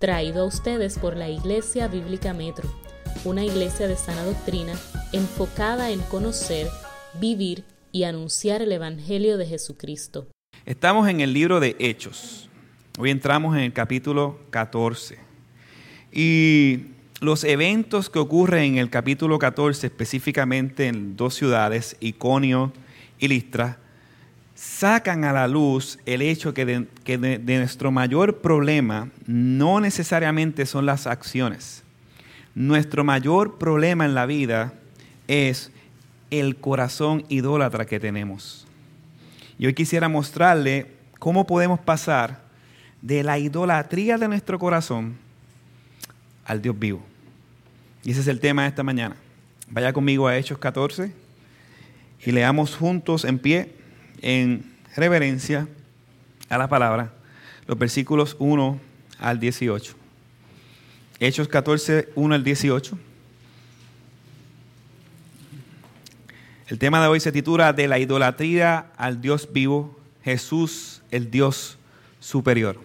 traído 0.00 0.42
a 0.42 0.46
ustedes 0.46 0.98
por 0.98 1.14
la 1.14 1.28
Iglesia 1.28 1.86
Bíblica 1.86 2.32
Metro, 2.32 2.68
una 3.24 3.44
iglesia 3.44 3.86
de 3.86 3.96
sana 3.96 4.24
doctrina 4.24 4.72
enfocada 5.12 5.90
en 5.90 6.00
conocer, 6.00 6.68
vivir 7.20 7.64
y 7.92 8.04
anunciar 8.04 8.62
el 8.62 8.72
Evangelio 8.72 9.36
de 9.36 9.46
Jesucristo. 9.46 10.26
Estamos 10.64 11.06
en 11.08 11.20
el 11.20 11.34
libro 11.34 11.60
de 11.60 11.76
Hechos. 11.78 12.48
Hoy 12.98 13.10
entramos 13.10 13.54
en 13.54 13.62
el 13.62 13.72
capítulo 13.74 14.38
14. 14.48 15.18
Y 16.10 16.86
los 17.20 17.44
eventos 17.44 18.08
que 18.08 18.20
ocurren 18.20 18.64
en 18.64 18.78
el 18.78 18.88
capítulo 18.88 19.38
14, 19.38 19.88
específicamente 19.88 20.86
en 20.86 21.14
dos 21.14 21.34
ciudades, 21.34 21.98
Iconio 22.00 22.72
y 23.18 23.28
Listra, 23.28 23.79
sacan 24.60 25.24
a 25.24 25.32
la 25.32 25.48
luz 25.48 25.98
el 26.04 26.20
hecho 26.20 26.52
que, 26.52 26.66
de, 26.66 27.40
nuestro 27.40 27.90
mayor 27.90 28.42
problema 28.42 29.08
no 29.26 29.80
necesariamente 29.80 30.66
son 30.66 30.84
las 30.84 31.06
acciones. 31.06 31.82
Nuestro 32.54 33.02
mayor 33.02 33.56
problema 33.56 34.04
en 34.04 34.14
la 34.14 34.26
vida 34.26 34.74
es 35.28 35.72
el 36.30 36.56
corazón 36.56 37.24
idólatra 37.30 37.86
que 37.86 37.98
tenemos. 37.98 38.66
Y 39.58 39.64
hoy 39.64 39.72
quisiera 39.72 40.10
mostrarle 40.10 40.88
cómo 41.18 41.46
podemos 41.46 41.80
pasar 41.80 42.42
de 43.00 43.22
la 43.22 43.38
idolatría 43.38 44.18
de 44.18 44.28
nuestro 44.28 44.58
corazón 44.58 45.16
al 46.44 46.60
Dios 46.60 46.78
vivo. 46.78 47.02
Y 48.04 48.10
ese 48.10 48.20
es 48.20 48.26
el 48.26 48.40
tema 48.40 48.62
de 48.62 48.68
esta 48.68 48.82
mañana. 48.82 49.16
Vaya 49.70 49.94
conmigo 49.94 50.28
a 50.28 50.36
Hechos 50.36 50.58
14 50.58 51.14
y 52.26 52.32
leamos 52.32 52.76
juntos 52.76 53.24
en 53.24 53.38
pie 53.38 53.79
en 54.20 54.64
reverencia 54.96 55.68
a 56.48 56.58
la 56.58 56.68
palabra 56.68 57.12
los 57.66 57.78
versículos 57.78 58.36
1 58.38 58.80
al 59.18 59.38
18. 59.38 59.94
Hechos 61.20 61.48
14, 61.48 62.08
1 62.14 62.34
al 62.34 62.42
18. 62.42 62.98
El 66.68 66.78
tema 66.78 67.00
de 67.02 67.08
hoy 67.08 67.20
se 67.20 67.32
titula 67.32 67.72
De 67.72 67.88
la 67.88 67.98
idolatría 67.98 68.92
al 68.96 69.20
Dios 69.20 69.48
vivo, 69.52 69.98
Jesús 70.22 71.02
el 71.10 71.30
Dios 71.30 71.78
superior. 72.20 72.80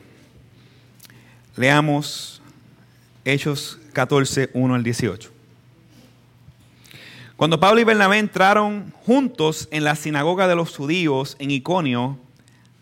Leamos 1.55 2.41
Hechos 3.23 3.79
14, 3.93 4.49
1 4.53 4.75
al 4.75 4.83
18. 4.83 5.34
Cuando 7.37 7.59
Pablo 7.59 7.81
y 7.81 7.83
Bernabé 7.83 8.19
entraron 8.19 8.93
juntos 9.05 9.67
en 9.69 9.83
la 9.83 9.97
sinagoga 9.97 10.47
de 10.47 10.55
los 10.55 10.73
judíos 10.73 11.35
en 11.37 11.51
Iconio, 11.51 12.17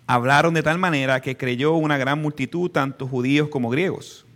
hablaron 0.06 0.54
de 0.54 0.62
tal 0.62 0.78
manera 0.78 1.22
que 1.22 1.36
creyó 1.36 1.73
una 1.73 1.98
gran 1.98 2.22
multitud, 2.22 2.70
tanto 2.70 3.08
judíos 3.08 3.50
como 3.50 3.72
griegos. 3.72 4.28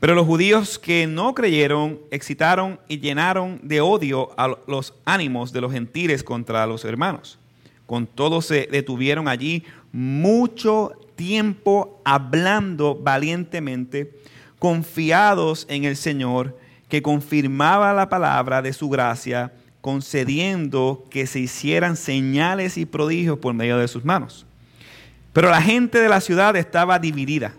Pero 0.00 0.14
los 0.14 0.24
judíos 0.24 0.78
que 0.78 1.06
no 1.06 1.34
creyeron 1.34 2.00
excitaron 2.10 2.80
y 2.88 2.98
llenaron 2.98 3.60
de 3.62 3.82
odio 3.82 4.30
a 4.38 4.56
los 4.66 4.94
ánimos 5.04 5.52
de 5.52 5.60
los 5.60 5.70
gentiles 5.70 6.24
contra 6.24 6.66
los 6.66 6.86
hermanos. 6.86 7.38
Con 7.84 8.06
todo 8.06 8.40
se 8.40 8.66
detuvieron 8.72 9.28
allí 9.28 9.64
mucho 9.92 10.92
tiempo 11.14 12.00
hablando 12.06 12.94
valientemente, 12.94 14.14
confiados 14.58 15.66
en 15.68 15.84
el 15.84 15.96
Señor 15.96 16.56
que 16.88 17.02
confirmaba 17.02 17.92
la 17.92 18.08
palabra 18.08 18.62
de 18.62 18.72
su 18.72 18.88
gracia, 18.88 19.52
concediendo 19.80 21.04
que 21.10 21.26
se 21.26 21.40
hicieran 21.40 21.96
señales 21.96 22.76
y 22.78 22.86
prodigios 22.86 23.38
por 23.38 23.54
medio 23.54 23.78
de 23.78 23.88
sus 23.88 24.04
manos. 24.04 24.46
Pero 25.32 25.50
la 25.50 25.62
gente 25.62 26.00
de 26.00 26.08
la 26.08 26.20
ciudad 26.20 26.56
estaba 26.56 26.98
dividida, 26.98 27.54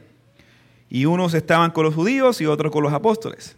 y 0.89 1.05
unos 1.05 1.33
estaban 1.33 1.71
con 1.71 1.83
los 1.83 1.95
judíos 1.95 2.39
y 2.39 2.45
otros 2.45 2.71
con 2.71 2.83
los 2.83 2.93
apóstoles. 2.93 3.57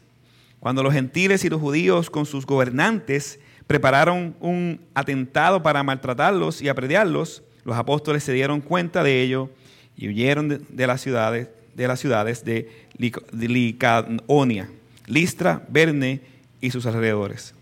Cuando 0.60 0.84
los 0.84 0.94
gentiles 0.94 1.46
y 1.46 1.50
los 1.50 1.62
judíos 1.62 2.10
con 2.10 2.26
sus 2.26 2.46
gobernantes 2.46 3.40
prepararon 3.68 4.36
un 4.40 4.82
atentado 4.96 5.62
para 5.62 5.84
maltratarlos 5.84 6.62
y 6.62 6.70
aprediarlos, 6.70 7.44
los 7.64 7.78
apóstoles 7.78 8.24
se 8.24 8.34
dieron 8.34 8.62
cuenta 8.62 9.04
de 9.04 9.22
ello 9.22 9.50
y 9.96 10.08
huyeron 10.08 10.66
de, 10.68 10.88
las 10.88 11.02
ciudades 11.02 11.50
de 11.76 11.88
las 11.88 12.00
ciudades 12.00 12.44
de 12.44 12.88
Licaonia 12.98 14.70
Listra, 15.10 15.66
Verne 15.68 16.22
y 16.62 16.72
sus 16.72 16.86
alrededores. 16.86 17.56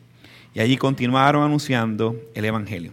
Y 0.54 0.60
allí 0.60 0.78
continuaron 0.78 1.44
anunciando 1.44 2.16
el 2.36 2.46
Evangelio. 2.46 2.92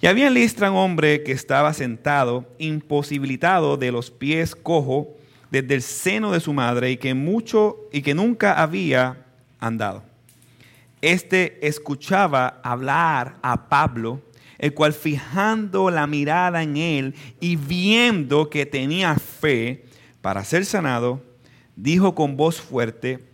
Y 0.00 0.06
había 0.06 0.28
en 0.28 0.34
Listra 0.34 0.70
un 0.70 0.78
hombre 0.78 1.22
que 1.22 1.32
estaba 1.32 1.74
sentado, 1.74 2.48
imposibilitado 2.58 3.76
de 3.76 3.92
los 3.92 4.10
pies 4.10 4.56
cojo, 4.56 5.14
desde 5.50 5.74
el 5.74 5.82
seno 5.82 6.32
de 6.32 6.40
su 6.40 6.52
madre, 6.54 6.90
y 6.90 6.96
que 6.96 7.12
mucho 7.12 7.76
y 7.92 8.00
que 8.00 8.14
nunca 8.14 8.60
había 8.62 9.26
andado. 9.58 10.02
Este 11.02 11.66
escuchaba 11.66 12.60
hablar 12.62 13.36
a 13.42 13.68
Pablo, 13.68 14.22
el 14.58 14.72
cual 14.72 14.92
fijando 14.94 15.90
la 15.90 16.06
mirada 16.06 16.62
en 16.62 16.76
él 16.76 17.14
y 17.40 17.56
viendo 17.56 18.48
que 18.48 18.64
tenía 18.64 19.16
fe 19.16 19.84
para 20.22 20.44
ser 20.44 20.64
sanado, 20.64 21.22
dijo 21.76 22.14
con 22.14 22.36
voz 22.36 22.60
fuerte, 22.60 23.29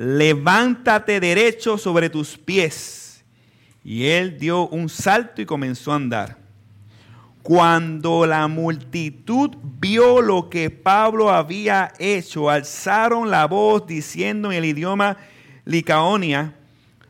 levántate 0.00 1.20
derecho 1.20 1.76
sobre 1.76 2.08
tus 2.08 2.38
pies. 2.38 3.22
Y 3.84 4.06
él 4.06 4.38
dio 4.38 4.66
un 4.68 4.88
salto 4.88 5.42
y 5.42 5.46
comenzó 5.46 5.92
a 5.92 5.96
andar. 5.96 6.38
Cuando 7.42 8.24
la 8.24 8.48
multitud 8.48 9.50
vio 9.62 10.22
lo 10.22 10.48
que 10.48 10.70
Pablo 10.70 11.30
había 11.30 11.92
hecho, 11.98 12.48
alzaron 12.48 13.30
la 13.30 13.46
voz 13.46 13.86
diciendo 13.86 14.50
en 14.50 14.56
el 14.58 14.64
idioma 14.64 15.18
licaonia, 15.66 16.54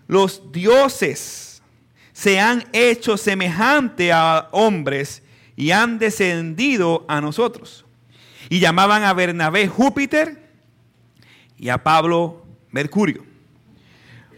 los 0.08 0.50
dioses 0.50 1.62
se 2.12 2.40
han 2.40 2.64
hecho 2.72 3.16
semejante 3.16 4.12
a 4.12 4.48
hombres 4.50 5.22
y 5.54 5.70
han 5.70 6.00
descendido 6.00 7.04
a 7.06 7.20
nosotros. 7.20 7.84
Y 8.48 8.58
llamaban 8.58 9.04
a 9.04 9.12
Bernabé 9.12 9.68
Júpiter 9.68 10.50
y 11.56 11.68
a 11.68 11.78
Pablo 11.84 12.39
Mercurio, 12.72 13.24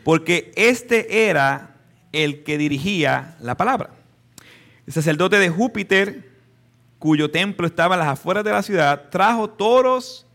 porque 0.04 0.53
este 0.56 1.28
era 1.28 1.76
el 2.12 2.43
que 2.44 2.59
dirigía 2.59 3.37
la 3.41 3.56
palabra. 3.56 3.91
El 4.87 4.93
sacerdote 4.93 5.38
de 5.38 5.48
Júpiter, 5.48 6.31
cuyo 6.98 7.31
templo 7.31 7.66
estaba 7.66 7.94
a 7.94 7.98
las 7.98 8.09
afueras 8.09 8.44
de 8.44 8.53
la 8.53 8.62
ciudad, 8.62 9.09
trajo 9.10 9.48
toros, 9.48 10.26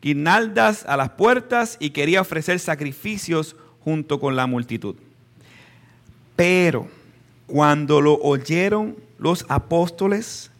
guirnaldas 0.00 0.84
a 0.86 0.96
las 0.96 1.10
puertas 1.10 1.76
y 1.78 1.90
quería 1.90 2.20
ofrecer 2.20 2.58
sacrificios 2.58 3.56
junto 3.80 4.18
con 4.18 4.36
la 4.36 4.46
multitud. 4.46 4.96
Pero 6.36 6.88
cuando 7.46 8.00
lo 8.00 8.14
oyeron 8.14 8.96
los 9.18 9.44
apóstoles, 9.48 10.50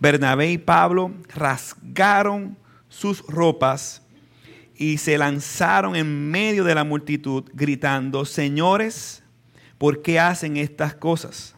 Bernabé 0.00 0.50
y 0.50 0.58
Pablo 0.58 1.12
rasgaron 1.34 2.56
sus 2.88 3.26
ropas 3.26 4.02
y 4.76 4.98
se 4.98 5.18
lanzaron 5.18 5.96
en 5.96 6.30
medio 6.30 6.64
de 6.64 6.74
la 6.74 6.84
multitud 6.84 7.44
gritando, 7.52 8.24
señores, 8.24 9.22
¿por 9.78 10.02
qué 10.02 10.18
hacen 10.18 10.56
estas 10.56 10.94
cosas? 10.94 11.54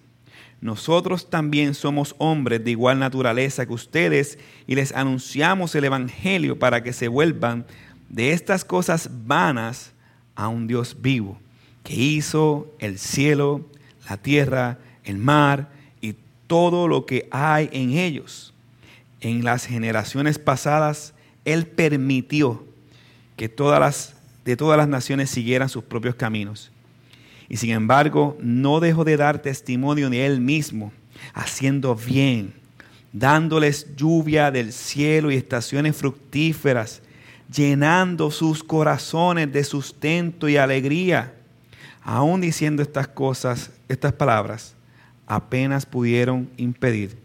Nosotros 0.61 1.31
también 1.31 1.75
somos 1.75 2.15
hombres 2.19 2.65
de 2.65 2.71
igual 2.71 2.99
naturaleza 2.99 3.67
que 3.67 3.73
ustedes 3.73 4.39
y 4.67 4.75
les 4.75 4.93
anunciamos 4.93 5.75
el 5.75 5.85
Evangelio 5.85 6.59
para 6.59 6.83
que 6.83 6.93
se 6.93 7.09
vuelvan 7.09 7.67
de 8.09 8.33
estas 8.33 8.65
cosas 8.65 9.11
vanas 9.27 9.93
a 10.35 10.49
un 10.49 10.67
Dios 10.67 10.97
vivo, 11.01 11.39
que 11.83 11.95
hizo 11.95 12.73
el 12.79 12.99
cielo, 12.99 13.67
la 14.09 14.17
tierra, 14.17 14.79
el 15.05 15.19
mar 15.19 15.71
y 16.01 16.15
todo 16.47 16.89
lo 16.89 17.07
que 17.07 17.29
hay 17.31 17.69
en 17.73 17.91
ellos. 17.93 18.53
En 19.21 19.45
las 19.45 19.67
generaciones 19.67 20.39
pasadas, 20.39 21.15
Él 21.45 21.67
permitió 21.67 22.65
que 23.37 23.49
todas 23.49 23.79
las, 23.79 24.15
de 24.45 24.57
todas 24.57 24.77
las 24.77 24.89
naciones 24.89 25.31
siguieran 25.31 25.69
sus 25.69 25.85
propios 25.85 26.15
caminos. 26.15 26.71
Y 27.49 27.59
sin 27.59 27.71
embargo, 27.71 28.37
no 28.41 28.81
dejó 28.81 29.05
de 29.05 29.17
dar 29.17 29.41
testimonio 29.41 30.11
de 30.11 30.27
él 30.27 30.41
mismo, 30.41 30.93
haciendo 31.33 31.95
bien, 31.95 32.55
dándoles 33.13 33.95
lluvia 33.97 34.51
del 34.51 34.73
cielo 34.73 35.31
y 35.31 35.37
estaciones 35.37 35.97
fructíferas, 35.97 37.03
llenando 37.55 38.31
sus 38.31 38.65
corazones 38.65 39.53
de 39.53 39.63
sustento 39.63 40.49
y 40.49 40.57
alegría. 40.57 41.35
Aún 42.03 42.41
diciendo 42.41 42.83
estas 42.83 43.09
cosas, 43.09 43.71
estas 43.89 44.13
palabras, 44.13 44.75
apenas 45.27 45.87
pudieron 45.87 46.49
impedir 46.57 47.17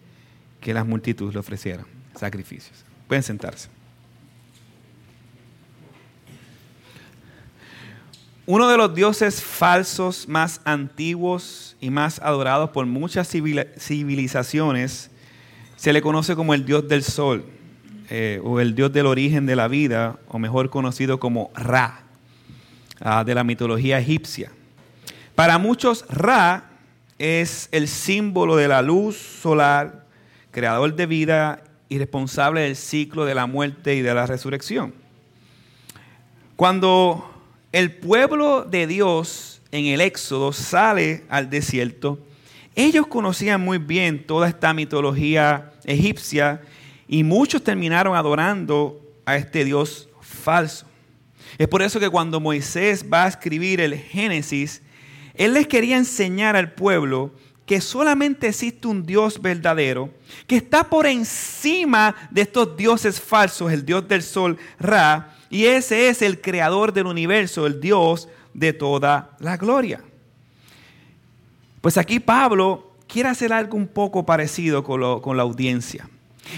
que 0.60 0.74
las 0.74 0.86
multitudes 0.86 1.34
le 1.34 1.40
ofrecieran 1.40 1.86
sacrificios. 2.16 2.84
Pueden 3.08 3.24
sentarse. 3.24 3.81
Uno 8.54 8.68
de 8.68 8.76
los 8.76 8.94
dioses 8.94 9.42
falsos 9.42 10.28
más 10.28 10.60
antiguos 10.66 11.78
y 11.80 11.90
más 11.90 12.20
adorados 12.20 12.72
por 12.72 12.86
muchas 12.86 13.30
civilizaciones 13.30 15.10
se 15.78 15.94
le 15.94 16.02
conoce 16.02 16.36
como 16.36 16.54
el 16.54 16.66
dios 16.66 16.86
del 16.86 17.02
sol, 17.02 17.46
eh, 18.10 18.42
o 18.44 18.60
el 18.60 18.76
dios 18.76 18.92
del 18.92 19.06
origen 19.06 19.46
de 19.46 19.56
la 19.56 19.70
vida, 19.70 20.20
o 20.28 20.38
mejor 20.38 20.70
conocido 20.70 21.18
como 21.18 21.50
Ra, 21.56 22.04
ah, 23.00 23.24
de 23.24 23.36
la 23.36 23.46
mitología 23.46 24.00
egipcia. 24.00 24.52
Para 25.34 25.58
muchos, 25.58 26.04
Ra 26.10 26.72
es 27.20 27.70
el 27.72 27.88
símbolo 27.88 28.58
de 28.58 28.68
la 28.68 28.82
luz 28.82 29.16
solar, 29.16 30.08
creador 30.52 30.94
de 30.94 31.06
vida 31.06 31.64
y 31.88 32.00
responsable 32.00 32.64
del 32.64 32.76
ciclo 32.76 33.24
de 33.24 33.34
la 33.34 33.46
muerte 33.46 33.96
y 33.96 34.02
de 34.02 34.14
la 34.14 34.26
resurrección. 34.26 34.94
Cuando 36.58 37.32
el 37.72 37.92
pueblo 37.92 38.64
de 38.64 38.88
Dios 38.88 39.62
en 39.72 39.86
el 39.86 40.02
Éxodo 40.02 40.52
sale 40.52 41.24
al 41.30 41.50
desierto, 41.50 42.20
ellos 42.76 43.08
conocían 43.08 43.62
muy 43.62 43.78
bien 43.78 44.26
toda 44.26 44.48
esta 44.48 44.74
mitología 44.74 45.72
egipcia 45.86 46.62
y 47.08 47.24
muchos 47.24 47.64
terminaron 47.64 48.16
adorando 48.16 49.02
a 49.26 49.36
este 49.38 49.66
Dios 49.66 50.10
falso. 50.22 50.86
Es 51.58 51.68
por 51.68 51.82
eso 51.82 52.00
que 52.00 52.10
cuando 52.10 52.40
Moisés 52.40 53.06
va 53.12 53.26
a 53.26 53.28
escribir 53.28 53.82
el 53.82 53.96
Génesis, 53.96 54.82
él 55.34 55.54
les 55.54 55.68
quería 55.68 55.98
enseñar 55.98 56.56
al 56.56 56.74
pueblo 56.74 57.34
que 57.66 57.80
solamente 57.80 58.48
existe 58.48 58.88
un 58.88 59.06
Dios 59.06 59.42
verdadero, 59.42 60.10
que 60.48 60.58
está 60.58 60.90
por 60.90 61.06
encima 61.06 62.16
de 62.30 62.42
estos 62.42 62.76
dioses 62.76 63.22
falsos, 63.22 63.72
el 63.72 63.86
Dios 63.86 64.08
del 64.08 64.24
sol, 64.24 64.58
Ra, 64.80 65.36
y 65.52 65.66
ese 65.66 66.08
es 66.08 66.22
el 66.22 66.40
creador 66.40 66.94
del 66.94 67.06
universo, 67.06 67.68
el 67.68 67.82
Dios 67.82 68.30
de 68.54 68.72
toda 68.72 69.36
la 69.40 69.58
gloria. 69.58 70.02
Pues 71.82 71.98
aquí 71.98 72.22
Pablo 72.22 72.96
quiere 73.06 73.28
hacer 73.28 73.52
algo 73.52 73.76
un 73.76 73.88
poco 73.88 74.26
parecido 74.26 74.82
con, 74.82 75.36
la 75.36 75.44
audiencia. 75.44 76.10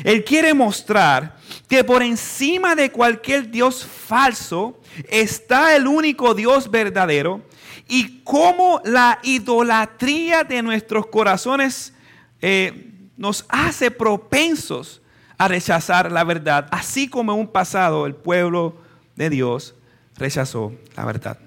Él 0.03 0.23
quiere 0.23 0.53
mostrar 0.53 1.37
que 1.67 1.83
por 1.83 2.03
encima 2.03 2.75
de 2.75 2.91
cualquier 2.91 3.49
Dios 3.49 3.83
falso 3.83 4.79
está 5.09 5.75
el 5.75 5.87
único 5.87 6.35
Dios 6.35 6.69
verdadero 6.69 7.41
y 7.87 8.21
cómo 8.23 8.79
la 8.85 9.17
idolatría 9.23 10.43
de 10.43 10.61
nuestros 10.61 11.07
corazones 11.07 11.93
eh, 12.41 12.91
nos 13.17 13.43
hace 13.49 13.89
propensos 13.89 15.01
a 15.39 15.47
rechazar 15.47 16.11
la 16.11 16.23
verdad, 16.23 16.67
así 16.69 17.07
como 17.07 17.33
en 17.33 17.39
un 17.39 17.47
pasado 17.47 18.05
el 18.05 18.13
pueblo 18.13 18.82
de 19.15 19.29
Dios 19.29 19.75
rechazó 20.17 20.73
la 20.95 21.05
verdad. 21.05 21.37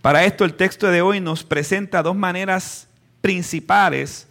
Para 0.00 0.24
esto 0.24 0.44
el 0.44 0.54
texto 0.54 0.88
de 0.88 1.02
hoy 1.02 1.20
nos 1.20 1.44
presenta 1.44 2.02
dos 2.02 2.16
maneras 2.16 2.88
principales 3.20 4.26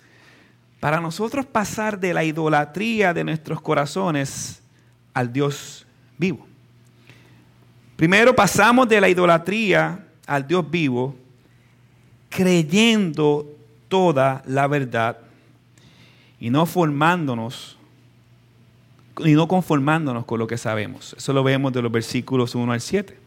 para 0.80 1.00
nosotros 1.00 1.46
pasar 1.46 2.00
de 2.00 2.14
la 2.14 2.24
idolatría 2.24 3.14
de 3.14 3.24
nuestros 3.24 3.62
corazones 3.62 4.62
al 5.14 5.32
Dios 5.32 5.88
vivo. 6.18 6.46
Primero 7.96 8.36
pasamos 8.36 8.88
de 8.90 9.00
la 9.00 9.10
idolatría 9.10 10.06
al 10.28 10.48
Dios 10.48 10.70
vivo 10.70 11.16
creyendo 12.30 13.48
toda 13.88 14.42
la 14.46 14.68
verdad 14.68 15.18
y 16.40 16.50
no 16.50 16.66
formándonos 16.66 17.78
y 19.20 19.34
no 19.34 19.48
conformándonos 19.48 20.26
con 20.26 20.40
lo 20.40 20.48
que 20.48 20.58
sabemos. 20.58 21.16
Eso 21.18 21.34
lo 21.34 21.44
vemos 21.44 21.74
de 21.74 21.82
los 21.82 21.92
versículos 21.92 22.56
1 22.56 22.72
al 22.72 22.82
7. 22.82 23.18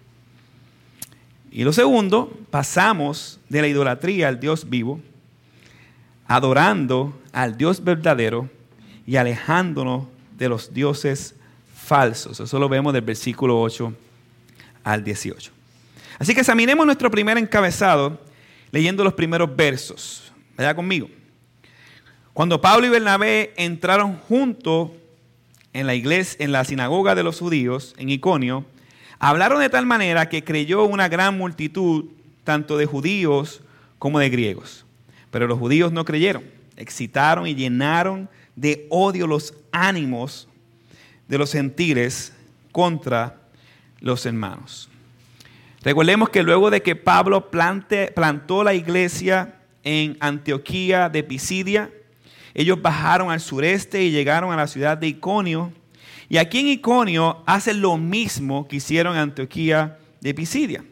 Y 1.53 1.65
lo 1.65 1.73
segundo, 1.73 2.37
pasamos 2.50 3.41
de 3.49 3.62
la 3.62 3.69
idolatría 3.69 4.29
al 4.29 4.41
Dios 4.41 4.69
vivo, 4.69 5.00
adorando 6.27 7.19
al 7.33 7.56
Dios 7.56 7.83
verdadero 7.83 8.50
y 9.06 9.17
alejándonos 9.17 10.06
de 10.37 10.49
los 10.49 10.75
dioses 10.75 11.35
falsos. 11.75 12.41
Eso 12.41 12.59
lo 12.59 12.69
vemos 12.69 12.93
del 12.93 13.03
versículo 13.03 13.61
8 13.61 13.93
al 14.85 15.05
18. 15.05 15.53
Así 16.19 16.35
que 16.35 16.41
examinemos 16.41 16.85
nuestro 16.85 17.11
primer 17.11 17.38
encabezado 17.38 18.21
leyendo 18.71 19.05
los 19.05 19.15
primeros 19.15 19.55
versos. 19.55 20.33
Vaya 20.56 20.75
conmigo. 20.75 21.09
Cuando 22.33 22.61
Pablo 22.61 22.87
y 22.87 22.91
Bernabé 22.91 23.55
entraron 23.56 24.17
juntos 24.17 24.91
en 25.76 25.87
la 25.87 25.94
iglesia, 25.94 26.43
en 26.43 26.52
la 26.52 26.64
sinagoga 26.64 27.14
de 27.14 27.23
los 27.23 27.38
judíos, 27.38 27.94
en 27.99 28.08
Iconio, 28.08 28.64
hablaron 29.19 29.61
de 29.61 29.69
tal 29.69 29.84
manera 29.84 30.28
que 30.28 30.43
creyó 30.43 30.84
una 30.84 31.08
gran 31.08 31.37
multitud, 31.37 32.06
tanto 32.44 32.78
de 32.78 32.87
judíos 32.87 33.61
como 33.99 34.19
de 34.19 34.31
griegos. 34.31 34.87
Pero 35.31 35.46
los 35.46 35.58
judíos 35.58 35.93
no 35.93 36.05
creyeron, 36.05 36.44
excitaron 36.76 37.46
y 37.46 37.55
llenaron 37.55 38.31
de 38.55 38.87
odio 38.88 39.26
los 39.26 39.52
ánimos 39.70 40.49
de 41.28 41.38
los 41.38 41.52
gentiles 41.52 42.32
contra 42.73 43.40
los 44.00 44.25
hermanos. 44.25 44.88
Recordemos 45.82 46.31
que 46.31 46.43
luego 46.43 46.70
de 46.70 46.82
que 46.82 46.96
Pablo 46.96 47.50
plantó 47.50 48.64
la 48.64 48.75
iglesia 48.75 49.56
en 49.84 50.17
Antioquía 50.20 51.11
de 51.11 51.23
Pisidia, 51.23 51.90
ellos 52.58 52.81
bajaron 52.81 53.31
al 53.31 53.41
sureste 53.41 54.03
y 54.03 54.11
llegaron 54.11 54.50
a 54.50 54.56
la 54.56 54.67
ciudad 54.67 54.97
de 54.97 55.08
Iconio. 55.08 55.75
Y 56.31 56.38
aquí 56.38 56.61
en 56.61 56.69
Iconio 56.69 57.43
hacen 57.44 57.82
lo 57.82 57.99
mismo 57.99 58.67
que 58.67 58.76
hicieron 58.76 59.12
en 59.12 59.20
Antioquía 59.20 59.99
de 60.23 60.32
Pisidia. 60.32 60.82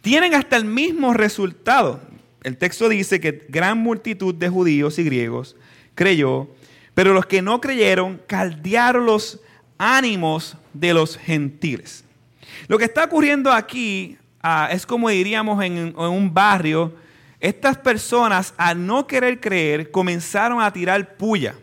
Tienen 0.00 0.34
hasta 0.34 0.56
el 0.56 0.64
mismo 0.64 1.12
resultado. 1.12 2.00
El 2.42 2.56
texto 2.56 2.88
dice 2.88 3.20
que 3.20 3.44
gran 3.50 3.76
multitud 3.76 4.34
de 4.34 4.48
judíos 4.48 4.98
y 4.98 5.04
griegos 5.04 5.54
creyó, 5.94 6.48
pero 6.94 7.12
los 7.12 7.26
que 7.26 7.42
no 7.42 7.60
creyeron 7.60 8.18
caldearon 8.26 9.04
los 9.04 9.38
ánimos 9.76 10.56
de 10.72 10.94
los 10.94 11.18
gentiles. 11.18 12.06
Lo 12.68 12.78
que 12.78 12.86
está 12.86 13.04
ocurriendo 13.04 13.52
aquí 13.52 14.16
ah, 14.42 14.70
es 14.72 14.86
como 14.86 15.10
diríamos 15.10 15.62
en, 15.62 15.76
en 15.76 15.94
un 15.94 16.32
barrio 16.32 16.94
estas 17.42 17.76
personas, 17.76 18.54
al 18.56 18.86
no 18.86 19.08
querer 19.08 19.40
creer, 19.40 19.90
comenzaron 19.90 20.62
a 20.62 20.72
tirar 20.72 21.16
puya, 21.16 21.56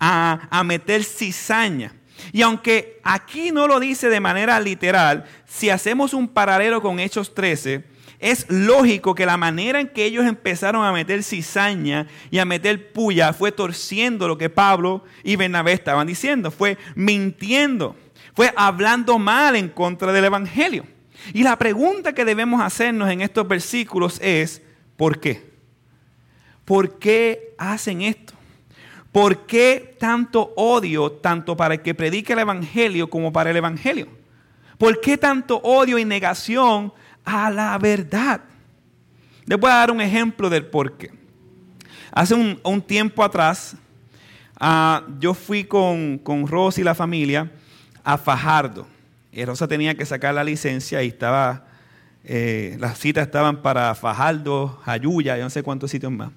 a, 0.00 0.62
meter 0.64 1.04
cizaña. 1.04 1.94
Y 2.32 2.42
aunque 2.42 3.00
aquí 3.04 3.52
no 3.52 3.68
lo 3.68 3.78
dice 3.78 4.08
de 4.08 4.18
manera 4.18 4.58
literal, 4.58 5.24
si 5.46 5.70
hacemos 5.70 6.12
un 6.12 6.26
paralelo 6.26 6.82
con 6.82 6.98
Hechos 6.98 7.34
13, 7.34 7.84
es 8.18 8.46
lógico 8.48 9.14
que 9.14 9.24
la 9.24 9.36
manera 9.36 9.78
en 9.78 9.88
que 9.88 10.04
ellos 10.04 10.26
empezaron 10.26 10.84
a 10.84 10.92
meter 10.92 11.22
cizaña 11.22 12.08
y 12.32 12.40
a 12.40 12.44
meter 12.44 12.92
puya 12.92 13.32
fue 13.32 13.52
torciendo 13.52 14.26
lo 14.26 14.36
que 14.36 14.50
Pablo 14.50 15.04
y 15.22 15.36
Bernabé 15.36 15.72
estaban 15.72 16.08
diciendo, 16.08 16.50
fue 16.50 16.78
mintiendo, 16.96 17.94
fue 18.34 18.52
hablando 18.56 19.20
mal 19.20 19.54
en 19.54 19.68
contra 19.68 20.12
del 20.12 20.24
Evangelio. 20.24 20.84
Y 21.32 21.44
la 21.44 21.56
pregunta 21.56 22.12
que 22.12 22.24
debemos 22.24 22.60
hacernos 22.60 23.08
en 23.08 23.20
estos 23.20 23.46
versículos 23.46 24.18
es, 24.20 24.62
¿Por 25.02 25.18
qué? 25.18 25.42
¿Por 26.64 27.00
qué 27.00 27.56
hacen 27.58 28.02
esto? 28.02 28.34
¿Por 29.10 29.46
qué 29.46 29.96
tanto 29.98 30.52
odio 30.54 31.10
tanto 31.10 31.56
para 31.56 31.74
el 31.74 31.82
que 31.82 31.92
predica 31.92 32.34
el 32.34 32.38
Evangelio 32.38 33.10
como 33.10 33.32
para 33.32 33.50
el 33.50 33.56
Evangelio? 33.56 34.06
¿Por 34.78 35.00
qué 35.00 35.18
tanto 35.18 35.56
odio 35.56 35.98
y 35.98 36.04
negación 36.04 36.92
a 37.24 37.50
la 37.50 37.76
verdad? 37.78 38.42
Les 39.44 39.58
voy 39.58 39.72
a 39.72 39.74
dar 39.74 39.90
un 39.90 40.00
ejemplo 40.00 40.48
del 40.48 40.66
por 40.66 40.96
qué. 40.96 41.10
Hace 42.12 42.34
un, 42.34 42.82
tiempo 42.82 43.24
atrás, 43.24 43.74
ah, 44.60 45.02
yo 45.18 45.34
fui 45.34 45.64
con, 45.64 46.18
con 46.18 46.46
Rosa 46.46 46.80
y 46.80 46.84
la 46.84 46.94
familia 46.94 47.50
a 48.04 48.16
Fajardo. 48.16 48.86
Y 49.32 49.44
Rosa 49.44 49.66
tenía 49.66 49.96
que 49.96 50.06
sacar 50.06 50.32
la 50.32 50.44
licencia 50.44 51.02
y 51.02 51.08
estaba 51.08 51.71
eh, 52.24 52.76
las 52.78 52.98
citas 52.98 53.26
estaban 53.26 53.62
para 53.62 53.94
Fajardo, 53.94 54.80
Jayuya, 54.84 55.36
yo 55.36 55.44
no 55.44 55.50
sé 55.50 55.62
cuántos 55.62 55.90
sitios 55.90 56.12
más. 56.12 56.30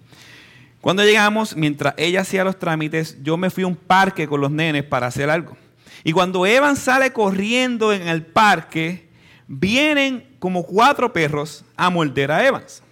Cuando 0.81 1.03
llegamos, 1.03 1.55
mientras 1.55 1.93
ella 1.97 2.21
hacía 2.21 2.43
los 2.43 2.59
trámites, 2.59 3.17
yo 3.23 3.37
me 3.37 3.49
fui 3.49 3.63
a 3.63 3.67
un 3.67 3.75
parque 3.75 4.27
con 4.27 4.41
los 4.41 4.51
nenes 4.51 4.83
para 4.83 5.07
hacer 5.07 5.29
algo. 5.29 5.57
Y 6.03 6.11
cuando 6.11 6.45
Evan 6.45 6.75
sale 6.75 7.11
corriendo 7.11 7.91
en 7.91 8.07
el 8.07 8.23
parque, 8.23 9.07
vienen 9.47 10.27
como 10.39 10.63
cuatro 10.63 11.11
perros 11.11 11.65
a 11.75 11.89
morder 11.89 12.31
a 12.31 12.45
Evans. 12.45 12.83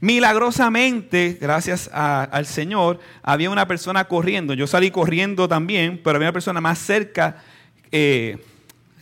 Milagrosamente, 0.00 1.38
gracias 1.40 1.88
al 1.92 2.46
Señor, 2.46 2.98
había 3.22 3.50
una 3.50 3.68
persona 3.68 4.04
corriendo. 4.08 4.54
Yo 4.54 4.66
salí 4.66 4.90
corriendo 4.90 5.46
también, 5.48 6.00
pero 6.02 6.16
había 6.16 6.28
una 6.28 6.32
persona 6.32 6.60
más 6.60 6.78
cerca 6.78 7.36
eh, 7.92 8.38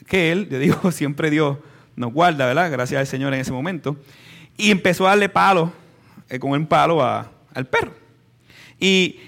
que 0.07 0.33
él. 0.33 0.49
Yo 0.51 0.59
digo, 0.59 0.93
siempre 0.93 1.31
Dios 1.31 1.59
nos 1.97 2.13
guarda, 2.13 2.47
¿verdad? 2.47 2.71
Gracias 2.71 2.99
al 2.99 3.07
Señor 3.07 3.35
en 3.35 3.41
ese 3.41 3.53
momento. 3.53 3.97
Y 4.57 4.71
empezó 4.71 5.07
a 5.07 5.11
darle 5.11 5.29
palo, 5.29 5.73
eh, 6.29 6.39
con 6.39 6.53
un 6.53 6.67
palo 6.67 7.03
al 7.03 7.67
perro. 7.67 7.95
Y, 8.79 9.19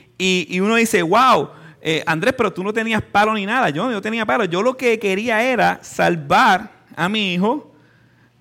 uno 0.60 0.76
dice, 0.76 1.02
wow, 1.02 1.50
eh, 1.80 2.02
Andrés, 2.06 2.34
pero 2.36 2.52
tú 2.52 2.62
no 2.62 2.72
tenías 2.72 3.02
palo 3.02 3.34
ni 3.34 3.44
nada. 3.44 3.70
Yo 3.70 3.90
no 3.90 4.00
tenía 4.00 4.24
palo. 4.24 4.44
Yo 4.44 4.62
lo 4.62 4.76
que 4.76 4.98
quería 4.98 5.42
era 5.42 5.80
salvar 5.82 6.70
a 6.94 7.08
mi 7.08 7.34
hijo 7.34 7.74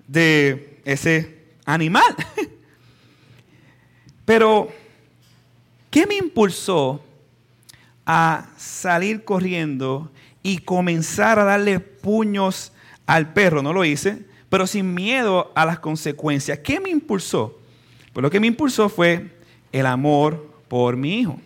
de 0.06 0.80
ese 0.84 1.46
animal. 1.64 2.14
pero, 4.24 4.70
¿qué 5.90 6.06
me 6.06 6.16
impulsó 6.16 7.04
a 8.06 8.46
salir 8.56 9.24
corriendo 9.24 10.10
y 10.42 10.58
comenzar 10.58 11.38
a 11.38 11.44
darle 11.44 11.80
puños 11.80 12.72
al 13.06 13.32
perro. 13.32 13.62
No 13.62 13.72
lo 13.72 13.84
hice, 13.84 14.24
pero 14.48 14.66
sin 14.66 14.94
miedo 14.94 15.52
a 15.54 15.64
las 15.64 15.78
consecuencias. 15.78 16.58
¿Qué 16.58 16.80
me 16.80 16.90
impulsó? 16.90 17.58
Pues 18.12 18.22
lo 18.22 18.30
que 18.30 18.40
me 18.40 18.46
impulsó 18.46 18.88
fue 18.88 19.30
el 19.72 19.86
amor 19.86 20.50
por 20.68 20.96
mi 20.96 21.20
hijo. 21.20 21.38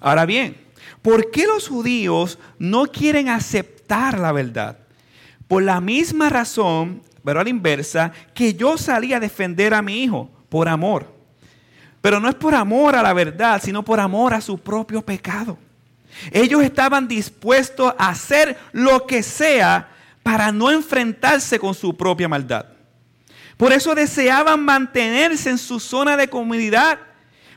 Ahora 0.00 0.26
bien, 0.26 0.56
¿por 1.00 1.30
qué 1.30 1.46
los 1.46 1.68
judíos 1.68 2.38
no 2.58 2.86
quieren 2.86 3.28
aceptar 3.28 4.18
la 4.18 4.32
verdad? 4.32 4.78
Por 5.48 5.62
la 5.62 5.80
misma 5.80 6.28
razón, 6.28 7.02
pero 7.24 7.40
a 7.40 7.44
la 7.44 7.50
inversa, 7.50 8.12
que 8.34 8.54
yo 8.54 8.78
salí 8.78 9.12
a 9.12 9.20
defender 9.20 9.74
a 9.74 9.82
mi 9.82 10.02
hijo, 10.02 10.30
por 10.48 10.68
amor. 10.68 11.12
Pero 12.00 12.18
no 12.20 12.28
es 12.28 12.34
por 12.34 12.54
amor 12.54 12.96
a 12.96 13.02
la 13.02 13.12
verdad, 13.12 13.60
sino 13.62 13.84
por 13.84 14.00
amor 14.00 14.34
a 14.34 14.40
su 14.40 14.58
propio 14.58 15.02
pecado. 15.02 15.56
Ellos 16.30 16.62
estaban 16.62 17.08
dispuestos 17.08 17.94
a 17.98 18.10
hacer 18.10 18.58
lo 18.72 19.06
que 19.06 19.22
sea 19.22 19.88
para 20.22 20.52
no 20.52 20.70
enfrentarse 20.70 21.58
con 21.58 21.74
su 21.74 21.96
propia 21.96 22.28
maldad. 22.28 22.66
Por 23.56 23.72
eso 23.72 23.94
deseaban 23.94 24.64
mantenerse 24.64 25.50
en 25.50 25.58
su 25.58 25.78
zona 25.78 26.16
de 26.16 26.28
comunidad, 26.28 26.98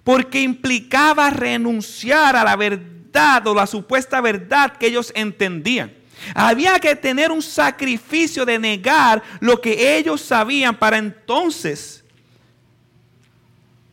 porque 0.03 0.41
implicaba 0.41 1.29
renunciar 1.29 2.35
a 2.35 2.43
la 2.43 2.55
verdad 2.55 3.45
o 3.47 3.55
la 3.55 3.65
supuesta 3.65 4.21
verdad 4.21 4.77
que 4.77 4.87
ellos 4.87 5.11
entendían. 5.15 5.93
Había 6.33 6.79
que 6.79 6.95
tener 6.95 7.31
un 7.31 7.41
sacrificio 7.41 8.45
de 8.45 8.57
negar 8.57 9.21
lo 9.39 9.59
que 9.59 9.97
ellos 9.97 10.21
sabían 10.21 10.77
para 10.77 10.97
entonces 10.97 12.03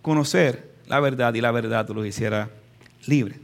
conocer 0.01 0.73
la 0.87 1.01
verdad 1.01 1.33
y 1.35 1.41
la 1.41 1.51
verdad 1.51 1.89
los 1.89 2.07
hiciera 2.07 2.51
libre. 3.07 3.37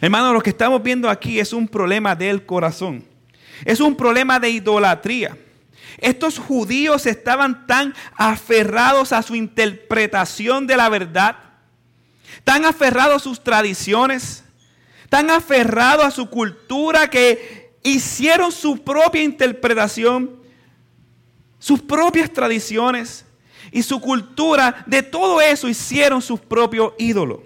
Hermano, 0.00 0.32
lo 0.32 0.40
que 0.40 0.50
estamos 0.50 0.82
viendo 0.82 1.10
aquí 1.10 1.38
es 1.38 1.52
un 1.52 1.68
problema 1.68 2.14
del 2.14 2.46
corazón. 2.46 3.04
Es 3.64 3.80
un 3.80 3.96
problema 3.96 4.38
de 4.40 4.50
idolatría. 4.50 5.36
Estos 5.98 6.38
judíos 6.38 7.06
estaban 7.06 7.66
tan 7.66 7.94
aferrados 8.16 9.12
a 9.12 9.22
su 9.22 9.34
interpretación 9.34 10.66
de 10.66 10.76
la 10.76 10.88
verdad, 10.88 11.36
tan 12.44 12.64
aferrados 12.64 13.22
a 13.22 13.24
sus 13.24 13.42
tradiciones, 13.42 14.44
tan 15.08 15.30
aferrados 15.30 16.04
a 16.04 16.10
su 16.10 16.28
cultura 16.28 17.08
que 17.10 17.76
hicieron 17.82 18.50
su 18.50 18.82
propia 18.82 19.22
interpretación, 19.22 20.30
sus 21.58 21.80
propias 21.80 22.32
tradiciones 22.32 23.24
y 23.70 23.82
su 23.82 24.00
cultura. 24.00 24.82
De 24.86 25.02
todo 25.02 25.40
eso 25.40 25.68
hicieron 25.68 26.22
sus 26.22 26.40
propios 26.40 26.94
ídolos 26.98 27.40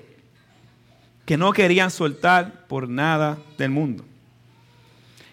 que 1.27 1.37
no 1.37 1.53
querían 1.53 1.91
soltar 1.91 2.67
por 2.69 2.89
nada 2.89 3.37
del 3.59 3.71
mundo. 3.71 4.05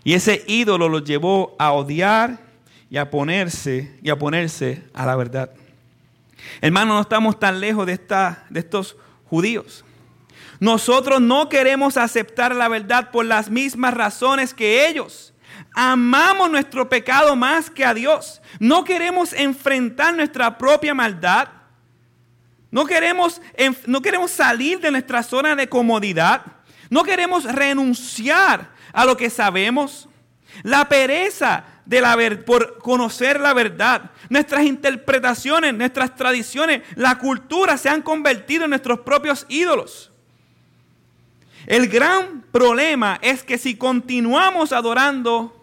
Y 0.04 0.14
ese 0.14 0.44
ídolo 0.48 0.90
los 0.90 1.04
llevó 1.04 1.56
a 1.60 1.72
odiar 1.72 2.40
y 2.90 2.98
a 2.98 3.10
ponerse 3.10 3.98
y 4.02 4.10
a 4.10 4.18
ponerse 4.18 4.84
a 4.94 5.06
la 5.06 5.16
verdad. 5.16 5.52
Hermanos, 6.62 6.96
no 6.96 7.02
estamos 7.02 7.40
tan 7.40 7.60
lejos 7.60 7.86
de, 7.86 7.94
esta, 7.94 8.46
de 8.50 8.60
estos 8.60 8.98
judíos. 9.26 9.86
Nosotros 10.60 11.22
no 11.22 11.50
queremos 11.50 11.98
aceptar 11.98 12.54
la 12.54 12.68
verdad 12.68 13.12
por 13.12 13.26
las 13.26 13.50
mismas 13.50 13.94
razones 13.94 14.54
que 14.54 14.88
ellos. 14.88 15.34
Amamos 15.74 16.52
nuestro 16.52 16.90
pecado 16.90 17.36
más 17.36 17.70
que 17.70 17.86
a 17.86 17.94
Dios. 17.94 18.42
No 18.60 18.84
queremos 18.84 19.34
enfrentar 19.34 20.16
nuestra 20.16 20.58
propia 20.58 20.94
maldad 20.94 21.50
no 22.74 22.88
queremos, 22.88 23.40
no 23.86 24.02
queremos 24.02 24.32
salir 24.32 24.80
de 24.80 24.90
nuestra 24.90 25.22
zona 25.22 25.56
de 25.56 25.70
comodidad. 25.70 26.42
No 26.90 27.04
queremos 27.04 27.44
renunciar 27.44 28.73
a 28.94 29.06
lo 29.06 29.18
que 29.18 29.30
sabemos. 29.30 30.08
La 30.62 30.88
pereza 30.88 31.66
de 31.86 32.00
la 32.00 32.18
por 32.46 32.78
conocer 32.78 33.40
la 33.40 33.54
verdad. 33.54 34.12
Nuestras 34.30 34.64
interpretaciones, 34.64 35.74
nuestras 35.74 36.16
tradiciones, 36.16 36.84
la 36.96 37.18
cultura 37.18 37.78
se 37.78 37.90
han 37.90 38.02
convertido 38.02 38.64
en 38.64 38.70
nuestros 38.70 39.00
propios 39.00 39.46
ídolos. 39.50 40.12
El 41.66 41.88
gran 41.88 42.44
problema 42.52 43.20
es 43.22 43.44
que 43.44 43.58
si 43.58 43.76
continuamos 43.76 44.72
adorando 44.72 45.60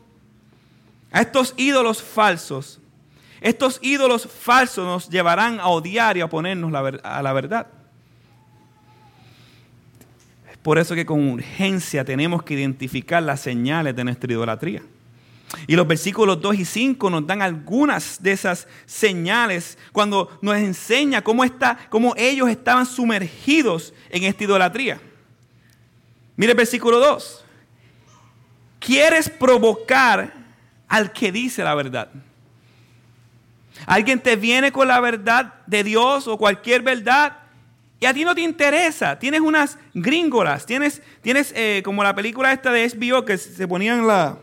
a 1.13 1.21
estos 1.21 1.55
ídolos 1.57 2.03
falsos, 2.03 2.81
estos 3.41 3.79
ídolos 3.83 4.27
falsos 4.27 4.85
nos 4.85 5.09
llevarán 5.09 5.61
a 5.61 5.69
odiar 5.69 6.17
y 6.17 6.21
a 6.21 6.29
ponernos 6.29 6.73
a 7.03 7.23
la 7.23 7.33
verdad. 7.33 7.67
Por 10.63 10.79
eso 10.79 10.95
que 10.95 11.07
con 11.07 11.27
urgencia 11.31 12.05
tenemos 12.05 12.43
que 12.43 12.55
identificar 12.55 13.23
las 13.23 13.41
señales 13.41 13.97
de 13.97 14.05
nuestra 14.05 14.31
idolatría. 14.31 14.83
Y 15.67 15.75
los 15.75 15.87
versículos 15.87 16.41
2 16.41 16.57
y 16.57 16.65
5 16.65 17.11
nos 17.11 17.27
dan 17.27 17.43
algunas 17.43 18.23
de 18.23 18.33
esas 18.33 18.69
señales 18.87 19.79
cuando 19.93 20.39
nos 20.43 20.57
enseña 20.57 21.23
cómo, 21.23 21.43
está, 21.43 21.79
cómo 21.89 22.15
ellos 22.17 22.49
estaban 22.49 22.87
sumergidos 22.87 23.93
en 24.11 24.25
esta 24.25 24.45
idolatría. 24.45 25.01
Mire 26.37 26.53
el 26.53 26.57
versículo 26.57 27.01
2. 27.01 27.45
Quieres 28.79 29.29
provocar 29.29 30.33
al 30.89 31.13
que 31.13 31.33
dice 31.33 31.65
la 31.65 31.75
verdad. 31.75 32.11
Alguien 33.87 34.21
te 34.21 34.37
viene 34.37 34.73
con 34.73 34.89
la 34.89 35.01
verdad 35.01 35.55
de 35.67 35.83
Dios 35.83 36.29
o 36.29 36.37
cualquier 36.37 36.83
verdad 36.83 37.39
y 38.01 38.07
a 38.07 38.15
ti 38.15 38.25
no 38.25 38.35
te 38.35 38.41
interesa. 38.41 39.19
Tienes 39.19 39.43
unas 39.43 39.79
gringolas, 39.93 40.65
tienes, 40.65 41.03
tienes 41.21 41.53
eh, 41.55 41.83
como 41.85 42.03
la 42.03 42.15
película 42.15 42.51
esta 42.51 42.73
de 42.73 42.89
SBO 42.89 43.27
que 43.27 43.37
se 43.37 43.69
ponían 43.69 44.07
la, 44.07 44.39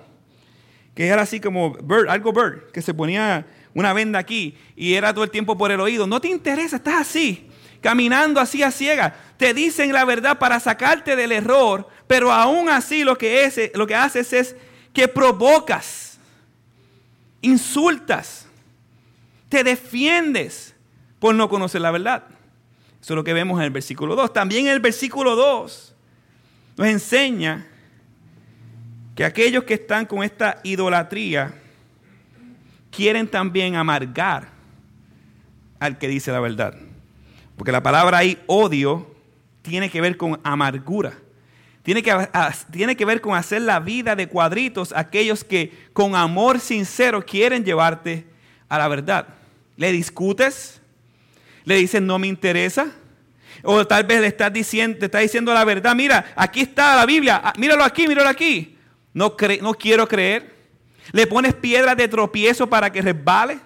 que 0.93 1.07
era 1.07 1.23
así 1.23 1.39
como 1.39 1.73
Bird, 1.73 2.07
algo 2.07 2.31
Bird, 2.31 2.71
que 2.71 2.83
se 2.83 2.93
ponía 2.93 3.47
una 3.73 3.93
venda 3.93 4.19
aquí 4.19 4.55
y 4.75 4.93
era 4.93 5.11
todo 5.11 5.23
el 5.23 5.31
tiempo 5.31 5.57
por 5.57 5.71
el 5.71 5.79
oído. 5.79 6.05
No 6.05 6.21
te 6.21 6.27
interesa, 6.27 6.75
estás 6.75 7.01
así, 7.01 7.49
caminando 7.81 8.39
así 8.39 8.61
a 8.61 8.69
ciega. 8.69 9.15
Te 9.37 9.55
dicen 9.55 9.91
la 9.91 10.05
verdad 10.05 10.37
para 10.37 10.59
sacarte 10.59 11.15
del 11.15 11.31
error, 11.31 11.87
pero 12.05 12.31
aún 12.31 12.69
así 12.69 13.03
lo 13.03 13.17
que, 13.17 13.43
es, 13.43 13.71
lo 13.73 13.87
que 13.87 13.95
haces 13.95 14.33
es 14.33 14.55
que 14.93 15.07
provocas, 15.07 16.19
insultas, 17.41 18.47
te 19.49 19.63
defiendes 19.63 20.75
por 21.19 21.33
no 21.33 21.49
conocer 21.49 21.81
la 21.81 21.89
verdad. 21.89 22.36
Eso 23.01 23.13
es 23.13 23.15
lo 23.15 23.23
que 23.23 23.33
vemos 23.33 23.59
en 23.59 23.65
el 23.65 23.71
versículo 23.71 24.15
2. 24.15 24.33
También 24.33 24.67
en 24.67 24.73
el 24.73 24.79
versículo 24.79 25.35
2 25.35 25.95
nos 26.77 26.87
enseña 26.87 27.67
que 29.15 29.25
aquellos 29.25 29.63
que 29.63 29.75
están 29.75 30.05
con 30.05 30.23
esta 30.23 30.59
idolatría 30.63 31.53
quieren 32.91 33.27
también 33.27 33.75
amargar 33.75 34.49
al 35.79 35.97
que 35.97 36.07
dice 36.07 36.31
la 36.31 36.39
verdad. 36.39 36.75
Porque 37.55 37.71
la 37.71 37.81
palabra 37.81 38.19
ahí, 38.19 38.37
odio, 38.45 39.15
tiene 39.61 39.89
que 39.89 40.01
ver 40.01 40.17
con 40.17 40.39
amargura. 40.43 41.13
Tiene 41.83 42.03
que, 42.03 42.13
tiene 42.71 42.95
que 42.95 43.05
ver 43.05 43.21
con 43.21 43.35
hacer 43.35 43.61
la 43.61 43.79
vida 43.79 44.15
de 44.15 44.27
cuadritos 44.27 44.93
aquellos 44.95 45.43
que 45.43 45.71
con 45.93 46.15
amor 46.15 46.59
sincero 46.59 47.25
quieren 47.25 47.63
llevarte 47.63 48.25
a 48.67 48.77
la 48.77 48.87
verdad. 48.87 49.27
¿Le 49.77 49.91
discutes? 49.91 50.81
¿Le 51.67 51.75
dices 51.75 52.01
no 52.01 52.17
me 52.17 52.27
interesa? 52.27 52.87
O 53.61 53.85
tal 53.85 54.05
vez 54.05 54.21
le 54.21 54.27
estás 54.27 54.53
diciendo, 54.53 54.99
te 54.99 55.07
está 55.07 55.19
diciendo 55.19 55.53
la 55.53 55.65
verdad. 55.65 55.93
Mira, 55.93 56.33
aquí 56.33 56.61
está 56.61 56.95
la 56.95 57.05
Biblia. 57.05 57.41
Ah, 57.43 57.51
míralo 57.57 57.83
aquí, 57.83 58.07
míralo 58.07 58.29
aquí. 58.29 58.77
No, 59.13 59.35
no 59.61 59.73
quiero 59.73 60.07
creer. 60.07 60.55
Le 61.11 61.27
pones 61.27 61.53
piedras 61.53 61.97
de 61.97 62.07
tropiezo 62.07 62.69
para 62.69 62.89
que 62.89 63.01
resbale. 63.01 63.59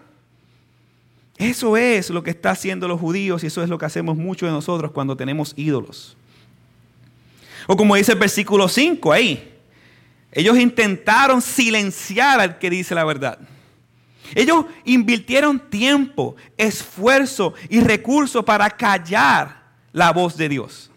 Eso 1.37 1.77
es 1.77 2.09
lo 2.09 2.23
que 2.23 2.31
están 2.31 2.53
haciendo 2.53 2.87
los 2.87 2.99
judíos 2.99 3.43
y 3.43 3.47
eso 3.47 3.61
es 3.61 3.69
lo 3.69 3.77
que 3.77 3.85
hacemos 3.85 4.17
muchos 4.17 4.49
de 4.49 4.53
nosotros 4.53 4.89
cuando 4.89 5.15
tenemos 5.15 5.53
ídolos. 5.55 6.17
O 7.67 7.77
como 7.77 7.95
dice 7.95 8.13
el 8.13 8.17
versículo 8.17 8.67
5 8.67 9.13
ahí, 9.13 9.53
ellos 10.31 10.57
intentaron 10.57 11.39
silenciar 11.39 12.39
al 12.39 12.57
que 12.57 12.71
dice 12.71 12.95
la 12.95 13.03
verdad. 13.03 13.37
Ellos 14.35 14.65
invirtieron 14.85 15.59
tiempo, 15.59 16.35
esfuerzo 16.57 17.53
y 17.69 17.81
recursos 17.81 18.43
para 18.45 18.69
callar 18.69 19.61
la 19.91 20.11
voz 20.11 20.37
de 20.37 20.49
Dios, 20.49 20.89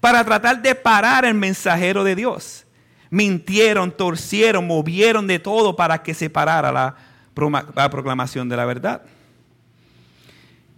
para 0.00 0.24
tratar 0.24 0.62
de 0.62 0.74
parar 0.74 1.24
el 1.24 1.34
mensajero 1.34 2.04
de 2.04 2.14
Dios. 2.14 2.64
Mintieron, 3.10 3.92
torcieron, 3.92 4.66
movieron 4.66 5.26
de 5.26 5.38
todo 5.38 5.76
para 5.76 6.02
que 6.02 6.14
se 6.14 6.30
parara 6.30 6.72
la, 6.72 6.96
proclamación 7.90 8.48
de 8.48 8.56
la 8.56 8.64
verdad. 8.64 9.02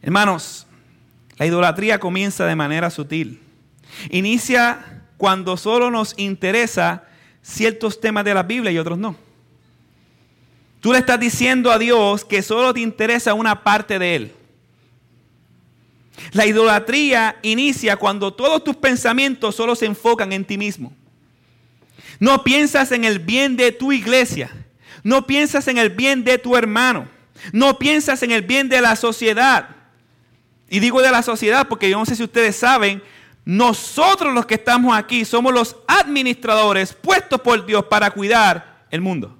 Hermanos, 0.02 0.66
la 1.36 1.46
idolatría 1.46 1.98
comienza 1.98 2.44
de 2.46 2.56
manera 2.56 2.90
sutil. 2.90 3.40
Inicia 4.10 5.04
cuando 5.16 5.56
solo 5.56 5.90
nos 5.90 6.14
interesa 6.18 7.04
ciertos 7.42 8.00
temas 8.00 8.24
de 8.24 8.34
la 8.34 8.42
Biblia 8.42 8.70
y 8.70 8.78
otros 8.78 8.98
no. 8.98 9.27
Tú 10.80 10.92
le 10.92 10.98
estás 10.98 11.18
diciendo 11.18 11.72
a 11.72 11.78
Dios 11.78 12.24
que 12.24 12.42
solo 12.42 12.72
te 12.72 12.80
interesa 12.80 13.34
una 13.34 13.64
parte 13.64 13.98
de 13.98 14.16
Él. 14.16 14.32
La 16.32 16.46
idolatría 16.46 17.36
inicia 17.42 17.96
cuando 17.96 18.32
todos 18.32 18.62
tus 18.64 18.76
pensamientos 18.76 19.54
solo 19.54 19.74
se 19.74 19.86
enfocan 19.86 20.32
en 20.32 20.44
ti 20.44 20.58
mismo. 20.58 20.92
No 22.20 22.42
piensas 22.42 22.92
en 22.92 23.04
el 23.04 23.18
bien 23.18 23.56
de 23.56 23.72
tu 23.72 23.92
iglesia. 23.92 24.50
No 25.02 25.26
piensas 25.26 25.68
en 25.68 25.78
el 25.78 25.90
bien 25.90 26.24
de 26.24 26.38
tu 26.38 26.56
hermano. 26.56 27.08
No 27.52 27.78
piensas 27.78 28.22
en 28.22 28.32
el 28.32 28.42
bien 28.42 28.68
de 28.68 28.80
la 28.80 28.96
sociedad. 28.96 29.76
Y 30.68 30.80
digo 30.80 31.00
de 31.00 31.10
la 31.10 31.22
sociedad 31.22 31.68
porque 31.68 31.88
yo 31.88 31.98
no 31.98 32.06
sé 32.06 32.16
si 32.16 32.24
ustedes 32.24 32.56
saben, 32.56 33.02
nosotros 33.44 34.34
los 34.34 34.44
que 34.44 34.54
estamos 34.54 34.96
aquí 34.96 35.24
somos 35.24 35.54
los 35.54 35.76
administradores 35.86 36.92
puestos 36.92 37.40
por 37.40 37.64
Dios 37.64 37.84
para 37.86 38.10
cuidar 38.10 38.84
el 38.90 39.00
mundo. 39.00 39.37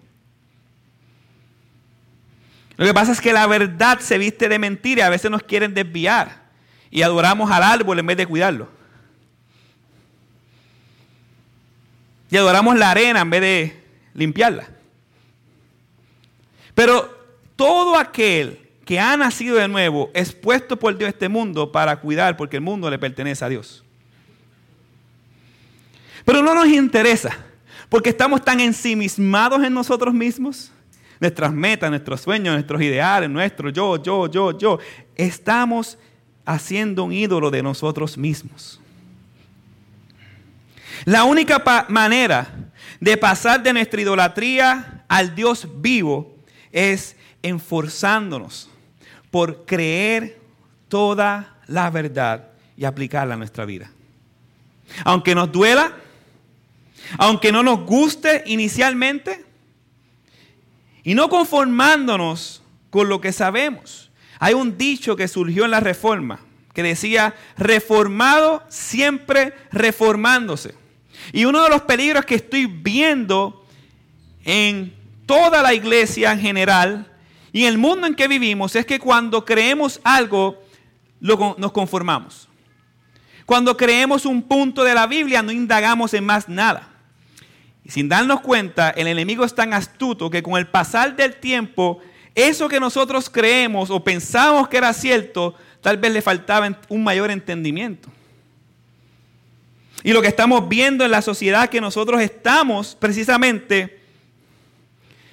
Lo 2.79 2.87
que 2.87 2.95
pasa 2.95 3.11
es 3.11 3.21
que 3.21 3.33
la 3.33 3.47
verdad 3.49 3.99
se 3.99 4.19
viste 4.19 4.49
de 4.49 4.59
mentira 4.59 5.01
y 5.01 5.03
a 5.03 5.11
veces 5.11 5.31
nos 5.33 5.43
quieren 5.43 5.75
desviar 5.75 6.45
y 6.93 7.03
adoramos 7.03 7.51
al 7.51 7.65
árbol 7.65 7.99
en 7.99 8.07
vez 8.07 8.17
de 8.17 8.25
cuidarlo. 8.25 8.69
Y 12.31 12.37
adoramos 12.37 12.79
la 12.79 12.93
arena 12.93 13.21
en 13.21 13.31
vez 13.31 13.41
de 13.41 13.85
limpiarla. 14.15 14.69
Pero 16.73 17.13
todo 17.57 17.97
aquel 17.97 18.61
que 18.85 19.01
ha 19.01 19.17
nacido 19.17 19.57
de 19.57 19.67
nuevo 19.67 20.13
es 20.15 20.33
puesto 20.33 20.79
por 20.79 20.97
Dios 20.97 21.09
este 21.09 21.29
mundo 21.29 21.73
para 21.73 21.97
cuidar, 21.97 22.37
porque 22.37 22.59
el 22.59 22.63
mundo 22.63 22.89
le 22.89 22.99
pertenece 23.01 23.45
a 23.45 23.49
Dios. 23.49 23.85
Pero 26.25 26.43
no 26.43 26.55
nos 26.55 26.69
interesa, 26.69 27.37
porque 27.89 28.11
estamos 28.11 28.45
tan 28.45 28.61
ensimismados 28.61 29.65
en 29.65 29.75
nosotros 29.75 30.15
mismos, 30.15 30.71
nuestras 31.21 31.53
metas, 31.53 31.91
nuestros 31.91 32.21
sueños, 32.21 32.55
nuestros 32.55 32.81
ideales, 32.83 33.29
nuestro 33.29 33.71
yo, 33.71 34.03
yo, 34.03 34.31
yo, 34.31 34.57
yo. 34.57 34.79
Estamos 35.17 35.99
haciendo 36.45 37.05
un 37.05 37.13
ídolo 37.13 37.51
de 37.51 37.63
nosotros 37.63 38.17
mismos. 38.17 38.81
La 41.05 41.25
única 41.25 41.63
manera 41.89 42.71
de 43.01 43.17
pasar 43.17 43.63
de 43.63 43.73
nuestra 43.73 44.01
idolatría 44.01 45.05
al 45.09 45.35
Dios 45.35 45.69
vivo 45.77 46.37
es 46.73 47.17
enforzándonos 47.43 48.69
por 49.31 49.65
creer 49.65 50.39
toda 50.89 51.57
la 51.67 51.91
verdad 51.91 52.49
y 52.77 52.85
aplicarla 52.85 53.35
a 53.35 53.37
nuestra 53.37 53.65
vida. 53.65 53.91
Aunque 55.05 55.35
nos 55.35 55.53
duela, 55.53 55.93
aunque 57.19 57.53
no 57.53 57.63
nos 57.63 57.85
guste 57.85 58.43
inicialmente, 58.47 59.45
y 61.05 61.15
no 61.15 61.29
conformándonos 61.29 62.63
con 62.91 63.09
lo 63.09 63.21
que 63.21 63.33
sabemos. 63.33 64.11
Hay 64.39 64.55
un 64.55 64.79
dicho 64.79 65.17
que 65.17 65.29
surgió 65.29 65.65
en 65.65 65.73
la 65.73 65.81
reforma 65.81 66.41
que 66.79 66.83
decía, 66.85 67.35
reformado 67.57 68.63
siempre 68.69 69.53
reformándose. 69.73 70.77
Y 71.33 71.45
uno 71.45 71.65
de 71.65 71.71
los 71.71 71.83
peligros 71.83 72.25
que 72.25 72.37
estoy 72.37 72.67
viendo 72.67 73.67
en 74.45 74.95
toda 75.27 75.61
la 75.61 75.75
iglesia 75.75 76.31
en 76.31 76.41
general 76.41 77.13
y 77.53 77.63
en 77.63 77.71
el 77.71 77.79
mundo 77.79 78.07
en 78.07 78.15
que 78.15 78.29
vivimos 78.29 78.77
es 78.77 78.87
que 78.87 79.01
cuando 79.01 79.45
creemos 79.45 80.01
algo, 80.05 80.63
nos 81.21 81.73
conformamos. 81.73 82.49
Cuando 83.45 83.77
creemos 83.77 84.25
un 84.25 84.41
punto 84.41 84.85
de 84.85 84.95
la 84.95 85.09
Biblia, 85.09 85.43
no 85.43 85.51
indagamos 85.51 86.15
en 86.15 86.25
más 86.25 86.49
nada. 86.49 86.89
Sin 87.89 88.09
darnos 88.09 88.43
cuenta, 88.43 88.91
el 88.91 89.07
enemigo 89.07 89.45
es 89.45 89.55
tan 89.55 89.73
astuto 89.73 90.29
que 90.29 90.43
con 90.43 90.59
el 90.59 90.67
pasar 90.67 91.17
del 91.17 91.37
tiempo, 91.37 92.01
eso 92.35 92.69
que 92.69 92.79
nosotros 92.79 93.31
creemos 93.31 93.89
o 93.91 94.05
pensamos 94.05 94.69
que 94.69 94.77
era 94.77 94.93
cierto, 94.93 95.55
tal 95.81 95.97
vez 95.97 96.13
le 96.13 96.21
faltaba 96.21 96.69
un 96.91 97.03
mayor 97.03 97.31
entendimiento. 97.31 98.11
Y 100.05 100.13
lo 100.13 100.21
que 100.21 100.29
estamos 100.29 100.69
viendo 100.69 101.03
en 101.03 101.11
la 101.11 101.23
sociedad 101.23 101.71
que 101.71 101.81
nosotros 101.81 102.21
estamos 102.21 102.95
precisamente 102.95 103.99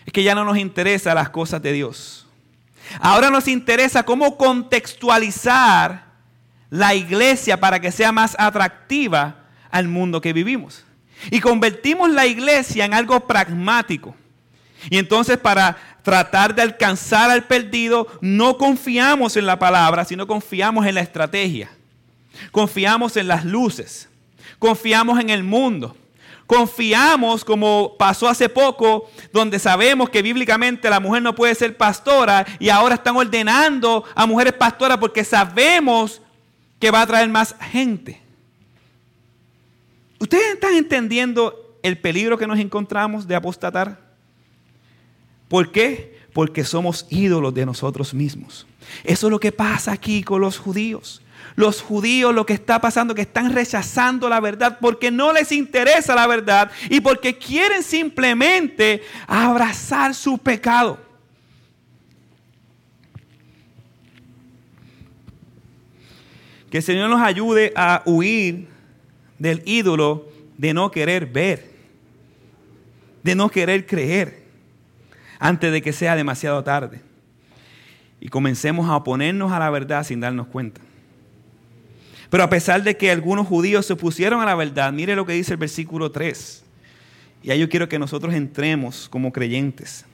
es 0.05 0.13
que 0.13 0.23
ya 0.23 0.33
no 0.33 0.45
nos 0.45 0.57
interesa 0.57 1.13
las 1.13 1.29
cosas 1.29 1.61
de 1.61 1.73
Dios. 1.73 2.25
Ahora 3.01 3.29
nos 3.29 3.49
interesa 3.49 4.03
cómo 4.03 4.37
contextualizar 4.37 6.05
la 6.69 6.95
iglesia 6.95 7.59
para 7.59 7.81
que 7.81 7.91
sea 7.91 8.13
más 8.13 8.33
atractiva 8.39 9.43
al 9.69 9.89
mundo 9.89 10.21
que 10.21 10.31
vivimos. 10.31 10.84
Y 11.31 11.39
convertimos 11.39 12.09
la 12.09 12.25
iglesia 12.25 12.85
en 12.85 12.93
algo 12.93 13.27
pragmático. 13.27 14.15
Y 14.89 14.97
entonces 14.97 15.37
para 15.37 15.77
tratar 16.03 16.53
de 16.53 16.61
alcanzar 16.61 17.31
al 17.31 17.45
perdido, 17.45 18.07
no 18.21 18.57
confiamos 18.57 19.35
en 19.37 19.45
la 19.45 19.57
palabra, 19.57 20.05
sino 20.05 20.27
confiamos 20.27 20.85
en 20.85 20.95
la 20.95 21.01
estrategia. 21.01 21.71
Confiamos 22.51 23.17
en 23.17 23.27
las 23.27 23.43
luces. 23.43 24.07
Confiamos 24.59 25.19
en 25.19 25.29
el 25.29 25.43
mundo. 25.43 25.95
Confiamos, 26.45 27.43
como 27.43 27.95
pasó 27.97 28.27
hace 28.27 28.49
poco, 28.49 29.09
donde 29.33 29.57
sabemos 29.57 30.11
que 30.11 30.21
bíblicamente 30.21 30.89
la 30.89 30.99
mujer 30.99 31.23
no 31.23 31.33
puede 31.33 31.55
ser 31.55 31.75
pastora 31.75 32.45
y 32.59 32.69
ahora 32.69 32.95
están 32.95 33.17
ordenando 33.17 34.03
a 34.13 34.27
mujeres 34.27 34.53
pastoras 34.53 34.99
porque 34.99 35.23
sabemos 35.23 36.21
que 36.79 36.91
va 36.91 37.01
a 37.01 37.07
traer 37.07 37.29
más 37.29 37.55
gente. 37.71 38.21
¿Ustedes 40.25 40.55
están 40.55 40.73
entendiendo 40.73 41.77
el 41.83 41.99
peligro 41.99 42.35
que 42.35 42.47
nos 42.47 42.57
encontramos 42.57 43.27
de 43.27 43.35
apostatar? 43.35 43.99
¿Por 45.47 45.71
qué? 45.71 46.17
Porque 46.33 46.63
somos 46.63 47.05
ídolos 47.11 47.53
de 47.53 47.63
nosotros 47.63 48.11
mismos. 48.11 48.65
Eso 49.03 49.27
es 49.27 49.31
lo 49.31 49.39
que 49.39 49.51
pasa 49.51 49.91
aquí 49.91 50.23
con 50.23 50.41
los 50.41 50.57
judíos. 50.57 51.21
Los 51.55 51.83
judíos 51.83 52.33
lo 52.33 52.43
que 52.43 52.53
está 52.53 52.81
pasando 52.81 53.13
que 53.13 53.21
están 53.21 53.53
rechazando 53.53 54.27
la 54.27 54.39
verdad 54.39 54.79
porque 54.81 55.11
no 55.11 55.31
les 55.31 55.51
interesa 55.51 56.15
la 56.15 56.25
verdad 56.25 56.71
y 56.89 57.01
porque 57.01 57.37
quieren 57.37 57.83
simplemente 57.83 59.03
abrazar 59.27 60.15
su 60.15 60.39
pecado. 60.39 60.97
Que 66.71 66.77
el 66.77 66.83
Señor 66.83 67.11
nos 67.11 67.21
ayude 67.21 67.71
a 67.75 68.01
huir 68.07 68.73
del 69.39 69.61
ídolo 69.65 70.29
de 70.57 70.73
no 70.73 70.91
querer 70.91 71.25
ver, 71.25 71.71
de 73.23 73.35
no 73.35 73.49
querer 73.49 73.85
creer, 73.85 74.43
antes 75.39 75.71
de 75.71 75.81
que 75.81 75.93
sea 75.93 76.15
demasiado 76.15 76.63
tarde. 76.63 77.01
Y 78.19 78.29
comencemos 78.29 78.89
a 78.89 78.95
oponernos 78.95 79.51
a 79.51 79.59
la 79.59 79.69
verdad 79.69 80.03
sin 80.03 80.19
darnos 80.19 80.47
cuenta. 80.47 80.81
Pero 82.29 82.43
a 82.43 82.49
pesar 82.49 82.83
de 82.83 82.97
que 82.97 83.11
algunos 83.11 83.47
judíos 83.47 83.85
se 83.85 83.93
opusieron 83.93 84.41
a 84.41 84.45
la 84.45 84.55
verdad, 84.55 84.91
mire 84.91 85.15
lo 85.15 85.25
que 85.25 85.33
dice 85.33 85.53
el 85.53 85.57
versículo 85.57 86.11
3. 86.11 86.63
Y 87.43 87.51
ahí 87.51 87.59
yo 87.59 87.69
quiero 87.69 87.87
que 87.87 87.99
nosotros 87.99 88.33
entremos 88.33 89.07
como 89.09 89.31
creyentes. 89.31 90.05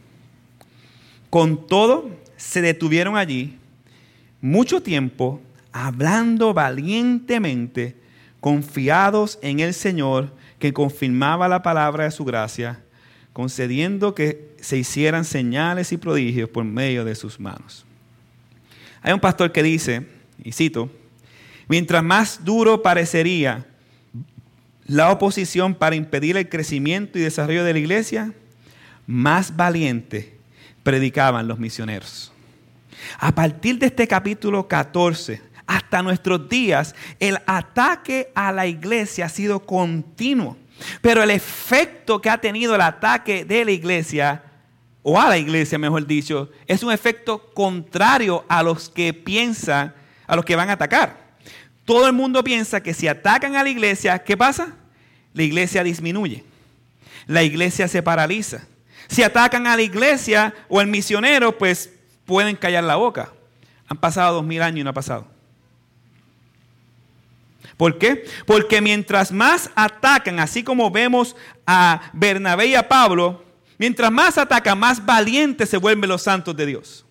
Con 1.29 1.65
todo, 1.67 2.11
se 2.35 2.61
detuvieron 2.61 3.15
allí 3.15 3.57
mucho 4.41 4.81
tiempo 4.81 5.39
hablando 5.71 6.53
valientemente 6.53 7.95
confiados 8.41 9.39
en 9.41 9.61
el 9.61 9.73
Señor 9.73 10.33
que 10.59 10.73
confirmaba 10.73 11.47
la 11.47 11.63
palabra 11.63 12.03
de 12.03 12.11
su 12.11 12.25
gracia, 12.25 12.83
concediendo 13.31 14.13
que 14.13 14.51
se 14.59 14.77
hicieran 14.77 15.23
señales 15.23 15.93
y 15.93 15.97
prodigios 15.97 16.49
por 16.49 16.65
medio 16.65 17.05
de 17.05 17.15
sus 17.15 17.39
manos. 17.39 17.85
Hay 19.01 19.13
un 19.13 19.19
pastor 19.19 19.51
que 19.51 19.63
dice, 19.63 20.05
y 20.43 20.51
cito, 20.51 20.91
mientras 21.67 22.03
más 22.03 22.43
duro 22.43 22.81
parecería 22.81 23.65
la 24.85 25.11
oposición 25.11 25.73
para 25.73 25.95
impedir 25.95 26.35
el 26.35 26.49
crecimiento 26.49 27.17
y 27.17 27.21
desarrollo 27.21 27.63
de 27.63 27.73
la 27.73 27.79
iglesia, 27.79 28.33
más 29.07 29.55
valiente 29.55 30.37
predicaban 30.83 31.47
los 31.47 31.59
misioneros. 31.59 32.31
A 33.17 33.33
partir 33.33 33.79
de 33.79 33.87
este 33.87 34.07
capítulo 34.07 34.67
14, 34.67 35.41
hasta 35.71 36.03
nuestros 36.03 36.49
días, 36.49 36.93
el 37.17 37.37
ataque 37.45 38.29
a 38.35 38.51
la 38.51 38.67
iglesia 38.67 39.27
ha 39.27 39.29
sido 39.29 39.61
continuo. 39.61 40.57
Pero 41.01 41.23
el 41.23 41.31
efecto 41.31 42.19
que 42.19 42.29
ha 42.29 42.39
tenido 42.39 42.75
el 42.75 42.81
ataque 42.81 43.45
de 43.45 43.63
la 43.63 43.71
iglesia, 43.71 44.43
o 45.01 45.17
a 45.17 45.29
la 45.29 45.37
iglesia 45.37 45.77
mejor 45.77 46.05
dicho, 46.05 46.49
es 46.67 46.83
un 46.83 46.91
efecto 46.91 47.53
contrario 47.53 48.43
a 48.49 48.63
los 48.63 48.89
que 48.89 49.13
piensan, 49.13 49.95
a 50.27 50.35
los 50.35 50.43
que 50.43 50.57
van 50.57 50.69
a 50.69 50.73
atacar. 50.73 51.37
Todo 51.85 52.05
el 52.05 52.13
mundo 52.13 52.43
piensa 52.43 52.83
que 52.83 52.93
si 52.93 53.07
atacan 53.07 53.55
a 53.55 53.63
la 53.63 53.69
iglesia, 53.69 54.19
¿qué 54.19 54.35
pasa? 54.35 54.75
La 55.33 55.43
iglesia 55.43 55.85
disminuye. 55.85 56.43
La 57.27 57.43
iglesia 57.43 57.87
se 57.87 58.03
paraliza. 58.03 58.67
Si 59.07 59.23
atacan 59.23 59.67
a 59.67 59.77
la 59.77 59.83
iglesia 59.83 60.53
o 60.67 60.81
al 60.81 60.87
misionero, 60.87 61.57
pues 61.57 61.93
pueden 62.25 62.57
callar 62.57 62.83
la 62.83 62.97
boca. 62.97 63.31
Han 63.87 63.97
pasado 63.97 64.35
dos 64.35 64.43
mil 64.43 64.61
años 64.61 64.81
y 64.81 64.83
no 64.83 64.89
ha 64.89 64.93
pasado. 64.93 65.31
¿Por 67.81 67.97
qué? 67.97 68.25
Porque 68.45 68.79
mientras 68.79 69.31
más 69.31 69.71
atacan, 69.73 70.39
así 70.39 70.61
como 70.61 70.91
vemos 70.91 71.35
a 71.65 72.11
Bernabé 72.13 72.67
y 72.67 72.75
a 72.75 72.87
Pablo, 72.87 73.43
mientras 73.79 74.11
más 74.11 74.37
atacan, 74.37 74.77
más 74.77 75.03
valientes 75.03 75.67
se 75.67 75.77
vuelven 75.77 76.07
los 76.07 76.21
santos 76.21 76.55
de 76.55 76.67
Dios. 76.67 77.03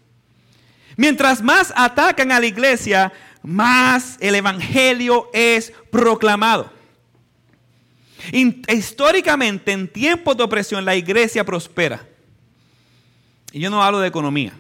Mientras 0.95 1.43
más 1.43 1.73
atacan 1.75 2.31
a 2.31 2.39
la 2.39 2.47
iglesia, 2.47 3.13
más 3.43 4.17
el 4.21 4.37
Evangelio 4.37 5.29
es 5.33 5.73
proclamado. 5.91 6.73
históricamente, 8.69 9.73
en 9.73 9.89
tiempos 9.89 10.37
de 10.37 10.45
opresión, 10.45 10.85
la 10.85 10.95
iglesia 10.95 11.43
prospera. 11.43 12.07
Y 13.51 13.59
yo 13.59 13.71
no 13.71 13.83
hablo 13.83 13.99
de 13.99 14.07
economía, 14.07 14.53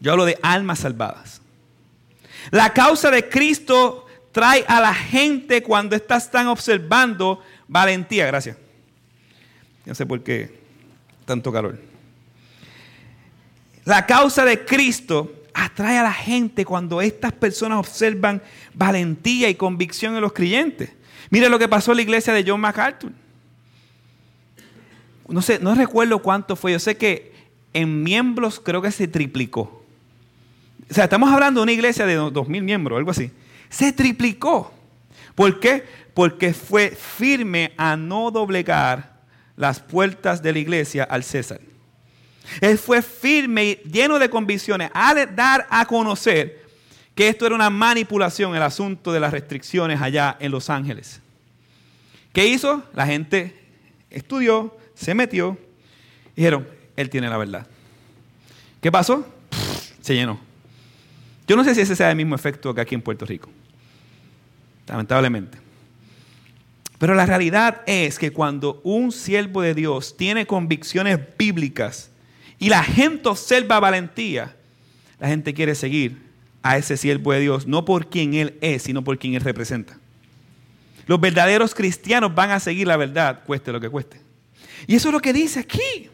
yo 0.00 0.12
hablo 0.12 0.24
de 0.24 0.38
almas 0.40 0.78
salvadas. 0.78 1.42
La 2.50 2.72
causa 2.72 3.10
de 3.10 3.28
Cristo 3.28 4.03
trae 4.34 4.64
a 4.66 4.80
la 4.80 4.92
gente 4.92 5.62
cuando 5.62 5.94
están 5.94 6.48
observando 6.48 7.40
valentía. 7.68 8.26
Gracias. 8.26 8.56
No 9.86 9.94
sé 9.94 10.04
por 10.04 10.24
qué 10.24 10.58
tanto 11.24 11.52
calor. 11.52 11.78
La 13.84 14.04
causa 14.06 14.44
de 14.44 14.64
Cristo 14.64 15.32
atrae 15.54 15.98
a 15.98 16.02
la 16.02 16.12
gente 16.12 16.64
cuando 16.64 17.00
estas 17.00 17.32
personas 17.32 17.78
observan 17.78 18.42
valentía 18.74 19.48
y 19.48 19.54
convicción 19.54 20.16
en 20.16 20.22
los 20.22 20.32
creyentes. 20.32 20.90
Mire 21.30 21.48
lo 21.48 21.60
que 21.60 21.68
pasó 21.68 21.92
en 21.92 21.98
la 21.98 22.02
iglesia 22.02 22.32
de 22.32 22.44
John 22.44 22.60
MacArthur. 22.60 23.12
No 25.28 25.42
sé, 25.42 25.60
no 25.60 25.76
recuerdo 25.76 26.18
cuánto 26.18 26.56
fue. 26.56 26.72
Yo 26.72 26.80
sé 26.80 26.96
que 26.96 27.32
en 27.72 28.02
miembros 28.02 28.58
creo 28.58 28.82
que 28.82 28.90
se 28.90 29.06
triplicó. 29.06 29.84
O 30.90 30.92
sea, 30.92 31.04
estamos 31.04 31.30
hablando 31.30 31.60
de 31.60 31.62
una 31.62 31.72
iglesia 31.72 32.04
de 32.04 32.14
dos 32.14 32.48
mil 32.48 32.64
miembros, 32.64 32.98
algo 32.98 33.12
así. 33.12 33.30
Se 33.74 33.92
triplicó. 33.92 34.72
¿Por 35.34 35.58
qué? 35.58 35.84
Porque 36.14 36.54
fue 36.54 36.90
firme 36.90 37.72
a 37.76 37.96
no 37.96 38.30
doblegar 38.30 39.14
las 39.56 39.80
puertas 39.80 40.40
de 40.40 40.52
la 40.52 40.60
iglesia 40.60 41.02
al 41.02 41.24
César. 41.24 41.60
Él 42.60 42.78
fue 42.78 43.02
firme 43.02 43.64
y 43.64 43.74
lleno 43.88 44.20
de 44.20 44.30
convicciones 44.30 44.92
a 44.94 45.12
dar 45.26 45.66
a 45.70 45.86
conocer 45.86 46.62
que 47.16 47.26
esto 47.26 47.46
era 47.46 47.54
una 47.56 47.68
manipulación, 47.68 48.54
el 48.54 48.62
asunto 48.62 49.12
de 49.12 49.18
las 49.18 49.32
restricciones 49.32 50.00
allá 50.00 50.36
en 50.38 50.52
Los 50.52 50.70
Ángeles. 50.70 51.20
¿Qué 52.32 52.46
hizo? 52.46 52.84
La 52.94 53.06
gente 53.06 53.60
estudió, 54.08 54.76
se 54.94 55.14
metió, 55.14 55.58
y 56.36 56.42
dijeron, 56.42 56.68
él 56.94 57.10
tiene 57.10 57.28
la 57.28 57.38
verdad. 57.38 57.66
¿Qué 58.80 58.92
pasó? 58.92 59.26
se 60.00 60.14
llenó. 60.14 60.38
Yo 61.48 61.56
no 61.56 61.64
sé 61.64 61.74
si 61.74 61.80
ese 61.80 61.96
sea 61.96 62.10
el 62.10 62.16
mismo 62.16 62.36
efecto 62.36 62.72
que 62.72 62.80
aquí 62.80 62.94
en 62.94 63.02
Puerto 63.02 63.26
Rico. 63.26 63.48
Lamentablemente. 64.86 65.58
Pero 66.98 67.14
la 67.14 67.26
realidad 67.26 67.82
es 67.86 68.18
que 68.18 68.32
cuando 68.32 68.80
un 68.84 69.12
siervo 69.12 69.62
de 69.62 69.74
Dios 69.74 70.16
tiene 70.16 70.46
convicciones 70.46 71.18
bíblicas 71.36 72.10
y 72.58 72.68
la 72.68 72.82
gente 72.82 73.28
observa 73.28 73.80
valentía, 73.80 74.56
la 75.18 75.28
gente 75.28 75.52
quiere 75.52 75.74
seguir 75.74 76.22
a 76.62 76.78
ese 76.78 76.96
siervo 76.96 77.32
de 77.32 77.40
Dios, 77.40 77.66
no 77.66 77.84
por 77.84 78.08
quien 78.08 78.34
Él 78.34 78.56
es, 78.60 78.84
sino 78.84 79.04
por 79.04 79.18
quien 79.18 79.34
Él 79.34 79.42
representa. 79.42 79.98
Los 81.06 81.20
verdaderos 81.20 81.74
cristianos 81.74 82.34
van 82.34 82.50
a 82.50 82.60
seguir 82.60 82.86
la 82.86 82.96
verdad, 82.96 83.42
cueste 83.44 83.72
lo 83.72 83.80
que 83.80 83.90
cueste. 83.90 84.20
Y 84.86 84.94
eso 84.94 85.08
es 85.08 85.12
lo 85.12 85.20
que 85.20 85.32
dice 85.32 85.60
aquí. 85.60 86.08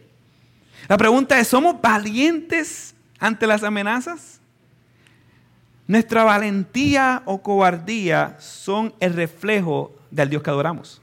La 0.89 0.97
pregunta 0.97 1.39
es, 1.39 1.47
¿somos 1.47 1.81
valientes 1.81 2.95
ante 3.19 3.47
las 3.47 3.63
amenazas? 3.63 4.40
Nuestra 5.91 6.23
valentía 6.23 7.25
o 7.25 7.43
cobardía 7.43 8.37
son 8.39 8.95
el 9.01 9.13
reflejo 9.13 9.93
del 10.13 10.31
Dios 10.31 10.41
que 10.41 10.51
adoramos. 10.51 11.03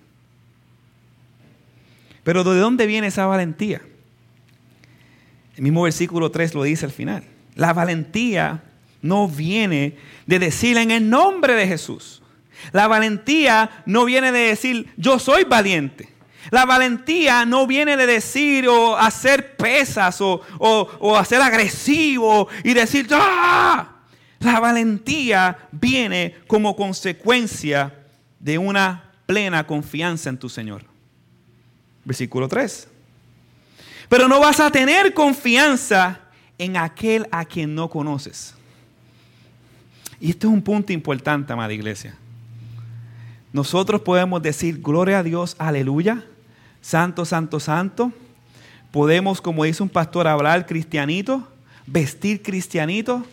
Pero 2.23 2.45
¿de 2.45 2.57
dónde 2.57 2.85
viene 2.85 3.07
esa 3.07 3.25
valentía? 3.25 3.81
El 5.57 5.63
mismo 5.63 5.81
versículo 5.81 6.31
3 6.31 6.53
lo 6.53 6.63
dice 6.63 6.85
al 6.85 6.93
final. 6.93 7.25
La 7.55 7.73
valentía 7.73 8.63
no 9.01 9.27
viene 9.27 9.97
de 10.25 10.39
decir 10.39 10.77
en 10.77 10.91
el 10.91 11.09
nombre 11.09 11.55
de 11.55 11.67
Jesús. 11.67 12.23
La 12.71 12.87
valentía 12.87 13.83
no 13.85 14.05
viene 14.05 14.31
de 14.31 14.39
decir 14.39 14.93
yo 14.95 15.19
soy 15.19 15.43
valiente. 15.43 16.07
La 16.49 16.63
valentía 16.65 17.43
no 17.43 17.67
viene 17.67 17.97
de 17.97 18.07
decir 18.07 18.69
o 18.69 18.95
hacer 18.95 19.57
pesas 19.57 20.21
o, 20.21 20.41
o, 20.59 21.17
hacer 21.17 21.41
agresivo 21.41 22.47
y 22.63 22.73
decir 22.73 23.05
¡Ah! 23.11 23.96
La 24.39 24.59
valentía 24.59 25.57
viene 25.71 26.35
como 26.47 26.75
consecuencia 26.75 27.93
de 28.39 28.57
una 28.57 29.11
plena 29.25 29.65
confianza 29.65 30.29
en 30.29 30.37
tu 30.37 30.49
Señor. 30.49 30.83
Versículo 32.05 32.47
3. 32.47 32.87
Pero 34.09 34.27
no 34.27 34.39
vas 34.39 34.59
a 34.59 34.71
tener 34.71 35.13
confianza 35.13 36.19
en 36.57 36.77
aquel 36.77 37.27
a 37.31 37.45
quien 37.45 37.75
no 37.75 37.89
conoces. 37.89 38.53
Y 40.19 40.31
esto 40.31 40.47
es 40.47 40.53
un 40.53 40.61
punto 40.61 40.93
importante, 40.93 41.53
amada 41.53 41.73
iglesia. 41.73 42.15
Nosotros 43.53 44.01
podemos 44.01 44.41
decir, 44.41 44.81
gloria 44.81 45.19
a 45.19 45.23
Dios, 45.23 45.55
aleluya, 45.59 46.23
santo, 46.81 47.25
santo, 47.25 47.59
santo. 47.59 48.11
Podemos, 48.91 49.41
como 49.41 49.63
dice 49.63 49.83
un 49.83 49.89
pastor, 49.89 50.27
hablar 50.27 50.65
cristianito, 50.65 51.47
vestir 51.85 52.41
cristianito, 52.41 53.25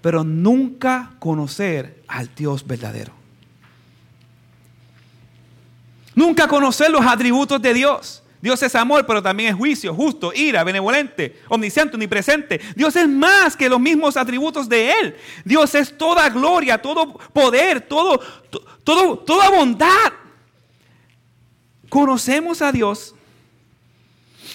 pero 0.00 0.24
nunca 0.24 1.12
conocer 1.18 2.02
al 2.08 2.34
Dios 2.34 2.66
verdadero. 2.66 3.12
Nunca 6.14 6.48
conocer 6.48 6.90
los 6.90 7.04
atributos 7.04 7.60
de 7.60 7.74
Dios. 7.74 8.22
Dios 8.40 8.62
es 8.62 8.74
amor, 8.74 9.04
pero 9.06 9.22
también 9.22 9.50
es 9.50 9.54
juicio, 9.54 9.94
justo, 9.94 10.32
ira, 10.34 10.64
benevolente, 10.64 11.40
omnisciente, 11.48 11.96
omnipresente. 11.96 12.58
Dios 12.74 12.96
es 12.96 13.06
más 13.06 13.54
que 13.54 13.68
los 13.68 13.78
mismos 13.78 14.16
atributos 14.16 14.66
de 14.66 14.92
Él. 14.92 15.16
Dios 15.44 15.74
es 15.74 15.96
toda 15.96 16.28
gloria, 16.30 16.80
todo 16.80 17.18
poder, 17.18 17.82
todo, 17.82 18.18
todo, 18.82 19.18
toda 19.18 19.50
bondad. 19.50 20.12
Conocemos 21.90 22.62
a 22.62 22.72
Dios. 22.72 23.14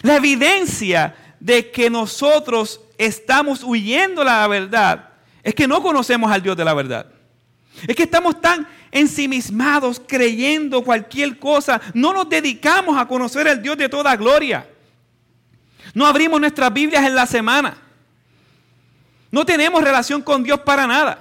La 0.02 0.16
evidencia 0.16 1.16
de 1.40 1.70
que 1.70 1.92
nosotros 1.92 2.82
estamos 2.98 3.64
huyendo 3.64 4.24
la 4.24 4.48
verdad 4.48 5.15
es 5.46 5.54
que 5.54 5.68
no 5.68 5.82
conocemos 5.84 6.32
al 6.32 6.42
Dios 6.42 6.58
de 6.58 6.66
la 6.66 6.74
verdad. 6.74 7.06
Es 7.88 7.96
que 7.96 8.04
estamos 8.04 8.42
tan 8.42 8.68
ensimismados 8.92 10.02
creyendo 10.08 10.84
cualquier 10.84 11.38
cosa. 11.38 11.80
No 11.94 12.14
nos 12.14 12.28
dedicamos 12.28 12.98
a 12.98 13.08
conocer 13.08 13.48
al 13.48 13.62
Dios 13.62 13.78
de 13.78 13.88
toda 13.88 14.16
gloria. 14.16 14.68
No 15.94 16.08
abrimos 16.08 16.42
nuestras 16.42 16.74
Biblias 16.74 17.06
en 17.06 17.14
la 17.14 17.28
semana. 17.28 17.78
No 19.30 19.46
tenemos 19.46 19.84
relación 19.84 20.24
con 20.24 20.42
Dios 20.42 20.60
para 20.62 20.88
nada. 20.88 21.20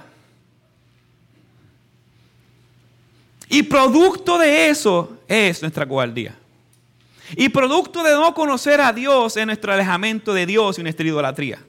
Y 3.47 3.61
producto 3.61 4.39
de 4.39 4.69
eso 4.69 5.19
es 5.27 5.61
nuestra 5.61 5.87
cobardía. 5.87 6.35
Y 7.35 7.49
producto 7.49 8.01
de 8.01 8.13
no 8.13 8.33
conocer 8.33 8.81
a 8.81 8.91
Dios 8.91 9.37
es 9.37 9.45
nuestro 9.45 9.71
alejamiento 9.71 10.33
de 10.33 10.47
Dios 10.47 10.79
y 10.79 10.83
nuestra 10.83 11.05
idolatría. 11.05 11.59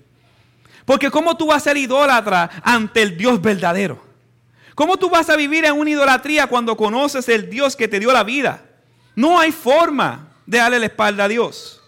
Porque 0.87 1.11
¿cómo 1.11 1.37
tú 1.37 1.49
vas 1.49 1.59
a 1.59 1.64
ser 1.64 1.77
idólatra 1.77 2.49
ante 2.62 3.03
el 3.03 3.18
Dios 3.18 3.42
verdadero? 3.42 4.03
¿Cómo 4.75 4.96
tú 4.96 5.11
vas 5.11 5.29
a 5.29 5.37
vivir 5.37 5.64
en 5.64 5.72
una 5.72 5.90
idolatría 5.90 6.46
cuando 6.46 6.77
conoces 6.77 7.29
el 7.29 7.51
Dios 7.51 7.75
que 7.75 7.88
te 7.88 7.99
dio 7.99 8.12
la 8.12 8.22
vida? 8.22 8.62
No 9.14 9.38
hay 9.38 9.51
forma 9.51 10.29
de 10.46 10.59
darle 10.59 10.79
la 10.79 10.87
espalda 10.87 11.25
a 11.25 11.29
Dios. 11.29 11.83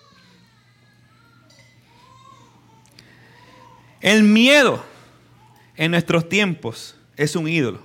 El 4.00 4.24
miedo 4.24 4.84
en 5.76 5.92
nuestros 5.92 6.28
tiempos 6.28 6.96
es 7.16 7.36
un 7.36 7.48
ídolo. 7.48 7.82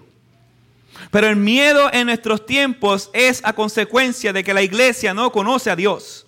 Pero 1.12 1.28
el 1.28 1.36
miedo 1.36 1.92
en 1.92 2.08
nuestros 2.08 2.46
tiempos 2.46 3.10
es 3.14 3.42
a 3.44 3.54
consecuencia 3.54 4.34
de 4.34 4.44
que 4.44 4.54
la 4.54 4.62
iglesia 4.62 5.14
no 5.14 5.32
conoce 5.32 5.70
a 5.70 5.76
Dios. 5.76 6.26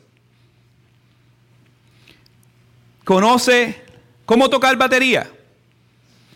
Conoce 3.04 3.85
cómo 4.26 4.50
tocar 4.50 4.76
batería. 4.78 5.32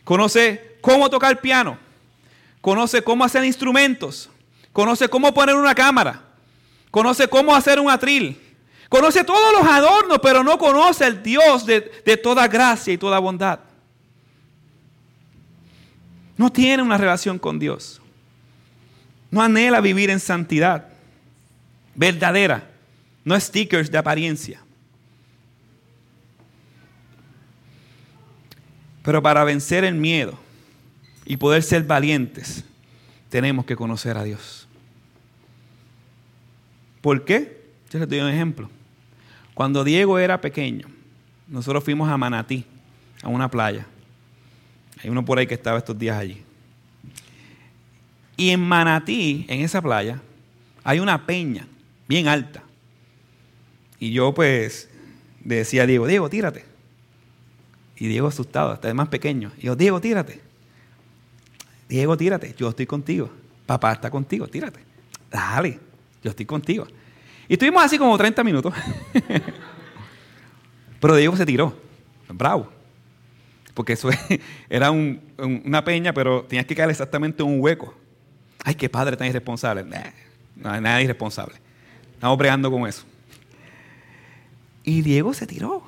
Conoce 0.03 0.77
cómo 0.81 1.09
tocar 1.09 1.39
piano 1.41 1.77
conoce 2.61 3.01
cómo 3.01 3.23
hacer 3.23 3.43
instrumentos, 3.43 4.29
conoce 4.73 5.07
cómo 5.07 5.33
poner 5.33 5.55
una 5.55 5.75
cámara, 5.75 6.21
conoce 6.91 7.27
cómo 7.27 7.55
hacer 7.55 7.79
un 7.79 7.89
atril, 7.89 8.39
conoce 8.89 9.23
todos 9.23 9.53
los 9.53 9.69
adornos, 9.69 10.19
pero 10.21 10.43
no 10.43 10.57
conoce 10.57 11.05
el 11.05 11.23
Dios 11.23 11.65
de, 11.65 11.91
de 12.05 12.17
toda 12.17 12.47
gracia 12.47 12.93
y 12.93 12.97
toda 12.97 13.19
bondad. 13.19 13.59
No 16.37 16.51
tiene 16.51 16.83
una 16.83 16.97
relación 16.97 17.37
con 17.37 17.59
Dios. 17.59 18.01
No 19.29 19.41
anhela 19.41 19.81
vivir 19.81 20.09
en 20.09 20.19
santidad 20.19 20.87
verdadera, 21.93 22.69
no 23.25 23.39
stickers 23.39 23.91
de 23.91 23.97
apariencia. 23.97 24.61
Pero 29.09 29.23
para 29.23 29.43
vencer 29.43 29.83
el 29.85 29.95
miedo, 29.95 30.37
y 31.25 31.35
poder 31.35 31.63
ser 31.63 31.81
valientes, 31.81 32.63
tenemos 33.29 33.65
que 33.65 33.75
conocer 33.75 34.15
a 34.15 34.23
Dios. 34.23 34.67
¿Por 37.01 37.25
qué? 37.25 37.59
Yo 37.89 37.97
les 37.97 38.07
doy 38.07 38.19
un 38.19 38.29
ejemplo. 38.29 38.69
Cuando 39.55 39.83
Diego 39.83 40.19
era 40.19 40.39
pequeño, 40.39 40.85
nosotros 41.47 41.83
fuimos 41.83 42.07
a 42.07 42.17
Manatí, 42.17 42.65
a 43.23 43.29
una 43.29 43.49
playa. 43.49 43.87
Hay 45.03 45.09
uno 45.09 45.25
por 45.25 45.39
ahí 45.39 45.47
que 45.47 45.55
estaba 45.55 45.79
estos 45.79 45.97
días 45.97 46.15
allí. 46.15 46.43
Y 48.37 48.51
en 48.51 48.59
Manatí, 48.59 49.43
en 49.49 49.61
esa 49.61 49.81
playa, 49.81 50.21
hay 50.83 50.99
una 50.99 51.25
peña 51.25 51.65
bien 52.07 52.27
alta. 52.27 52.61
Y 53.99 54.11
yo 54.11 54.35
pues 54.35 54.87
decía 55.43 55.81
a 55.81 55.87
Diego, 55.87 56.05
Diego, 56.05 56.29
tírate. 56.29 56.68
Y 57.99 58.07
Diego 58.07 58.29
asustado, 58.29 58.71
hasta 58.71 58.87
es 58.87 58.95
más 58.95 59.09
pequeño. 59.09 59.51
Y 59.57 59.63
yo, 59.63 59.75
Diego, 59.75 59.99
tírate. 59.99 60.41
Diego, 61.89 62.15
tírate, 62.15 62.55
yo 62.57 62.69
estoy 62.69 62.85
contigo. 62.85 63.29
Papá 63.65 63.91
está 63.91 64.09
contigo, 64.09 64.47
tírate. 64.47 64.79
Dale, 65.29 65.79
yo 66.23 66.29
estoy 66.29 66.45
contigo. 66.45 66.87
Y 67.47 67.53
estuvimos 67.53 67.83
así 67.83 67.97
como 67.97 68.17
30 68.17 68.43
minutos. 68.43 68.73
Pero 71.01 71.15
Diego 71.15 71.35
se 71.35 71.45
tiró. 71.45 71.75
Bravo. 72.29 72.69
Porque 73.73 73.93
eso 73.93 74.09
era 74.69 74.91
una 74.91 75.83
peña, 75.83 76.13
pero 76.13 76.43
tenías 76.43 76.65
que 76.65 76.75
caer 76.75 76.89
exactamente 76.89 77.41
en 77.41 77.49
un 77.49 77.61
hueco. 77.61 77.95
Ay, 78.63 78.75
qué 78.75 78.89
padre 78.89 79.15
tan 79.15 79.27
irresponsable. 79.27 79.83
no, 80.55 80.81
nada 80.81 81.01
irresponsable. 81.01 81.55
Estamos 82.13 82.37
bregando 82.37 82.69
con 82.69 82.87
eso. 82.87 83.03
Y 84.83 85.01
Diego 85.01 85.33
se 85.33 85.47
tiró. 85.47 85.83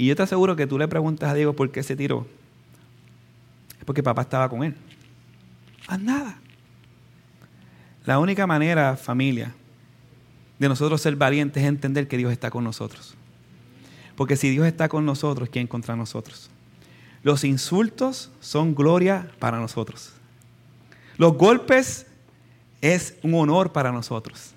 Y 0.00 0.06
yo 0.06 0.16
te 0.16 0.22
aseguro 0.22 0.56
que 0.56 0.66
tú 0.66 0.78
le 0.78 0.88
preguntas 0.88 1.28
a 1.28 1.34
Diego 1.34 1.52
por 1.52 1.70
qué 1.70 1.82
se 1.82 1.94
tiró. 1.94 2.26
Es 3.78 3.84
porque 3.84 4.02
papá 4.02 4.22
estaba 4.22 4.48
con 4.48 4.64
él. 4.64 4.74
Más 5.86 6.00
nada. 6.00 6.38
La 8.06 8.18
única 8.18 8.46
manera, 8.46 8.96
familia, 8.96 9.54
de 10.58 10.68
nosotros 10.70 11.02
ser 11.02 11.16
valientes 11.16 11.62
es 11.62 11.68
entender 11.68 12.08
que 12.08 12.16
Dios 12.16 12.32
está 12.32 12.50
con 12.50 12.64
nosotros. 12.64 13.14
Porque 14.16 14.36
si 14.36 14.48
Dios 14.48 14.66
está 14.66 14.88
con 14.88 15.04
nosotros, 15.04 15.50
¿quién 15.50 15.66
contra 15.66 15.94
nosotros? 15.96 16.48
Los 17.22 17.44
insultos 17.44 18.30
son 18.40 18.74
gloria 18.74 19.30
para 19.38 19.60
nosotros. 19.60 20.14
Los 21.18 21.34
golpes 21.34 22.06
es 22.80 23.18
un 23.22 23.34
honor 23.34 23.70
para 23.72 23.92
nosotros. 23.92 24.54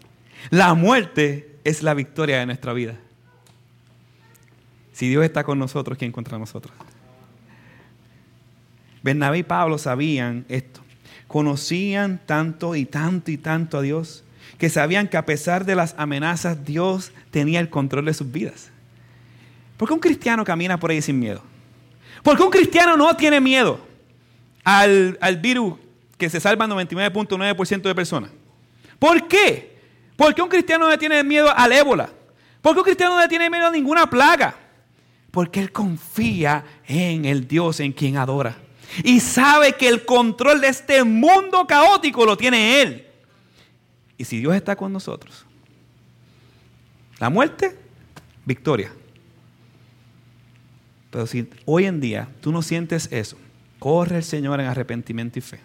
La 0.52 0.74
muerte 0.74 1.60
es 1.66 1.84
la 1.84 1.94
victoria 1.94 2.40
de 2.40 2.46
nuestra 2.46 2.72
vida. 2.72 2.98
Si 4.94 5.10
Dios 5.10 5.26
está 5.26 5.44
con 5.44 5.60
nosotros, 5.60 5.98
¿quién 5.98 6.12
contra 6.12 6.38
nosotros? 6.38 6.74
Bernabé 9.02 9.40
y 9.40 9.44
Pablo 9.44 9.78
sabían 9.78 10.46
esto. 10.48 10.82
Conocían 11.28 12.22
tanto 12.26 12.76
y 12.76 12.86
tanto 12.86 13.32
y 13.32 13.38
tanto 13.38 13.80
a 13.80 13.82
Dios 13.82 14.24
que 14.58 14.70
sabían 14.70 15.08
que 15.08 15.18
a 15.18 15.26
pesar 15.26 15.66
de 15.66 15.76
las 15.76 15.96
amenazas, 15.98 16.64
Dios 16.64 17.12
tenía 17.32 17.60
el 17.60 17.70
control 17.70 18.06
de 18.06 18.14
sus 18.14 18.32
vidas. 18.32 18.72
¿Por 19.78 19.88
qué 19.88 19.94
un 19.94 20.00
cristiano 20.00 20.46
camina 20.46 20.80
por 20.80 20.92
ahí 20.92 21.02
sin 21.02 21.20
miedo? 21.20 21.42
¿Por 22.22 22.38
qué 22.38 22.44
un 22.44 22.52
cristiano 22.52 22.96
no 22.96 23.16
tiene 23.18 23.42
miedo 23.42 23.80
al, 24.64 25.18
virus 25.42 25.74
que 26.18 26.30
se 26.30 26.40
salva 26.40 26.68
99.9% 26.68 27.82
de 27.82 27.96
personas? 27.96 28.32
¿Por 29.00 29.28
qué? 29.28 29.78
¿Por 30.16 30.34
qué 30.36 30.42
un 30.42 30.50
cristiano 30.50 30.88
no 30.88 30.98
tiene 30.98 31.24
miedo 31.24 31.52
al 31.54 31.72
ébola? 31.72 32.10
¿Por 32.62 32.74
qué 32.74 32.80
un 32.80 32.86
cristiano 32.86 33.20
no 33.20 33.28
tiene 33.28 33.50
miedo 33.50 33.68
a 33.68 33.72
ninguna 33.72 34.10
plaga? 34.10 34.56
Porque 35.34 35.62
él 35.62 35.72
confía 35.72 36.64
en 36.88 37.26
el 37.26 37.48
Dios 37.48 37.80
en 37.80 37.92
quien 37.92 38.18
adora. 38.18 38.56
Y 39.04 39.20
sabe 39.20 39.74
que 39.74 39.88
el 39.88 40.06
control 40.06 40.62
de 40.62 40.68
este 40.68 41.04
mundo 41.04 41.66
caótico 41.66 42.24
lo 42.24 42.38
tiene 42.38 42.84
él. 42.84 43.08
Y 44.16 44.26
si 44.26 44.38
Dios 44.38 44.54
está 44.54 44.76
con 44.76 44.94
nosotros, 44.94 45.44
la 47.18 47.32
muerte, 47.32 47.76
victoria. 48.46 48.94
Pero 51.10 51.26
si 51.26 51.50
hoy 51.66 51.86
en 51.86 52.00
día 52.00 52.30
tú 52.40 52.52
no 52.52 52.62
sientes 52.62 53.10
eso, 53.12 53.36
corre 53.80 54.18
el 54.18 54.24
Señor 54.24 54.60
en 54.60 54.68
arrepentimiento 54.68 55.40
y 55.40 55.42
fe. 55.42 55.60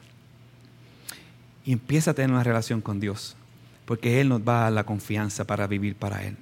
Y 1.66 1.72
empieza 1.72 2.12
a 2.12 2.14
tener 2.14 2.31
una 2.31 2.42
relación 2.42 2.81
con 2.81 3.00
Dios, 3.00 3.37
porque 3.85 4.22
Él 4.22 4.31
nos 4.31 4.40
va 4.40 4.61
a 4.61 4.62
dar 4.62 4.72
la 4.72 4.85
confianza 4.85 5.44
para 5.44 5.66
vivir 5.66 5.94
para 5.94 6.24
Él. 6.24 6.38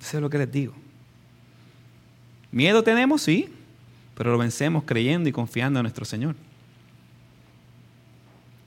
Eso 0.00 0.16
es 0.16 0.20
lo 0.20 0.28
que 0.28 0.38
les 0.38 0.50
digo. 0.50 0.74
Miedo 2.54 2.84
tenemos, 2.84 3.20
sí, 3.20 3.48
pero 4.16 4.30
lo 4.30 4.38
vencemos 4.38 4.84
creyendo 4.84 5.28
y 5.28 5.32
confiando 5.32 5.80
en 5.80 5.82
nuestro 5.82 6.04
Señor. 6.04 6.36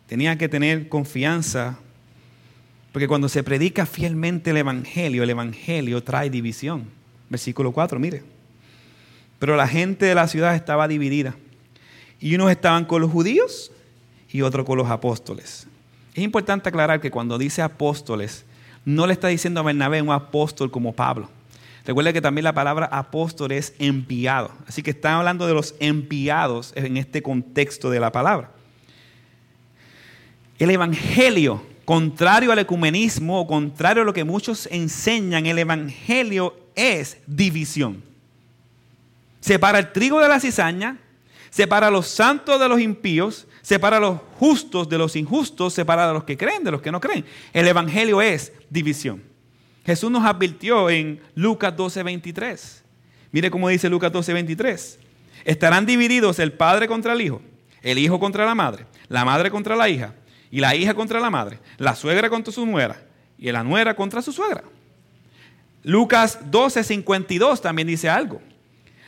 Tenía 0.07 0.37
que 0.37 0.49
tener 0.49 0.89
confianza 0.89 1.79
porque 2.91 3.07
cuando 3.07 3.29
se 3.29 3.43
predica 3.43 3.85
fielmente 3.85 4.49
el 4.49 4.57
Evangelio, 4.57 5.23
el 5.23 5.29
Evangelio 5.29 6.03
trae 6.03 6.29
división. 6.29 6.83
Versículo 7.29 7.71
4, 7.71 7.97
mire. 7.97 8.23
Pero 9.39 9.55
la 9.55 9.69
gente 9.69 10.05
de 10.05 10.15
la 10.15 10.27
ciudad 10.27 10.53
estaba 10.53 10.89
dividida. 10.89 11.37
Y 12.19 12.35
unos 12.35 12.51
estaban 12.51 12.83
con 12.83 13.01
los 13.01 13.09
judíos 13.09 13.71
y 14.29 14.41
otros 14.41 14.65
con 14.65 14.77
los 14.79 14.89
apóstoles. 14.89 15.65
Es 16.13 16.23
importante 16.25 16.67
aclarar 16.67 16.99
que 16.99 17.09
cuando 17.09 17.37
dice 17.37 17.61
apóstoles, 17.61 18.43
no 18.83 19.07
le 19.07 19.13
está 19.13 19.29
diciendo 19.29 19.61
a 19.61 19.63
Bernabé 19.63 20.01
un 20.01 20.11
apóstol 20.11 20.69
como 20.71 20.91
Pablo. 20.91 21.36
Recuerda 21.87 22.11
que 22.11 22.21
también 22.21 22.43
la 22.43 22.53
palabra 22.53 22.87
apóstol 22.87 23.53
es 23.53 23.73
enviado. 23.79 24.51
Así 24.67 24.83
que 24.83 24.91
están 24.91 25.13
hablando 25.13 25.47
de 25.47 25.53
los 25.53 25.73
enviados 25.79 26.73
en 26.75 26.97
este 26.97 27.23
contexto 27.23 27.89
de 27.89 28.01
la 28.01 28.11
palabra. 28.11 28.51
El 30.59 30.69
Evangelio 30.69 31.63
contrario 31.85 32.51
al 32.51 32.59
ecumenismo 32.59 33.39
o 33.39 33.47
contrario 33.47 34.03
a 34.03 34.05
lo 34.05 34.13
que 34.13 34.25
muchos 34.25 34.67
enseñan, 34.69 35.45
el 35.45 35.59
Evangelio 35.59 36.53
es 36.75 37.19
división. 37.25 38.03
Separa 39.39 39.79
el 39.79 39.93
trigo 39.93 40.19
de 40.19 40.27
la 40.27 40.41
cizaña, 40.41 40.97
separa 41.49 41.87
a 41.87 41.91
los 41.91 42.09
santos 42.09 42.59
de 42.59 42.67
los 42.67 42.81
impíos, 42.81 43.47
separa 43.61 43.95
a 43.95 44.01
los 44.01 44.19
justos 44.37 44.89
de 44.89 44.97
los 44.97 45.15
injustos, 45.15 45.73
separa 45.73 46.09
a 46.09 46.13
los 46.13 46.25
que 46.25 46.35
creen 46.35 46.65
de 46.65 46.71
los 46.71 46.81
que 46.81 46.91
no 46.91 46.99
creen. 46.99 47.23
El 47.53 47.65
Evangelio 47.65 48.21
es 48.21 48.51
división. 48.69 49.26
Jesús 49.87 50.11
nos 50.11 50.25
advirtió 50.25 50.89
en 50.89 51.21
Lucas 51.33 51.73
12:23. 51.73 52.83
Mire 53.31 53.49
cómo 53.49 53.69
dice 53.69 53.89
Lucas 53.89 54.11
12:23. 54.11 54.99
Estarán 55.45 55.85
divididos 55.85 56.39
el 56.39 56.51
padre 56.51 56.89
contra 56.89 57.13
el 57.13 57.21
hijo, 57.21 57.41
el 57.81 57.97
hijo 57.97 58.19
contra 58.19 58.45
la 58.45 58.53
madre, 58.53 58.85
la 59.07 59.23
madre 59.23 59.49
contra 59.49 59.77
la 59.77 59.87
hija 59.87 60.13
y 60.51 60.59
la 60.59 60.75
hija 60.75 60.93
contra 60.93 61.21
la 61.21 61.29
madre, 61.29 61.59
la 61.77 61.95
suegra 61.95 62.29
contra 62.29 62.51
su 62.51 62.65
nuera 62.65 63.01
y 63.37 63.49
la 63.49 63.63
nuera 63.63 63.95
contra 63.95 64.21
su 64.21 64.33
suegra. 64.33 64.65
Lucas 65.83 66.39
12:52 66.51 67.61
también 67.61 67.87
dice 67.87 68.09
algo. 68.09 68.41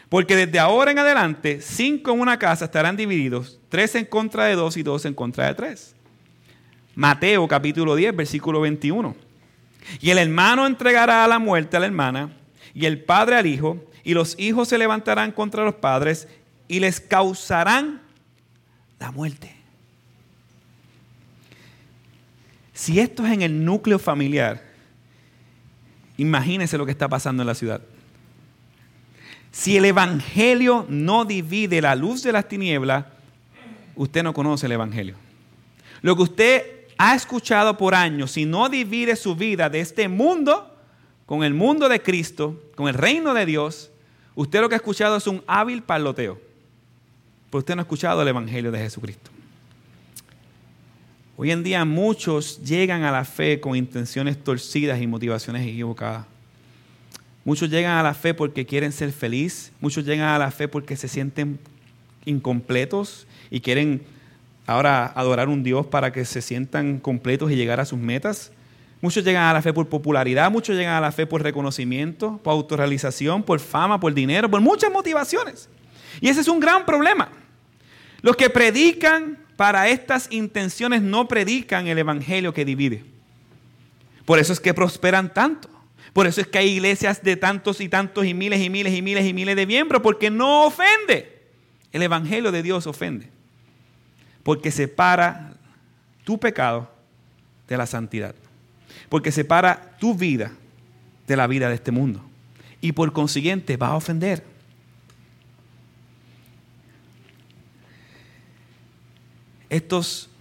Porque 0.07 0.37
desde 0.37 0.59
ahora 0.59 0.91
en 0.91 0.99
adelante, 0.99 1.59
cinco 1.61 2.13
en 2.13 2.21
una 2.21 2.39
casa 2.39 2.63
estarán 2.63 2.95
divididos, 2.95 3.59
tres 3.67 3.95
en 3.95 4.05
contra 4.05 4.45
de 4.45 4.55
dos 4.55 4.77
y 4.77 4.83
dos 4.83 5.03
en 5.03 5.13
contra 5.13 5.47
de 5.47 5.55
tres. 5.55 5.93
Mateo 6.95 7.49
capítulo 7.49 7.97
10, 7.97 8.15
versículo 8.15 8.61
21. 8.61 9.28
Y 9.99 10.09
el 10.09 10.17
hermano 10.17 10.67
entregará 10.67 11.23
a 11.23 11.27
la 11.27 11.39
muerte 11.39 11.77
a 11.77 11.79
la 11.79 11.85
hermana, 11.85 12.31
y 12.73 12.85
el 12.85 13.03
padre 13.03 13.35
al 13.35 13.45
hijo, 13.45 13.83
y 14.03 14.13
los 14.13 14.35
hijos 14.39 14.67
se 14.67 14.77
levantarán 14.77 15.31
contra 15.31 15.63
los 15.63 15.75
padres 15.75 16.27
y 16.67 16.79
les 16.79 16.99
causarán 16.99 18.01
la 18.99 19.11
muerte. 19.11 19.55
Si 22.73 22.99
esto 22.99 23.25
es 23.25 23.33
en 23.33 23.41
el 23.41 23.65
núcleo 23.65 23.99
familiar, 23.99 24.63
imagínese 26.17 26.77
lo 26.77 26.85
que 26.85 26.91
está 26.91 27.09
pasando 27.09 27.43
en 27.43 27.47
la 27.47 27.55
ciudad. 27.55 27.81
Si 29.51 29.75
el 29.75 29.85
Evangelio 29.85 30.85
no 30.89 31.25
divide 31.25 31.81
la 31.81 31.95
luz 31.95 32.23
de 32.23 32.31
las 32.31 32.47
tinieblas, 32.47 33.05
usted 33.95 34.23
no 34.23 34.33
conoce 34.33 34.67
el 34.67 34.71
Evangelio. 34.71 35.15
Lo 36.01 36.15
que 36.15 36.21
usted 36.21 36.78
ha 37.01 37.15
escuchado 37.15 37.77
por 37.77 37.95
años, 37.95 38.31
si 38.31 38.43
no 38.43 38.67
divide 38.67 39.15
su 39.15 39.33
vida 39.33 39.69
de 39.69 39.79
este 39.79 40.09
mundo 40.09 40.75
con 41.25 41.45
el 41.45 41.53
mundo 41.53 41.87
de 41.87 42.01
Cristo, 42.01 42.61
con 42.75 42.89
el 42.89 42.93
reino 42.93 43.33
de 43.33 43.45
Dios, 43.45 43.89
usted 44.35 44.59
lo 44.59 44.67
que 44.67 44.75
ha 44.75 44.83
escuchado 44.83 45.15
es 45.15 45.25
un 45.25 45.41
hábil 45.47 45.81
paloteo. 45.81 46.37
Pero 47.49 47.59
usted 47.59 47.75
no 47.75 47.79
ha 47.79 47.83
escuchado 47.83 48.21
el 48.21 48.27
Evangelio 48.27 48.69
de 48.69 48.79
Jesucristo. 48.79 49.31
Hoy 51.37 51.51
en 51.51 51.63
día 51.63 51.85
muchos 51.85 52.61
llegan 52.63 53.03
a 53.03 53.13
la 53.13 53.23
fe 53.23 53.61
con 53.61 53.77
intenciones 53.77 54.43
torcidas 54.43 55.01
y 55.01 55.07
motivaciones 55.07 55.65
equivocadas. 55.65 56.25
Muchos 57.45 57.69
llegan 57.69 57.97
a 57.97 58.03
la 58.03 58.13
fe 58.13 58.33
porque 58.33 58.65
quieren 58.65 58.91
ser 58.91 59.13
felices, 59.13 59.71
muchos 59.79 60.03
llegan 60.03 60.27
a 60.27 60.37
la 60.37 60.51
fe 60.51 60.67
porque 60.67 60.97
se 60.97 61.07
sienten 61.07 61.59
incompletos 62.25 63.25
y 63.49 63.61
quieren 63.61 64.01
ahora 64.69 65.11
adorar 65.15 65.49
un 65.49 65.63
Dios 65.63 65.87
para 65.87 66.13
que 66.13 66.23
se 66.25 66.43
sientan 66.43 66.99
completos 66.99 67.51
y 67.51 67.55
llegar 67.55 67.79
a 67.79 67.85
sus 67.85 67.97
metas. 67.97 68.51
Muchos 69.01 69.23
llegan 69.23 69.45
a 69.45 69.53
la 69.53 69.63
fe 69.63 69.73
por 69.73 69.89
popularidad, 69.89 70.51
muchos 70.51 70.75
llegan 70.75 70.93
a 70.93 71.01
la 71.01 71.11
fe 71.11 71.25
por 71.25 71.41
reconocimiento, 71.41 72.39
por 72.43 72.53
autorrealización, 72.53 73.41
por 73.41 73.59
fama, 73.59 73.99
por 73.99 74.13
dinero, 74.13 74.47
por 74.47 74.61
muchas 74.61 74.91
motivaciones. 74.91 75.69
Y 76.21 76.27
ese 76.27 76.41
es 76.41 76.47
un 76.47 76.59
gran 76.59 76.85
problema. 76.85 77.29
Los 78.21 78.35
que 78.35 78.51
predican 78.51 79.39
para 79.55 79.89
estas 79.89 80.27
intenciones 80.29 81.01
no 81.01 81.27
predican 81.27 81.87
el 81.87 81.97
Evangelio 81.97 82.53
que 82.53 82.63
divide. 82.63 83.03
Por 84.25 84.37
eso 84.37 84.53
es 84.53 84.59
que 84.59 84.75
prosperan 84.75 85.33
tanto. 85.33 85.67
Por 86.13 86.27
eso 86.27 86.41
es 86.41 86.47
que 86.47 86.59
hay 86.59 86.69
iglesias 86.69 87.23
de 87.23 87.37
tantos 87.37 87.81
y 87.81 87.89
tantos 87.89 88.25
y 88.25 88.35
miles 88.35 88.61
y 88.61 88.69
miles 88.69 88.93
y 88.93 89.01
miles 89.01 89.25
y 89.25 89.33
miles 89.33 89.55
de 89.55 89.65
miembros, 89.65 90.03
porque 90.03 90.29
no 90.29 90.65
ofende. 90.65 91.39
El 91.91 92.03
Evangelio 92.03 92.51
de 92.51 92.61
Dios 92.61 92.85
ofende. 92.85 93.38
Porque 94.49 94.71
separa 94.71 95.53
tu 96.23 96.39
pecado 96.39 96.91
de 97.67 97.77
la 97.77 97.85
santidad. 97.85 98.33
Porque 99.07 99.31
separa 99.31 99.95
tu 99.99 100.15
vida 100.15 100.51
de 101.27 101.35
la 101.35 101.45
vida 101.45 101.69
de 101.69 101.75
este 101.75 101.91
mundo. 101.91 102.19
Y 102.81 102.93
por 102.93 103.13
consiguiente 103.13 103.77
va 103.77 103.89
a 103.89 103.95
ofender. 103.95 104.43
Estos 109.69 110.31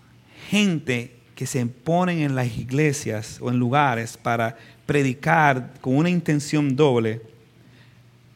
gente 0.48 1.14
que 1.34 1.44
se 1.44 1.66
ponen 1.66 2.20
en 2.20 2.34
las 2.34 2.46
iglesias 2.56 3.36
o 3.42 3.50
en 3.50 3.58
lugares 3.58 4.16
para 4.16 4.56
predicar 4.86 5.74
con 5.82 5.96
una 5.96 6.08
intención 6.08 6.76
doble, 6.76 7.20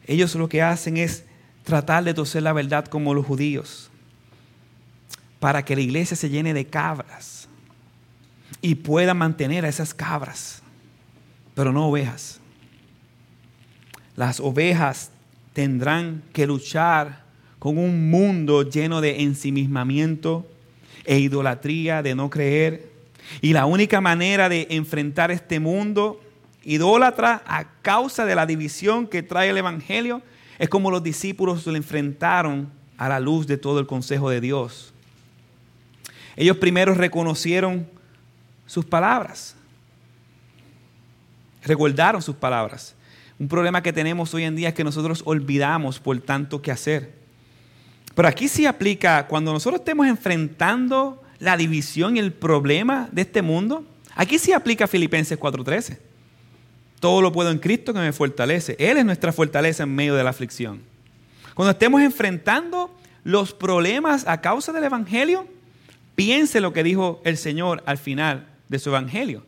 ellos 0.05 0.35
lo 0.35 0.47
que 0.47 0.61
hacen 0.61 0.97
es 0.97 1.25
tratar 1.63 2.03
de 2.03 2.13
toser 2.13 2.43
la 2.43 2.53
verdad 2.53 2.85
como 2.85 3.15
los 3.15 3.25
judíos, 3.25 3.89
para 5.43 5.65
que 5.65 5.75
la 5.75 5.81
iglesia 5.81 6.15
se 6.15 6.29
llene 6.29 6.53
de 6.53 6.67
cabras 6.67 7.49
y 8.61 8.75
pueda 8.75 9.13
mantener 9.13 9.65
a 9.65 9.67
esas 9.67 9.93
cabras, 9.93 10.63
pero 11.53 11.73
no 11.73 11.89
ovejas. 11.89 12.39
Las 14.15 14.39
ovejas 14.39 15.11
tendrán 15.51 16.23
que 16.31 16.47
luchar 16.47 17.25
con 17.59 17.77
un 17.77 18.09
mundo 18.09 18.63
lleno 18.63 19.01
de 19.01 19.21
ensimismamiento 19.23 20.49
e 21.03 21.19
idolatría, 21.19 22.01
de 22.01 22.15
no 22.15 22.29
creer. 22.29 22.89
Y 23.41 23.51
la 23.51 23.65
única 23.65 23.99
manera 23.99 24.47
de 24.47 24.67
enfrentar 24.69 25.29
este 25.29 25.59
mundo 25.59 26.21
idólatra 26.63 27.43
a 27.45 27.65
causa 27.81 28.23
de 28.23 28.35
la 28.35 28.45
división 28.45 29.07
que 29.07 29.23
trae 29.23 29.49
el 29.49 29.57
Evangelio 29.57 30.21
es 30.57 30.69
como 30.69 30.89
los 30.89 31.03
discípulos 31.03 31.67
lo 31.67 31.75
enfrentaron 31.75 32.71
a 32.95 33.09
la 33.09 33.19
luz 33.19 33.45
de 33.45 33.57
todo 33.57 33.81
el 33.81 33.87
consejo 33.87 34.29
de 34.29 34.39
Dios. 34.39 34.92
Ellos 36.35 36.57
primero 36.57 36.93
reconocieron 36.93 37.87
sus 38.65 38.85
palabras, 38.85 39.55
recordaron 41.63 42.21
sus 42.21 42.35
palabras. 42.35 42.95
Un 43.39 43.47
problema 43.47 43.81
que 43.81 43.93
tenemos 43.93 44.33
hoy 44.33 44.43
en 44.43 44.55
día 44.55 44.69
es 44.69 44.73
que 44.73 44.83
nosotros 44.83 45.21
olvidamos 45.25 45.99
por 45.99 46.19
tanto 46.21 46.61
que 46.61 46.71
hacer. 46.71 47.13
Pero 48.15 48.27
aquí 48.27 48.47
sí 48.47 48.65
aplica, 48.65 49.27
cuando 49.27 49.51
nosotros 49.51 49.81
estemos 49.81 50.07
enfrentando 50.07 51.21
la 51.39 51.57
división 51.57 52.15
y 52.15 52.19
el 52.19 52.31
problema 52.31 53.09
de 53.11 53.23
este 53.23 53.41
mundo, 53.41 53.85
aquí 54.15 54.37
sí 54.39 54.53
aplica 54.53 54.87
Filipenses 54.87 55.39
4:13. 55.39 55.97
Todo 56.99 57.21
lo 57.21 57.31
puedo 57.31 57.51
en 57.51 57.59
Cristo 57.59 57.93
que 57.93 57.99
me 57.99 58.13
fortalece. 58.13 58.75
Él 58.79 58.97
es 58.97 59.05
nuestra 59.05 59.33
fortaleza 59.33 59.83
en 59.83 59.93
medio 59.93 60.15
de 60.15 60.23
la 60.23 60.29
aflicción. 60.29 60.81
Cuando 61.53 61.71
estemos 61.71 62.01
enfrentando 62.01 62.95
los 63.23 63.53
problemas 63.53 64.25
a 64.27 64.39
causa 64.41 64.71
del 64.71 64.85
Evangelio, 64.85 65.47
piense 66.15 66.61
lo 66.61 66.73
que 66.73 66.83
dijo 66.83 67.21
el 67.23 67.37
Señor 67.37 67.83
al 67.85 67.97
final 67.97 68.47
de 68.69 68.79
su 68.79 68.89
Evangelio. 68.89 69.45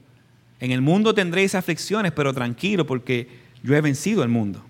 En 0.59 0.71
el 0.71 0.81
mundo 0.81 1.13
tendréis 1.13 1.55
aflicciones, 1.55 2.11
pero 2.11 2.33
tranquilo 2.33 2.85
porque 2.85 3.27
yo 3.63 3.75
he 3.75 3.81
vencido 3.81 4.23
el 4.23 4.29
mundo. 4.29 4.63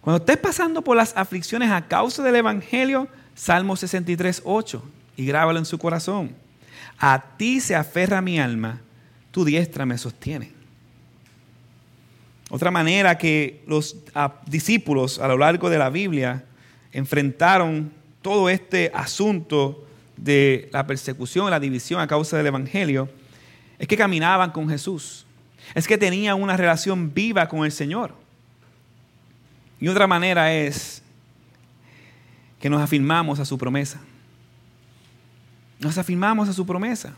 Cuando 0.00 0.18
estés 0.18 0.38
pasando 0.38 0.82
por 0.82 0.96
las 0.96 1.16
aflicciones 1.16 1.70
a 1.70 1.86
causa 1.86 2.22
del 2.22 2.36
Evangelio, 2.36 3.08
Salmo 3.34 3.76
63, 3.76 4.42
8, 4.44 4.82
y 5.16 5.26
grábalo 5.26 5.58
en 5.58 5.66
su 5.66 5.78
corazón. 5.78 6.34
A 6.98 7.22
ti 7.36 7.60
se 7.60 7.74
aferra 7.74 8.20
mi 8.20 8.38
alma, 8.38 8.80
tu 9.30 9.44
diestra 9.44 9.86
me 9.86 9.98
sostiene. 9.98 10.52
Otra 12.50 12.70
manera 12.70 13.16
que 13.16 13.62
los 13.66 13.96
discípulos 14.46 15.18
a 15.18 15.28
lo 15.28 15.38
largo 15.38 15.70
de 15.70 15.78
la 15.78 15.88
Biblia 15.88 16.44
enfrentaron 16.92 17.92
todo 18.22 18.48
este 18.48 18.90
asunto 18.92 19.86
de 20.22 20.68
la 20.72 20.86
persecución, 20.86 21.50
la 21.50 21.60
división 21.60 22.00
a 22.00 22.06
causa 22.06 22.36
del 22.36 22.46
Evangelio, 22.46 23.08
es 23.78 23.88
que 23.88 23.96
caminaban 23.96 24.50
con 24.50 24.68
Jesús 24.68 25.26
es 25.74 25.86
que 25.86 25.98
tenía 25.98 26.34
una 26.34 26.56
relación 26.56 27.12
viva 27.14 27.48
con 27.48 27.64
el 27.64 27.72
Señor. 27.72 28.14
Y 29.80 29.88
otra 29.88 30.06
manera 30.06 30.52
es 30.52 31.02
que 32.58 32.68
nos 32.68 32.82
afirmamos 32.82 33.40
a 33.40 33.44
su 33.44 33.56
promesa. 33.56 34.00
Nos 35.78 35.96
afirmamos 35.96 36.48
a 36.48 36.52
su 36.52 36.66
promesa. 36.66 37.14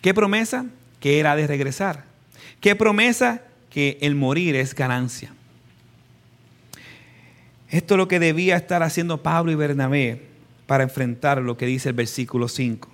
¿Qué 0.00 0.12
promesa? 0.14 0.66
Que 0.98 1.20
era 1.20 1.36
de 1.36 1.46
regresar. 1.46 2.04
¿Qué 2.60 2.74
promesa? 2.74 3.42
Que 3.70 3.98
el 4.00 4.14
morir 4.14 4.56
es 4.56 4.74
ganancia. 4.74 5.32
Esto 7.70 7.94
es 7.94 7.98
lo 7.98 8.08
que 8.08 8.18
debía 8.18 8.56
estar 8.56 8.82
haciendo 8.82 9.22
Pablo 9.22 9.52
y 9.52 9.54
Bernabé 9.54 10.26
para 10.68 10.84
enfrentar 10.84 11.40
lo 11.40 11.56
que 11.56 11.64
dice 11.64 11.88
el 11.88 11.94
versículo 11.94 12.46
5. 12.46 12.90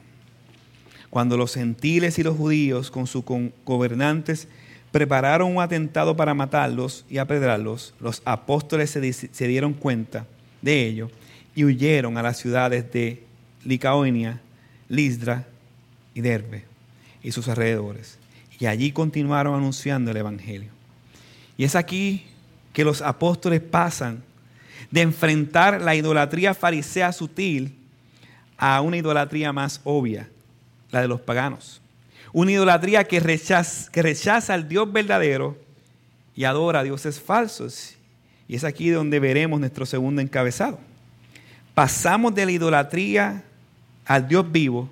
Cuando 1.11 1.37
los 1.37 1.55
gentiles 1.55 2.21
y 2.21 2.23
los 2.23 2.37
judíos 2.37 2.89
con 2.93 3.09
sus 3.09 3.25
gobernantes 3.65 4.47
prepararon 4.93 5.57
un 5.57 5.61
atentado 5.61 6.17
para 6.17 6.35
matarlos 6.35 7.05
y 7.11 7.19
apedrarlos, 7.19 7.93
los 7.99 8.23
apóstoles 8.25 8.91
se, 8.91 9.49
dieron 9.49 9.75
cuenta 9.75 10.25
de 10.63 10.87
ello 10.87 11.11
y 11.57 11.65
huyeron 11.65 12.17
a 12.17 12.23
las 12.23 12.39
ciudades 12.39 12.93
de 12.93 13.25
Licaonia, 13.65 14.41
Lisdra 14.89 15.49
y 16.15 16.21
Derbe 16.21 16.67
y 17.25 17.33
sus 17.33 17.49
alrededores. 17.49 18.19
Y 18.61 18.67
allí 18.67 18.93
continuaron 18.93 19.57
anunciando 19.57 20.13
el 20.13 20.17
Evangelio. 20.17 20.71
Y 21.57 21.65
es 21.65 21.75
aquí 21.75 22.25
que 22.73 22.85
los 22.85 23.03
apóstoles 23.03 23.61
pasan 23.61 24.23
de 24.91 25.03
enfrentar 25.03 25.81
la 25.81 25.95
idolatría 25.95 26.55
farisea 26.55 27.13
sutil 27.13 27.77
a 28.57 28.81
una 28.81 28.97
idolatría 28.97 29.53
más 29.53 29.81
obvia, 29.85 30.29
la 30.91 31.01
de 31.01 31.09
los 31.09 31.21
paganos. 31.21 31.81
Una 32.33 32.53
idolatría 32.53 33.05
que 33.05 33.21
rechaza, 33.21 33.91
que 33.91 34.03
rechaza 34.03 34.55
al 34.55 34.69
Dios 34.69 34.93
verdadero 34.93 35.57
y 36.35 36.45
adora 36.45 36.81
a 36.81 36.83
dioses 36.83 37.21
falsos. 37.21 37.95
Y 38.49 38.57
es 38.57 38.65
aquí 38.65 38.91
donde 38.91 39.21
veremos 39.21 39.61
nuestro 39.61 39.87
segundo 39.87 40.21
encabezado. 40.21 40.79
Pasamos 41.75 42.35
de 42.35 42.47
la 42.47 42.53
idolatría 42.53 43.45
al 44.05 44.29
Dios 44.29 44.51
vivo, 44.51 44.91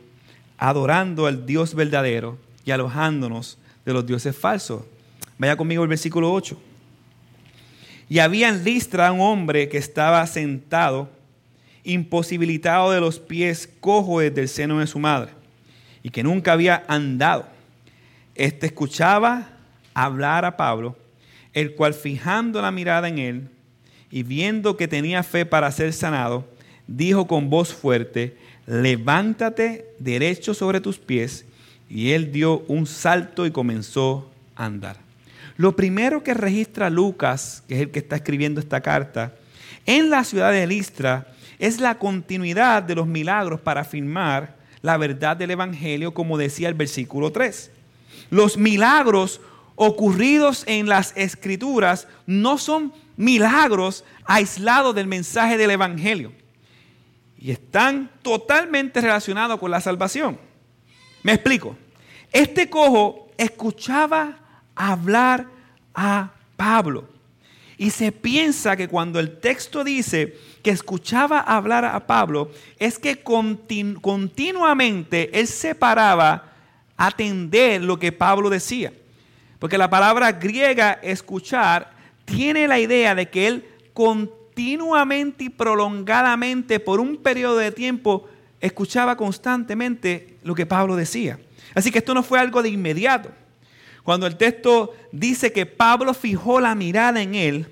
adorando 0.58 1.26
al 1.26 1.46
Dios 1.46 1.74
verdadero 1.74 2.38
y 2.64 2.70
alojándonos 2.70 3.58
de 3.84 3.92
los 3.92 4.06
dioses 4.06 4.36
falsos. 4.36 4.82
Vaya 5.38 5.56
conmigo 5.56 5.82
al 5.82 5.88
versículo 5.88 6.32
8. 6.32 6.71
Y 8.08 8.18
había 8.18 8.48
en 8.48 8.64
Listra 8.64 9.12
un 9.12 9.20
hombre 9.20 9.68
que 9.68 9.78
estaba 9.78 10.26
sentado, 10.26 11.10
imposibilitado 11.84 12.90
de 12.90 13.00
los 13.00 13.18
pies, 13.18 13.68
cojo 13.80 14.20
desde 14.20 14.42
el 14.42 14.48
seno 14.48 14.80
de 14.80 14.86
su 14.86 14.98
madre 14.98 15.32
y 16.02 16.10
que 16.10 16.22
nunca 16.22 16.52
había 16.52 16.84
andado. 16.88 17.46
Este 18.34 18.66
escuchaba 18.66 19.48
hablar 19.94 20.44
a 20.44 20.56
Pablo, 20.56 20.96
el 21.52 21.74
cual 21.74 21.94
fijando 21.94 22.60
la 22.60 22.70
mirada 22.70 23.08
en 23.08 23.18
él 23.18 23.48
y 24.10 24.22
viendo 24.22 24.76
que 24.76 24.88
tenía 24.88 25.22
fe 25.22 25.46
para 25.46 25.70
ser 25.70 25.92
sanado, 25.92 26.46
dijo 26.86 27.26
con 27.26 27.50
voz 27.50 27.72
fuerte, 27.72 28.36
levántate 28.66 29.86
derecho 29.98 30.54
sobre 30.54 30.80
tus 30.80 30.98
pies. 30.98 31.44
Y 31.88 32.12
él 32.12 32.32
dio 32.32 32.60
un 32.68 32.86
salto 32.86 33.46
y 33.46 33.50
comenzó 33.50 34.30
a 34.56 34.64
andar. 34.64 34.96
Lo 35.56 35.76
primero 35.76 36.22
que 36.22 36.34
registra 36.34 36.90
Lucas, 36.90 37.62
que 37.68 37.74
es 37.76 37.80
el 37.82 37.90
que 37.90 37.98
está 37.98 38.16
escribiendo 38.16 38.60
esta 38.60 38.80
carta, 38.80 39.34
en 39.86 40.10
la 40.10 40.24
ciudad 40.24 40.52
de 40.52 40.66
Listra, 40.66 41.26
es 41.58 41.80
la 41.80 41.98
continuidad 41.98 42.82
de 42.82 42.94
los 42.94 43.06
milagros 43.06 43.60
para 43.60 43.82
afirmar 43.82 44.56
la 44.80 44.96
verdad 44.96 45.36
del 45.36 45.52
Evangelio, 45.52 46.12
como 46.12 46.36
decía 46.36 46.68
el 46.68 46.74
versículo 46.74 47.30
3. 47.30 47.70
Los 48.30 48.56
milagros 48.56 49.40
ocurridos 49.76 50.64
en 50.66 50.88
las 50.88 51.16
escrituras 51.16 52.08
no 52.26 52.58
son 52.58 52.92
milagros 53.16 54.04
aislados 54.24 54.94
del 54.94 55.06
mensaje 55.06 55.56
del 55.56 55.70
Evangelio 55.70 56.32
y 57.38 57.50
están 57.50 58.10
totalmente 58.22 59.00
relacionados 59.00 59.58
con 59.58 59.70
la 59.70 59.80
salvación. 59.80 60.38
Me 61.22 61.32
explico. 61.32 61.76
Este 62.32 62.70
cojo 62.70 63.30
escuchaba 63.36 64.38
hablar 64.90 65.46
a 65.94 66.32
Pablo 66.56 67.12
y 67.82 67.90
se 67.90 68.12
piensa 68.12 68.76
que 68.76 68.86
cuando 68.86 69.18
el 69.18 69.40
texto 69.40 69.82
dice 69.82 70.38
que 70.62 70.70
escuchaba 70.70 71.40
hablar 71.40 71.84
a 71.84 72.06
Pablo, 72.06 72.52
es 72.78 72.96
que 72.96 73.24
continuamente 73.24 75.36
él 75.36 75.48
se 75.48 75.74
paraba 75.74 76.52
a 76.96 77.06
atender 77.08 77.82
lo 77.82 77.98
que 77.98 78.12
Pablo 78.12 78.50
decía. 78.50 78.92
Porque 79.58 79.78
la 79.78 79.90
palabra 79.90 80.30
griega 80.30 81.00
escuchar 81.02 81.90
tiene 82.24 82.68
la 82.68 82.78
idea 82.78 83.16
de 83.16 83.28
que 83.28 83.48
él 83.48 83.64
continuamente 83.92 85.42
y 85.44 85.48
prolongadamente 85.48 86.78
por 86.78 87.00
un 87.00 87.16
periodo 87.16 87.56
de 87.56 87.72
tiempo 87.72 88.28
escuchaba 88.60 89.16
constantemente 89.16 90.36
lo 90.44 90.54
que 90.54 90.66
Pablo 90.66 90.94
decía. 90.94 91.40
Así 91.74 91.90
que 91.90 91.98
esto 91.98 92.14
no 92.14 92.22
fue 92.22 92.38
algo 92.38 92.62
de 92.62 92.68
inmediato. 92.68 93.32
Cuando 94.02 94.26
el 94.26 94.36
texto 94.36 94.94
dice 95.12 95.52
que 95.52 95.66
Pablo 95.66 96.14
fijó 96.14 96.60
la 96.60 96.74
mirada 96.74 97.22
en 97.22 97.34
él, 97.34 97.66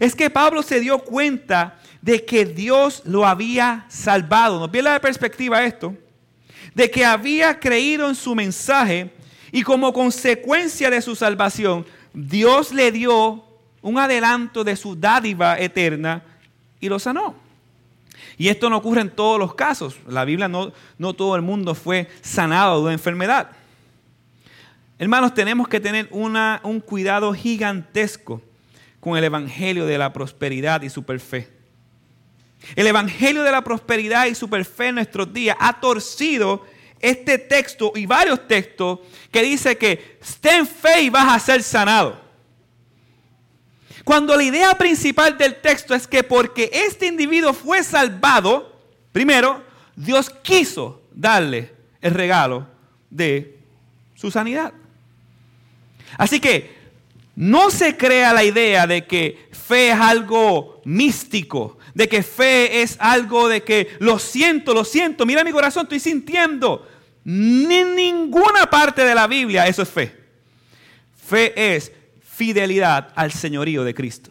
es 0.00 0.14
que 0.14 0.30
Pablo 0.30 0.62
se 0.62 0.80
dio 0.80 0.98
cuenta 0.98 1.78
de 2.00 2.24
que 2.24 2.44
Dios 2.44 3.02
lo 3.04 3.26
había 3.26 3.84
salvado. 3.88 4.60
No 4.60 4.70
pierda 4.70 4.92
de 4.92 5.00
perspectiva 5.00 5.64
esto. 5.64 5.96
De 6.74 6.90
que 6.90 7.04
había 7.04 7.58
creído 7.60 8.08
en 8.08 8.14
su 8.14 8.34
mensaje 8.34 9.12
Y 9.54 9.62
como 9.62 9.92
consecuencia 9.92 10.88
de 10.88 11.02
su 11.02 11.14
salvación, 11.14 11.84
Dios 12.14 12.72
le 12.72 12.90
dio 12.90 13.44
un 13.82 13.98
adelanto 13.98 14.64
de 14.64 14.76
su 14.76 14.96
dádiva 14.96 15.58
eterna 15.58 16.22
y 16.80 16.88
lo 16.88 16.98
sanó. 16.98 17.34
Y 18.38 18.48
esto 18.48 18.70
no 18.70 18.78
ocurre 18.78 19.02
en 19.02 19.10
todos 19.10 19.38
los 19.38 19.54
casos. 19.54 19.96
La 20.08 20.24
Biblia 20.24 20.48
no, 20.48 20.72
no 20.96 21.12
todo 21.12 21.36
el 21.36 21.42
mundo 21.42 21.74
fue 21.74 22.08
sanado 22.22 22.76
de 22.78 22.82
una 22.84 22.92
enfermedad. 22.94 23.50
Hermanos, 25.02 25.34
tenemos 25.34 25.66
que 25.66 25.80
tener 25.80 26.08
un 26.12 26.78
cuidado 26.78 27.34
gigantesco 27.34 28.40
con 29.00 29.18
el 29.18 29.24
Evangelio 29.24 29.84
de 29.84 29.98
la 29.98 30.12
prosperidad 30.12 30.80
y 30.82 30.90
superfe. 30.90 31.48
El 32.76 32.86
Evangelio 32.86 33.42
de 33.42 33.50
la 33.50 33.64
prosperidad 33.64 34.26
y 34.26 34.36
superfe 34.36 34.86
en 34.86 34.94
nuestros 34.94 35.32
días 35.32 35.56
ha 35.58 35.80
torcido 35.80 36.64
este 37.00 37.36
texto 37.38 37.92
y 37.96 38.06
varios 38.06 38.46
textos 38.46 39.00
que 39.32 39.42
dice 39.42 39.76
que 39.76 40.20
ten 40.40 40.68
fe 40.68 41.02
y 41.02 41.10
vas 41.10 41.34
a 41.34 41.44
ser 41.44 41.64
sanado. 41.64 42.20
Cuando 44.04 44.36
la 44.36 44.44
idea 44.44 44.72
principal 44.78 45.36
del 45.36 45.60
texto 45.60 45.96
es 45.96 46.06
que 46.06 46.22
porque 46.22 46.70
este 46.72 47.06
individuo 47.06 47.52
fue 47.52 47.82
salvado, 47.82 48.80
primero, 49.10 49.64
Dios 49.96 50.30
quiso 50.30 51.02
darle 51.10 51.74
el 52.00 52.14
regalo 52.14 52.68
de 53.10 53.58
su 54.14 54.30
sanidad. 54.30 54.72
Así 56.16 56.40
que 56.40 56.82
no 57.34 57.70
se 57.70 57.96
crea 57.96 58.32
la 58.32 58.44
idea 58.44 58.86
de 58.86 59.06
que 59.06 59.48
fe 59.52 59.90
es 59.90 60.00
algo 60.00 60.82
místico, 60.84 61.78
de 61.94 62.08
que 62.08 62.22
fe 62.22 62.82
es 62.82 62.96
algo 62.98 63.48
de 63.48 63.62
que 63.62 63.96
lo 64.00 64.18
siento, 64.18 64.74
lo 64.74 64.84
siento, 64.84 65.24
mira 65.24 65.44
mi 65.44 65.52
corazón, 65.52 65.84
estoy 65.84 66.00
sintiendo. 66.00 66.86
Ni 67.24 67.84
ninguna 67.84 68.68
parte 68.68 69.04
de 69.04 69.14
la 69.14 69.26
Biblia 69.26 69.66
eso 69.66 69.82
es 69.82 69.88
fe. 69.88 70.16
Fe 71.28 71.74
es 71.74 71.92
fidelidad 72.20 73.12
al 73.14 73.32
señorío 73.32 73.84
de 73.84 73.94
Cristo. 73.94 74.30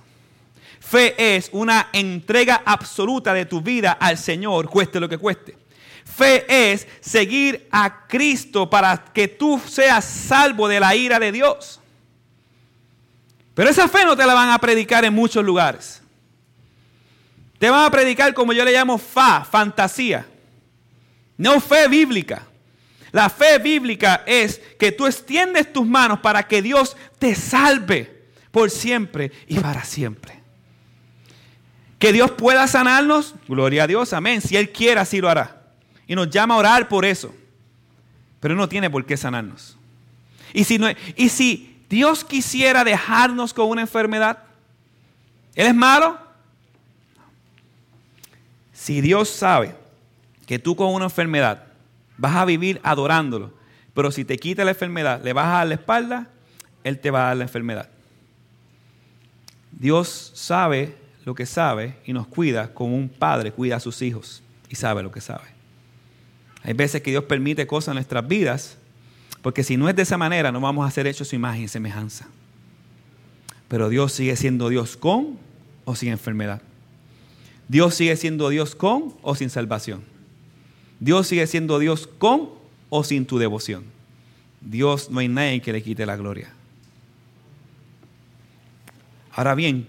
Fe 0.79 1.35
es 1.37 1.49
una 1.53 1.87
entrega 1.93 2.63
absoluta 2.65 3.33
de 3.33 3.45
tu 3.45 3.61
vida 3.61 3.93
al 3.93 4.17
Señor, 4.17 4.69
cueste 4.69 4.99
lo 4.99 5.07
que 5.07 5.17
cueste. 5.17 5.60
Fe 6.15 6.71
es 6.71 6.87
seguir 6.99 7.67
a 7.71 8.07
Cristo 8.07 8.69
para 8.69 9.05
que 9.13 9.27
tú 9.27 9.61
seas 9.67 10.05
salvo 10.05 10.67
de 10.67 10.79
la 10.79 10.95
ira 10.95 11.19
de 11.19 11.31
Dios. 11.31 11.79
Pero 13.53 13.69
esa 13.69 13.87
fe 13.87 14.05
no 14.05 14.15
te 14.15 14.25
la 14.25 14.33
van 14.33 14.49
a 14.49 14.59
predicar 14.59 15.05
en 15.05 15.13
muchos 15.13 15.43
lugares. 15.43 16.01
Te 17.59 17.69
van 17.69 17.85
a 17.85 17.91
predicar 17.91 18.33
como 18.33 18.53
yo 18.53 18.65
le 18.65 18.71
llamo 18.71 18.97
fa, 18.97 19.45
fantasía. 19.45 20.25
No 21.37 21.59
fe 21.59 21.87
bíblica. 21.87 22.47
La 23.11 23.29
fe 23.29 23.59
bíblica 23.59 24.23
es 24.25 24.61
que 24.79 24.91
tú 24.91 25.05
extiendes 25.05 25.71
tus 25.71 25.85
manos 25.85 26.19
para 26.19 26.47
que 26.47 26.61
Dios 26.61 26.95
te 27.19 27.35
salve 27.35 28.25
por 28.51 28.69
siempre 28.69 29.31
y 29.47 29.59
para 29.59 29.83
siempre. 29.83 30.39
Que 31.99 32.13
Dios 32.13 32.31
pueda 32.31 32.67
sanarnos, 32.67 33.35
gloria 33.47 33.83
a 33.83 33.87
Dios, 33.87 34.13
amén. 34.13 34.41
Si 34.41 34.57
Él 34.57 34.71
quiere, 34.71 34.99
así 34.99 35.21
lo 35.21 35.29
hará. 35.29 35.60
Y 36.11 36.15
nos 36.15 36.29
llama 36.29 36.55
a 36.55 36.57
orar 36.57 36.89
por 36.89 37.05
eso. 37.05 37.33
Pero 38.41 38.53
no 38.53 38.67
tiene 38.67 38.89
por 38.89 39.05
qué 39.05 39.15
sanarnos. 39.15 39.77
Y 40.51 40.65
si, 40.65 41.77
Dios 41.89 42.25
quisiera 42.25 42.83
dejarnos 42.83 43.53
con 43.53 43.69
una 43.69 43.79
enfermedad, 43.79 44.39
¿Él 45.55 45.67
es 45.67 45.73
malo? 45.73 46.19
Si 48.73 48.99
Dios 48.99 49.29
sabe 49.29 49.73
que 50.45 50.59
tú 50.59 50.75
con 50.75 50.93
una 50.93 51.05
enfermedad 51.05 51.63
vas 52.17 52.35
a 52.35 52.43
vivir 52.43 52.81
adorándolo, 52.83 53.53
pero 53.93 54.11
si 54.11 54.25
te 54.25 54.35
quita 54.35 54.65
la 54.65 54.71
enfermedad, 54.71 55.23
le 55.23 55.31
vas 55.31 55.45
a 55.45 55.57
dar 55.59 55.67
la 55.67 55.75
espalda, 55.75 56.27
Él 56.83 56.99
te 56.99 57.09
va 57.09 57.23
a 57.23 57.27
dar 57.27 57.37
la 57.37 57.43
enfermedad. 57.43 57.87
Dios 59.71 60.33
sabe 60.35 60.97
lo 61.23 61.35
que 61.35 61.45
sabe 61.45 61.99
y 62.05 62.11
nos 62.11 62.27
cuida 62.27 62.73
como 62.73 62.97
un 62.97 63.07
padre 63.07 63.53
cuida 63.53 63.77
a 63.77 63.79
sus 63.79 64.01
hijos 64.01 64.43
y 64.67 64.75
sabe 64.75 65.03
lo 65.03 65.11
que 65.13 65.21
sabe. 65.21 65.60
Hay 66.63 66.73
veces 66.73 67.01
que 67.01 67.11
Dios 67.11 67.23
permite 67.23 67.65
cosas 67.67 67.89
en 67.89 67.95
nuestras 67.95 68.27
vidas 68.27 68.77
porque 69.41 69.63
si 69.63 69.77
no 69.77 69.89
es 69.89 69.95
de 69.95 70.03
esa 70.03 70.17
manera 70.17 70.51
no 70.51 70.61
vamos 70.61 70.87
a 70.87 70.91
ser 70.91 71.07
hechos 71.07 71.29
su 71.29 71.35
imagen 71.35 71.63
y 71.63 71.67
semejanza. 71.67 72.27
Pero 73.67 73.89
Dios 73.89 74.13
sigue 74.13 74.35
siendo 74.35 74.69
Dios 74.69 74.97
con 74.97 75.37
o 75.85 75.95
sin 75.95 76.09
enfermedad. 76.09 76.61
Dios 77.67 77.95
sigue 77.95 78.15
siendo 78.17 78.49
Dios 78.49 78.75
con 78.75 79.15
o 79.21 79.35
sin 79.35 79.49
salvación. 79.49 80.03
Dios 80.99 81.27
sigue 81.27 81.47
siendo 81.47 81.79
Dios 81.79 82.07
con 82.17 82.49
o 82.89 83.03
sin 83.03 83.25
tu 83.25 83.39
devoción. 83.39 83.85
Dios 84.59 85.09
no 85.09 85.19
hay 85.19 85.27
nadie 85.27 85.61
que 85.61 85.73
le 85.73 85.81
quite 85.81 86.05
la 86.05 86.15
gloria. 86.15 86.53
Ahora 89.31 89.55
bien, 89.55 89.87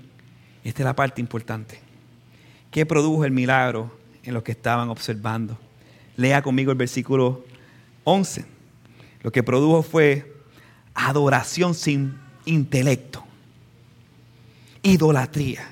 esta 0.65 0.83
es 0.83 0.85
la 0.85 0.97
parte 0.97 1.21
importante. 1.21 1.81
¿Qué 2.71 2.87
produjo 2.87 3.25
el 3.25 3.33
milagro 3.33 3.91
en 4.23 4.33
los 4.33 4.43
que 4.43 4.53
estaban 4.53 4.89
observando? 4.89 5.59
Lea 6.17 6.43
conmigo 6.43 6.71
el 6.71 6.79
versículo 6.79 7.45
11. 8.05 8.45
Lo 9.23 9.33
que 9.33 9.43
produjo 9.43 9.83
fue 9.83 10.35
adoración 10.95 11.75
sin 11.75 12.19
intelecto, 12.45 13.25
idolatría. 14.83 15.69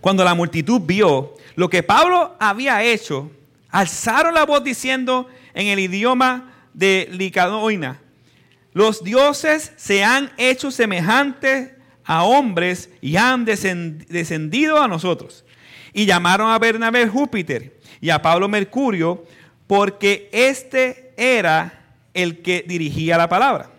Cuando 0.00 0.24
la 0.24 0.34
multitud 0.34 0.80
vio 0.80 1.34
lo 1.54 1.70
que 1.70 1.82
Pablo 1.82 2.36
había 2.38 2.82
hecho, 2.82 3.30
alzaron 3.70 4.34
la 4.34 4.44
voz 4.44 4.62
diciendo 4.62 5.28
en 5.54 5.68
el 5.68 5.78
idioma 5.78 6.52
de 6.74 7.08
Licadoina, 7.12 8.00
los 8.72 9.04
dioses 9.04 9.72
se 9.76 10.02
han 10.02 10.32
hecho 10.36 10.70
semejantes 10.70 11.70
a 12.04 12.24
hombres 12.24 12.90
y 13.00 13.16
han 13.16 13.44
descendido 13.44 14.82
a 14.82 14.88
nosotros. 14.88 15.44
Y 15.92 16.06
llamaron 16.06 16.50
a 16.50 16.58
Bernabé 16.58 17.06
Júpiter 17.08 17.80
y 18.00 18.10
a 18.10 18.22
Pablo 18.22 18.48
Mercurio, 18.48 19.24
porque 19.66 20.28
este 20.32 21.12
era 21.16 21.84
el 22.12 22.42
que 22.42 22.64
dirigía 22.66 23.18
la 23.18 23.28
palabra. 23.28 23.70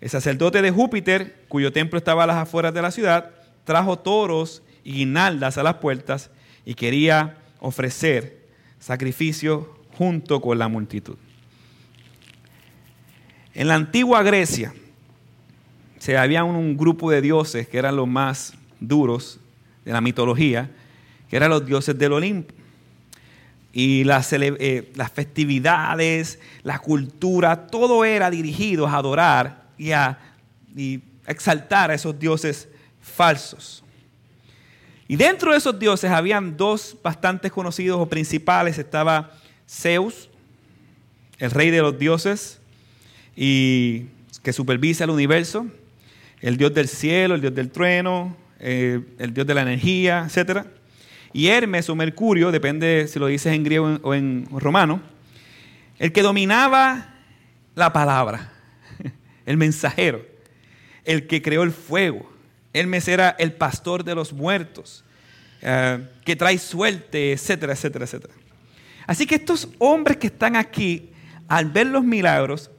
El 0.00 0.10
sacerdote 0.10 0.62
de 0.62 0.70
Júpiter, 0.70 1.44
cuyo 1.48 1.72
templo 1.72 1.98
estaba 1.98 2.24
a 2.24 2.26
las 2.26 2.36
afueras 2.36 2.74
de 2.74 2.82
la 2.82 2.90
ciudad, 2.90 3.30
trajo 3.64 3.98
toros 3.98 4.62
y 4.82 4.92
guinaldas 4.92 5.58
a 5.58 5.62
las 5.62 5.74
puertas 5.74 6.30
y 6.64 6.74
quería 6.74 7.38
ofrecer 7.60 8.44
sacrificio 8.78 9.78
junto 9.96 10.40
con 10.40 10.58
la 10.58 10.68
multitud. 10.68 11.16
En 13.54 13.68
la 13.68 13.74
antigua 13.76 14.22
Grecia 14.22 14.74
se 15.98 16.18
había 16.18 16.44
un 16.44 16.76
grupo 16.76 17.10
de 17.10 17.22
dioses 17.22 17.68
que 17.68 17.78
eran 17.78 17.96
los 17.96 18.06
más 18.06 18.54
duros 18.80 19.40
de 19.84 19.92
la 19.92 20.00
mitología, 20.00 20.70
que 21.30 21.36
eran 21.36 21.50
los 21.50 21.64
dioses 21.64 21.96
del 21.96 22.12
Olimpo. 22.12 22.52
Y 23.74 24.04
las, 24.04 24.32
eh, 24.32 24.92
las 24.94 25.10
festividades, 25.10 26.38
la 26.62 26.78
cultura, 26.78 27.66
todo 27.66 28.04
era 28.04 28.30
dirigido 28.30 28.86
a 28.86 28.94
adorar 28.94 29.64
y 29.76 29.90
a 29.90 30.16
exaltar 31.26 31.90
a 31.90 31.94
esos 31.94 32.18
dioses 32.18 32.68
falsos. 33.02 33.84
Y 35.06 35.16
dentro 35.16 35.52
de 35.52 35.58
esos 35.58 35.78
dioses 35.78 36.10
habían 36.10 36.56
dos 36.56 36.96
bastante 37.02 37.50
conocidos 37.50 38.00
o 38.00 38.08
principales. 38.08 38.78
Estaba 38.78 39.32
Zeus, 39.68 40.30
el 41.38 41.50
rey 41.50 41.70
de 41.70 41.82
los 41.82 41.98
dioses, 41.98 42.60
y 43.36 44.06
que 44.42 44.52
supervisa 44.52 45.04
el 45.04 45.10
universo, 45.10 45.66
el 46.40 46.56
dios 46.56 46.72
del 46.72 46.88
cielo, 46.88 47.34
el 47.34 47.40
dios 47.40 47.54
del 47.54 47.70
trueno, 47.70 48.36
eh, 48.60 49.00
el 49.18 49.34
dios 49.34 49.46
de 49.46 49.54
la 49.54 49.62
energía, 49.62 50.26
etc. 50.28 50.66
Y 51.34 51.48
Hermes 51.48 51.90
o 51.90 51.96
Mercurio, 51.96 52.52
depende 52.52 53.08
si 53.08 53.18
lo 53.18 53.26
dices 53.26 53.52
en 53.52 53.64
griego 53.64 53.98
o 54.02 54.14
en 54.14 54.46
romano, 54.52 55.02
el 55.98 56.12
que 56.12 56.22
dominaba 56.22 57.16
la 57.74 57.92
palabra, 57.92 58.52
el 59.46 59.56
mensajero, 59.56 60.24
el 61.04 61.26
que 61.26 61.42
creó 61.42 61.64
el 61.64 61.72
fuego, 61.72 62.32
Hermes 62.72 63.08
era 63.08 63.30
el 63.38 63.52
pastor 63.52 64.04
de 64.04 64.14
los 64.14 64.32
muertos, 64.32 65.04
eh, 65.60 66.06
que 66.24 66.36
trae 66.36 66.56
suerte, 66.58 67.32
etcétera, 67.32 67.72
etcétera, 67.72 68.04
etcétera. 68.04 68.34
Así 69.06 69.26
que 69.26 69.34
estos 69.34 69.68
hombres 69.78 70.18
que 70.18 70.28
están 70.28 70.54
aquí, 70.54 71.10
al 71.48 71.66
ver 71.66 71.88
los 71.88 72.04
milagros, 72.04 72.70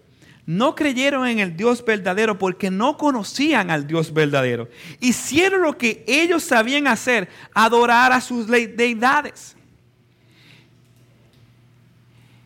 no 0.45 0.75
creyeron 0.75 1.27
en 1.27 1.39
el 1.39 1.57
Dios 1.57 1.83
verdadero 1.83 2.37
porque 2.37 2.69
no 2.69 2.97
conocían 2.97 3.71
al 3.71 3.87
Dios 3.87 4.13
verdadero. 4.13 4.69
Hicieron 4.99 5.61
lo 5.61 5.77
que 5.77 6.03
ellos 6.07 6.43
sabían 6.43 6.87
hacer, 6.87 7.29
adorar 7.53 8.11
a 8.11 8.21
sus 8.21 8.47
deidades. 8.47 9.55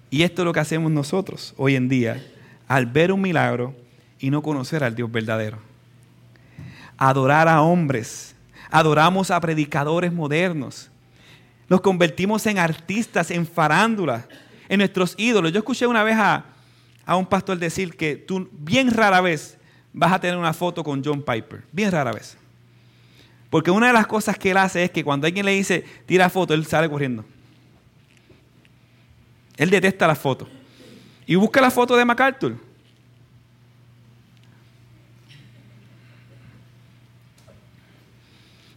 Y 0.10 0.24
esto 0.24 0.41
es 0.41 0.45
lo 0.45 0.54
que 0.54 0.60
hacemos 0.60 0.91
nosotros 0.91 1.54
hoy 1.58 1.76
en 1.76 1.89
día, 1.89 2.26
al 2.68 2.86
ver 2.86 3.12
un 3.12 3.22
milagro 3.22 3.76
y 4.20 4.30
no 4.30 4.41
conocer 4.41 4.84
al 4.84 4.95
Dios 4.95 5.12
verdadero 5.12 5.70
adorar 7.00 7.47
a 7.47 7.62
hombres, 7.62 8.36
adoramos 8.70 9.32
a 9.32 9.39
predicadores 9.39 10.12
modernos, 10.12 10.91
nos 11.70 11.80
convertimos 11.82 12.45
en 12.45 12.60
artistas, 12.60 13.32
en 13.32 13.47
farándula, 13.47 14.28
en 14.68 14.80
nuestros 14.80 15.16
ídolos. 15.18 15.54
Yo 15.54 15.60
escuché 15.60 15.88
una 15.88 16.04
vez 16.04 16.18
a, 16.18 16.43
a 17.10 17.16
un 17.16 17.26
pastor 17.26 17.57
decir 17.57 17.97
que 17.97 18.16
tú 18.16 18.47
bien 18.51 18.91
rara 18.91 19.20
vez 19.20 19.57
vas 19.91 20.14
a 20.14 20.20
tener 20.20 20.38
una 20.38 20.53
foto 20.53 20.84
con 20.84 21.03
John 21.03 21.24
Piper. 21.24 21.64
Bien 21.72 21.91
rara 21.91 22.12
vez. 22.12 22.38
Porque 23.49 23.72
una 23.72 23.88
de 23.88 23.93
las 23.93 24.05
cosas 24.05 24.38
que 24.38 24.51
él 24.51 24.57
hace 24.57 24.84
es 24.84 24.91
que 24.91 25.03
cuando 25.03 25.26
alguien 25.26 25.43
le 25.43 25.53
dice 25.53 25.84
tira 26.05 26.30
foto, 26.30 26.53
él 26.53 26.68
sale 26.68 26.88
corriendo. 26.88 27.26
Él 29.57 29.72
detesta 29.72 30.05
las 30.05 30.20
fotos. 30.20 30.47
Y 31.26 31.34
busca 31.34 31.60
la 31.60 31.72
foto 31.72 31.97
de 31.97 32.05
MacArthur. 32.05 32.57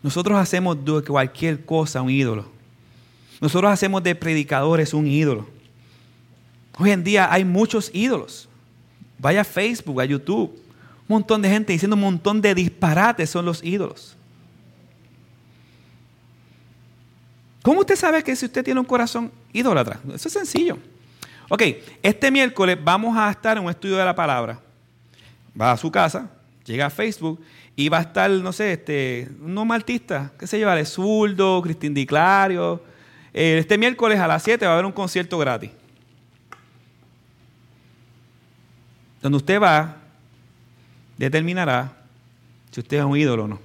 Nosotros 0.03 0.39
hacemos 0.39 0.83
de 0.83 1.03
cualquier 1.03 1.67
cosa 1.67 2.01
un 2.01 2.09
ídolo. 2.09 2.51
Nosotros 3.43 3.71
hacemos 3.71 4.03
de 4.03 4.15
predicadores 4.15 4.95
un 4.95 5.07
ídolo. 5.07 5.47
Hoy 6.83 6.91
en 6.91 7.05
día 7.05 7.33
hay 7.33 7.45
muchos 7.45 7.93
ídolos. 7.95 8.49
Vaya 9.17 9.43
a 9.43 9.45
Facebook, 9.45 10.01
a 10.01 10.05
YouTube. 10.05 10.51
Un 11.07 11.15
montón 11.15 11.41
de 11.41 11.49
gente 11.49 11.73
diciendo 11.73 11.95
un 11.95 12.03
montón 12.03 12.43
de 12.43 12.57
disparates 12.57 13.31
son 13.31 13.45
los 13.45 13.63
ídolos. 13.63 14.17
¿Cómo 17.63 17.79
usted 17.79 17.95
sabe 17.95 18.25
que 18.25 18.35
si 18.35 18.47
usted 18.47 18.65
tiene 18.65 18.81
un 18.81 18.87
corazón 18.87 19.31
idólatra? 19.53 20.01
Eso 20.13 20.27
es 20.27 20.35
sencillo. 20.35 20.77
Ok, 21.49 21.63
este 22.03 22.33
miércoles 22.33 22.77
vamos 22.83 23.17
a 23.17 23.31
estar 23.31 23.57
en 23.57 23.63
un 23.63 23.71
estudio 23.71 23.97
de 23.97 24.05
la 24.05 24.17
palabra. 24.17 24.59
Va 25.59 25.71
a 25.71 25.77
su 25.77 25.89
casa, 25.89 26.33
llega 26.65 26.87
a 26.87 26.91
Facebook 26.91 27.41
y 27.77 27.91
va 27.91 27.99
a 27.99 28.03
estar, 28.03 28.29
no 28.29 28.53
sé, 28.53 28.73
este, 28.73 29.29
un 29.41 29.71
artista, 29.71 30.33
qué 30.37 30.49
sé 30.49 30.59
yo, 30.59 30.69
Ale 30.69 30.85
Zurdo, 30.85 31.63
Cristín 31.63 31.95
Di 31.95 32.07
Clario. 32.07 32.83
Eh, 33.33 33.59
este 33.61 33.79
miércoles 33.79 34.19
a 34.19 34.27
las 34.27 34.43
7 34.43 34.67
va 34.67 34.73
a 34.73 34.75
haber 34.75 34.87
un 34.87 34.93
concierto 34.93 35.39
gratis. 35.39 35.71
Donde 39.23 39.37
usted 39.37 39.61
va, 39.61 39.97
determinará 41.17 41.97
si 42.73 42.81
usted 42.81 42.99
es 42.99 43.05
un 43.05 43.17
ídolo 43.17 43.45
o 43.45 43.49
no. 43.49 43.61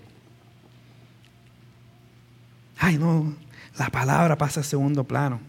Ay, 2.78 2.97
no, 2.97 3.36
la 3.78 3.89
palabra 3.89 4.38
pasa 4.38 4.60
a 4.60 4.64
segundo 4.64 5.03
plano. 5.03 5.41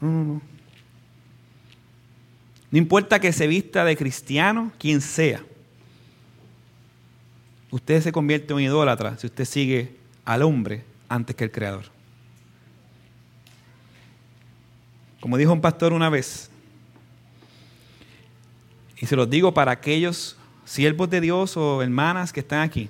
No, 0.00 0.08
no, 0.08 0.24
no. 0.24 0.42
No 2.70 2.78
importa 2.78 3.18
que 3.18 3.32
se 3.32 3.46
vista 3.46 3.84
de 3.84 3.96
cristiano, 3.96 4.70
quien 4.78 5.00
sea. 5.00 5.42
Usted 7.70 8.02
se 8.02 8.12
convierte 8.12 8.52
en 8.52 8.56
un 8.56 8.62
idólatra 8.62 9.16
si 9.16 9.26
usted 9.26 9.44
sigue 9.46 9.96
al 10.24 10.42
hombre 10.42 10.84
antes 11.08 11.34
que 11.34 11.44
el 11.44 11.50
creador. 11.50 11.86
Como 15.20 15.36
dijo 15.36 15.52
un 15.52 15.60
pastor 15.60 15.92
una 15.92 16.10
vez, 16.10 16.50
y 19.00 19.06
se 19.06 19.16
los 19.16 19.30
digo 19.30 19.54
para 19.54 19.72
aquellos 19.72 20.36
siervos 20.64 21.08
de 21.10 21.20
Dios 21.20 21.56
o 21.56 21.82
hermanas 21.82 22.32
que 22.32 22.40
están 22.40 22.60
aquí, 22.60 22.88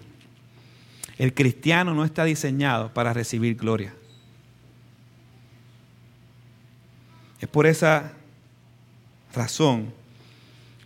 el 1.19 1.35
cristiano 1.35 1.95
no 1.95 2.05
está 2.05 2.25
diseñado 2.25 2.93
para 2.95 3.13
recibir 3.13 3.57
gloria. 3.57 3.95
Es 7.41 7.49
por 7.49 7.67
esa 7.67 8.13
razón 9.35 9.93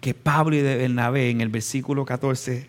que 0.00 0.14
Pablo 0.14 0.56
y 0.56 0.62
Bernabé 0.62 1.30
en 1.30 1.40
el 1.40 1.48
versículo 1.48 2.04
14 2.04 2.68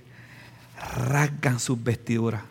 rasgan 1.07 1.59
sus 1.59 1.81
vestiduras. 1.83 2.43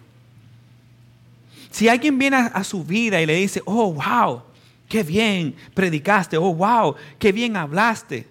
Si 1.71 1.89
alguien 1.89 2.19
viene 2.19 2.37
a, 2.37 2.65
su 2.65 2.85
vida 2.85 3.21
y 3.23 3.27
le 3.27 3.37
dice, 3.37 3.63
oh, 3.65 3.95
wow, 3.95 4.43
qué 4.89 5.03
bien 5.03 5.55
predicaste, 5.73 6.37
oh, 6.37 6.53
wow, 6.55 6.95
qué 7.19 7.33
bien 7.33 7.57
hablaste, 7.57 8.29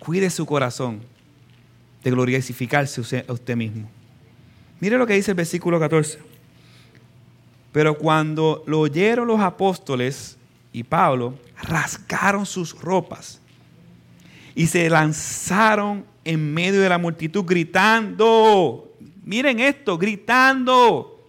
cuide 0.00 0.28
su 0.30 0.44
corazón 0.44 1.00
de 2.02 2.10
glorificarse 2.10 3.24
a 3.28 3.32
usted 3.32 3.56
mismo. 3.56 3.88
Mire 4.80 4.98
lo 4.98 5.06
que 5.06 5.14
dice 5.14 5.30
el 5.30 5.36
versículo 5.36 5.78
14. 5.78 6.18
Pero 7.70 7.96
cuando 7.96 8.64
lo 8.66 8.80
oyeron 8.80 9.28
los 9.28 9.40
apóstoles 9.40 10.36
y 10.72 10.82
Pablo, 10.82 11.38
rasgaron 11.62 12.46
sus 12.46 12.76
ropas 12.80 13.40
y 14.54 14.66
se 14.66 14.90
lanzaron 14.90 16.04
en 16.24 16.52
medio 16.52 16.80
de 16.80 16.88
la 16.88 16.98
multitud 16.98 17.44
gritando. 17.44 18.92
Miren 19.24 19.60
esto, 19.60 19.98
gritando. 19.98 21.28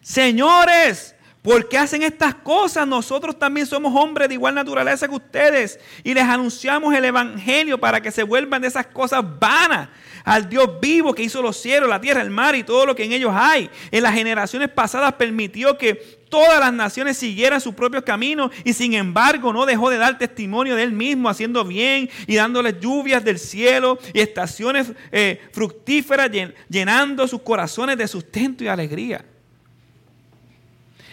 Señores, 0.00 1.14
¿por 1.42 1.68
qué 1.68 1.78
hacen 1.78 2.02
estas 2.02 2.34
cosas? 2.34 2.86
Nosotros 2.86 3.38
también 3.38 3.66
somos 3.66 3.94
hombres 3.94 4.28
de 4.28 4.34
igual 4.34 4.54
naturaleza 4.54 5.08
que 5.08 5.14
ustedes 5.14 5.78
y 6.04 6.14
les 6.14 6.24
anunciamos 6.24 6.94
el 6.94 7.04
Evangelio 7.04 7.78
para 7.78 8.00
que 8.00 8.10
se 8.10 8.22
vuelvan 8.22 8.62
de 8.62 8.68
esas 8.68 8.86
cosas 8.86 9.24
vanas 9.38 9.88
al 10.24 10.48
Dios 10.48 10.78
vivo 10.80 11.14
que 11.14 11.22
hizo 11.22 11.40
los 11.40 11.56
cielos, 11.56 11.88
la 11.88 12.00
tierra, 12.00 12.20
el 12.20 12.30
mar 12.30 12.54
y 12.54 12.62
todo 12.62 12.84
lo 12.84 12.94
que 12.94 13.04
en 13.04 13.12
ellos 13.12 13.32
hay. 13.34 13.70
En 13.90 14.02
las 14.02 14.14
generaciones 14.14 14.68
pasadas 14.68 15.14
permitió 15.14 15.78
que 15.78 15.94
todas 16.28 16.60
las 16.60 16.72
naciones 16.72 17.16
siguieran 17.16 17.60
sus 17.60 17.74
propios 17.74 18.04
caminos 18.04 18.50
y 18.62 18.74
sin 18.74 18.92
embargo 18.92 19.52
no 19.52 19.64
dejó 19.64 19.88
de 19.88 19.96
dar 19.96 20.18
testimonio 20.18 20.76
de 20.76 20.82
él 20.82 20.92
mismo, 20.92 21.30
haciendo 21.30 21.64
bien 21.64 22.10
y 22.26 22.36
dándoles 22.36 22.78
lluvias 22.80 23.24
del 23.24 23.38
cielo 23.38 23.98
y 24.12 24.20
estaciones 24.20 24.92
eh, 25.12 25.40
fructíferas, 25.52 26.30
llenando 26.68 27.26
sus 27.26 27.40
corazones 27.40 27.96
de 27.96 28.06
sustento 28.06 28.64
y 28.64 28.68
alegría. 28.68 29.24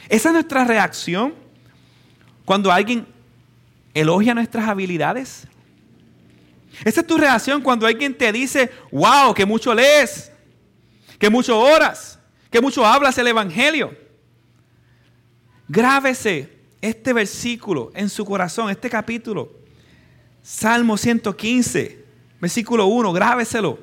Esa 0.09 0.29
es 0.29 0.33
nuestra 0.33 0.63
reacción 0.63 1.33
cuando 2.43 2.71
alguien 2.71 3.07
elogia 3.93 4.33
nuestras 4.33 4.67
habilidades. 4.67 5.47
Esa 6.83 7.01
es 7.01 7.07
tu 7.07 7.17
reacción 7.17 7.61
cuando 7.61 7.87
alguien 7.87 8.15
te 8.15 8.31
dice, 8.31 8.69
wow, 8.91 9.33
que 9.33 9.45
mucho 9.45 9.73
lees, 9.73 10.31
que 11.17 11.29
mucho 11.29 11.57
oras, 11.57 12.19
que 12.51 12.61
mucho 12.61 12.85
hablas 12.85 13.17
el 13.17 13.27
Evangelio. 13.27 13.97
Grábese 15.67 16.55
este 16.81 17.13
versículo 17.13 17.91
en 17.95 18.09
su 18.09 18.25
corazón, 18.25 18.69
este 18.69 18.89
capítulo. 18.89 19.51
Salmo 20.43 20.97
115, 20.97 22.05
versículo 22.39 22.85
1, 22.85 23.13
grábeselo. 23.13 23.79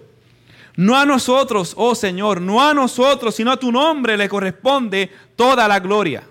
No 0.77 0.97
a 0.97 1.05
nosotros, 1.05 1.75
oh 1.77 1.95
Señor, 1.95 2.41
no 2.41 2.67
a 2.67 2.73
nosotros, 2.73 3.35
sino 3.35 3.53
a 3.53 3.59
tu 3.59 3.71
nombre 3.71 4.17
le 4.17 4.29
corresponde 4.29 5.11
toda 5.37 5.69
la 5.69 5.79
gloria. 5.81 6.23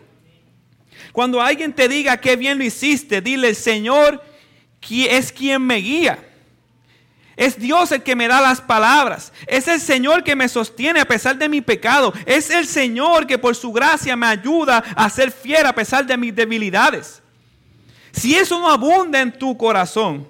Cuando 1.11 1.41
alguien 1.41 1.73
te 1.73 1.87
diga 1.87 2.17
que 2.17 2.35
bien 2.35 2.57
lo 2.57 2.63
hiciste, 2.63 3.21
dile, 3.21 3.53
Señor 3.53 4.23
es 4.89 5.31
quien 5.31 5.61
me 5.61 5.75
guía. 5.75 6.27
Es 7.37 7.57
Dios 7.57 7.91
el 7.91 8.03
que 8.03 8.15
me 8.15 8.27
da 8.27 8.41
las 8.41 8.61
palabras. 8.61 9.31
Es 9.47 9.67
el 9.67 9.79
Señor 9.79 10.23
que 10.23 10.35
me 10.35 10.49
sostiene 10.49 10.99
a 10.99 11.05
pesar 11.05 11.37
de 11.37 11.49
mi 11.49 11.61
pecado. 11.61 12.13
Es 12.25 12.49
el 12.49 12.67
Señor 12.67 13.25
que 13.25 13.37
por 13.37 13.55
su 13.55 13.71
gracia 13.71 14.15
me 14.15 14.27
ayuda 14.27 14.83
a 14.95 15.09
ser 15.09 15.31
fiel 15.31 15.65
a 15.65 15.73
pesar 15.73 16.05
de 16.05 16.17
mis 16.17 16.35
debilidades. 16.35 17.21
Si 18.11 18.35
eso 18.35 18.59
no 18.59 18.69
abunda 18.69 19.21
en 19.21 19.31
tu 19.31 19.57
corazón, 19.57 20.27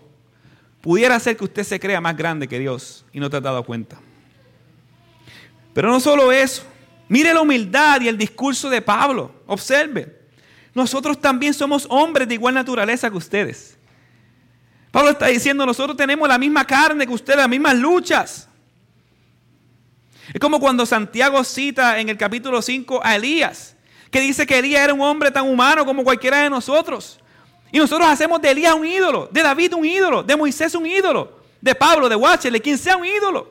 pudiera 0.81 1.19
ser 1.19 1.37
que 1.37 1.43
usted 1.43 1.63
se 1.63 1.79
crea 1.79 2.01
más 2.01 2.17
grande 2.17 2.47
que 2.47 2.59
Dios 2.59 3.05
y 3.13 3.19
no 3.19 3.29
te 3.29 3.37
has 3.37 3.43
dado 3.43 3.63
cuenta. 3.63 3.99
Pero 5.73 5.89
no 5.89 5.99
solo 5.99 6.31
eso. 6.31 6.63
Mire 7.07 7.33
la 7.33 7.41
humildad 7.41 8.01
y 8.01 8.07
el 8.07 8.17
discurso 8.17 8.69
de 8.69 8.81
Pablo. 8.81 9.31
Observe. 9.47 10.19
Nosotros 10.73 11.19
también 11.19 11.53
somos 11.53 11.85
hombres 11.89 12.27
de 12.27 12.35
igual 12.35 12.53
naturaleza 12.53 13.09
que 13.09 13.17
ustedes. 13.17 13.77
Pablo 14.91 15.11
está 15.11 15.27
diciendo, 15.27 15.65
nosotros 15.65 15.95
tenemos 15.95 16.27
la 16.27 16.37
misma 16.37 16.65
carne 16.65 17.07
que 17.07 17.13
ustedes, 17.13 17.37
las 17.37 17.49
mismas 17.49 17.75
luchas. 17.75 18.49
Es 20.33 20.39
como 20.39 20.59
cuando 20.59 20.85
Santiago 20.85 21.43
cita 21.43 21.99
en 21.99 22.09
el 22.09 22.17
capítulo 22.17 22.61
5 22.61 23.01
a 23.03 23.15
Elías, 23.15 23.75
que 24.09 24.19
dice 24.19 24.45
que 24.45 24.59
Elías 24.59 24.83
era 24.83 24.93
un 24.93 25.01
hombre 25.01 25.31
tan 25.31 25.47
humano 25.47 25.85
como 25.85 26.03
cualquiera 26.03 26.41
de 26.41 26.49
nosotros. 26.49 27.20
Y 27.71 27.77
nosotros 27.77 28.07
hacemos 28.07 28.41
de 28.41 28.51
Elías 28.51 28.75
un 28.75 28.85
ídolo, 28.85 29.29
de 29.31 29.41
David 29.41 29.73
un 29.73 29.85
ídolo, 29.85 30.23
de 30.23 30.35
Moisés 30.35 30.75
un 30.75 30.85
ídolo, 30.85 31.39
de 31.61 31.73
Pablo, 31.73 32.09
de 32.09 32.15
Watcher, 32.15 32.51
de 32.51 32.61
quien 32.61 32.77
sea 32.77 32.97
un 32.97 33.05
ídolo. 33.05 33.49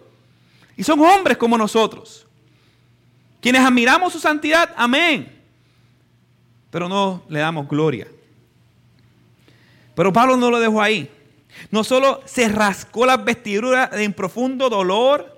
Y 0.76 0.82
son 0.82 1.00
hombres 1.00 1.36
como 1.36 1.56
nosotros. 1.56 2.26
Quienes 3.40 3.62
admiramos 3.62 4.12
su 4.12 4.20
santidad, 4.20 4.72
amén. 4.76 5.40
Pero 6.70 6.88
no 6.88 7.22
le 7.28 7.40
damos 7.40 7.68
gloria. 7.68 8.06
Pero 9.94 10.12
Pablo 10.12 10.36
no 10.36 10.50
lo 10.50 10.60
dejó 10.60 10.80
ahí. 10.80 11.10
No 11.70 11.84
solo 11.84 12.22
se 12.24 12.48
rascó 12.48 13.06
las 13.06 13.22
vestiduras 13.24 13.90
en 13.92 14.12
profundo 14.12 14.70
dolor 14.70 15.36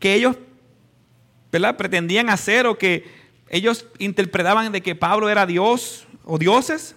que 0.00 0.14
ellos 0.14 0.36
pretendían 1.50 2.28
hacer 2.28 2.66
o 2.66 2.76
que 2.76 3.04
ellos 3.48 3.86
interpretaban 3.98 4.72
de 4.72 4.80
que 4.80 4.94
Pablo 4.94 5.28
era 5.28 5.46
Dios 5.46 6.06
o 6.24 6.38
dioses. 6.38 6.95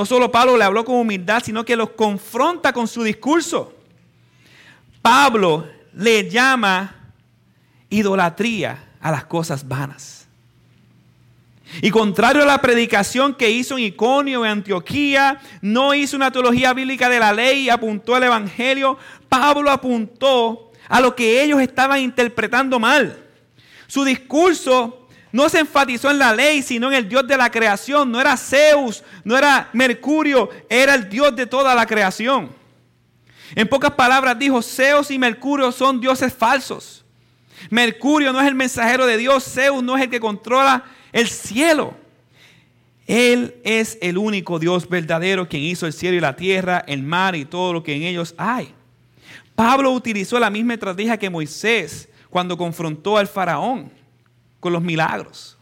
No 0.00 0.06
solo 0.06 0.32
Pablo 0.32 0.56
le 0.56 0.64
habló 0.64 0.82
con 0.82 0.94
humildad, 0.94 1.42
sino 1.44 1.62
que 1.62 1.76
los 1.76 1.90
confronta 1.90 2.72
con 2.72 2.88
su 2.88 3.02
discurso. 3.02 3.74
Pablo 5.02 5.68
le 5.92 6.30
llama 6.30 7.12
idolatría 7.90 8.82
a 8.98 9.10
las 9.10 9.26
cosas 9.26 9.68
vanas. 9.68 10.26
Y 11.82 11.90
contrario 11.90 12.44
a 12.44 12.46
la 12.46 12.62
predicación 12.62 13.34
que 13.34 13.50
hizo 13.50 13.76
en 13.76 13.84
Iconio, 13.84 14.42
en 14.46 14.52
Antioquía, 14.52 15.38
no 15.60 15.92
hizo 15.92 16.16
una 16.16 16.32
teología 16.32 16.72
bíblica 16.72 17.10
de 17.10 17.20
la 17.20 17.34
ley 17.34 17.64
y 17.64 17.68
apuntó 17.68 18.14
al 18.14 18.22
Evangelio, 18.22 18.96
Pablo 19.28 19.70
apuntó 19.70 20.72
a 20.88 21.02
lo 21.02 21.14
que 21.14 21.42
ellos 21.42 21.60
estaban 21.60 22.00
interpretando 22.00 22.78
mal. 22.78 23.22
Su 23.86 24.04
discurso 24.04 24.99
no 25.32 25.48
se 25.48 25.60
enfatizó 25.60 26.10
en 26.10 26.18
la 26.18 26.34
ley, 26.34 26.62
sino 26.62 26.88
en 26.88 26.94
el 26.94 27.08
Dios 27.08 27.26
de 27.26 27.36
la 27.36 27.50
creación. 27.50 28.10
No 28.10 28.20
era 28.20 28.36
Zeus, 28.36 29.04
no 29.24 29.36
era 29.36 29.68
Mercurio, 29.72 30.50
era 30.68 30.94
el 30.94 31.08
Dios 31.08 31.34
de 31.36 31.46
toda 31.46 31.74
la 31.74 31.86
creación. 31.86 32.50
En 33.54 33.68
pocas 33.68 33.92
palabras 33.92 34.38
dijo, 34.38 34.62
Zeus 34.62 35.10
y 35.10 35.18
Mercurio 35.18 35.70
son 35.72 36.00
dioses 36.00 36.32
falsos. 36.32 37.04
Mercurio 37.68 38.32
no 38.32 38.40
es 38.40 38.48
el 38.48 38.54
mensajero 38.54 39.06
de 39.06 39.16
Dios, 39.16 39.44
Zeus 39.44 39.82
no 39.82 39.96
es 39.96 40.04
el 40.04 40.10
que 40.10 40.20
controla 40.20 40.84
el 41.12 41.28
cielo. 41.28 41.94
Él 43.06 43.56
es 43.64 43.98
el 44.00 44.18
único 44.18 44.58
Dios 44.58 44.88
verdadero 44.88 45.48
quien 45.48 45.62
hizo 45.62 45.86
el 45.86 45.92
cielo 45.92 46.16
y 46.16 46.20
la 46.20 46.36
tierra, 46.36 46.84
el 46.86 47.02
mar 47.02 47.34
y 47.34 47.44
todo 47.44 47.72
lo 47.72 47.82
que 47.82 47.94
en 47.94 48.02
ellos 48.02 48.34
hay. 48.36 48.72
Pablo 49.54 49.90
utilizó 49.90 50.38
la 50.38 50.48
misma 50.48 50.74
estrategia 50.74 51.18
que 51.18 51.28
Moisés 51.28 52.08
cuando 52.30 52.56
confrontó 52.56 53.16
al 53.16 53.26
faraón 53.26 53.99
con 54.60 54.72
los 54.72 54.82
milagros. 54.82 55.56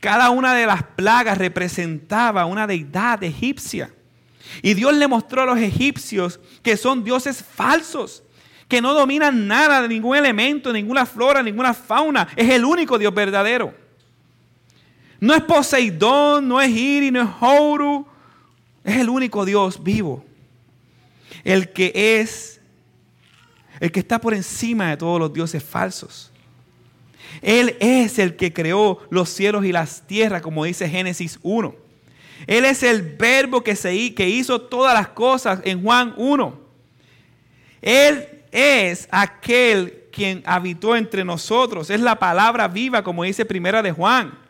Cada 0.00 0.30
una 0.30 0.52
de 0.54 0.66
las 0.66 0.82
plagas 0.82 1.38
representaba 1.38 2.44
una 2.44 2.66
deidad 2.66 3.22
egipcia. 3.22 3.94
Y 4.60 4.74
Dios 4.74 4.94
le 4.94 5.06
mostró 5.06 5.42
a 5.42 5.46
los 5.46 5.58
egipcios 5.58 6.40
que 6.62 6.76
son 6.76 7.04
dioses 7.04 7.42
falsos, 7.42 8.24
que 8.66 8.80
no 8.80 8.94
dominan 8.94 9.46
nada 9.46 9.80
de 9.80 9.88
ningún 9.88 10.16
elemento, 10.16 10.72
ninguna 10.72 11.06
flora, 11.06 11.40
ninguna 11.40 11.72
fauna. 11.72 12.26
Es 12.34 12.50
el 12.50 12.64
único 12.64 12.98
Dios 12.98 13.14
verdadero. 13.14 13.72
No 15.20 15.34
es 15.34 15.42
Poseidón, 15.42 16.48
no 16.48 16.60
es 16.60 16.70
Iri, 16.70 17.12
no 17.12 17.22
es 17.22 17.28
Horu. 17.40 18.04
Es 18.82 18.96
el 18.96 19.08
único 19.08 19.44
Dios 19.44 19.80
vivo. 19.80 20.24
El 21.44 21.72
que 21.72 21.92
es, 21.94 22.60
el 23.78 23.92
que 23.92 24.00
está 24.00 24.20
por 24.20 24.34
encima 24.34 24.90
de 24.90 24.96
todos 24.96 25.20
los 25.20 25.32
dioses 25.32 25.62
falsos. 25.62 26.31
Él 27.42 27.76
es 27.80 28.18
el 28.18 28.36
que 28.36 28.52
creó 28.52 29.00
los 29.10 29.28
cielos 29.28 29.64
y 29.64 29.72
las 29.72 30.06
tierras, 30.06 30.42
como 30.42 30.64
dice 30.64 30.88
Génesis 30.88 31.38
1. 31.42 31.74
Él 32.46 32.64
es 32.64 32.82
el 32.82 33.02
verbo 33.02 33.62
que, 33.62 33.76
se, 33.76 34.14
que 34.14 34.28
hizo 34.28 34.60
todas 34.62 34.94
las 34.94 35.08
cosas 35.08 35.60
en 35.64 35.82
Juan 35.82 36.14
1. 36.16 36.60
Él 37.82 38.28
es 38.52 39.08
aquel 39.10 40.04
quien 40.12 40.42
habitó 40.46 40.94
entre 40.94 41.24
nosotros. 41.24 41.90
Es 41.90 42.00
la 42.00 42.18
palabra 42.18 42.68
viva, 42.68 43.02
como 43.02 43.24
dice 43.24 43.44
Primera 43.44 43.82
de 43.82 43.92
Juan. 43.92 44.41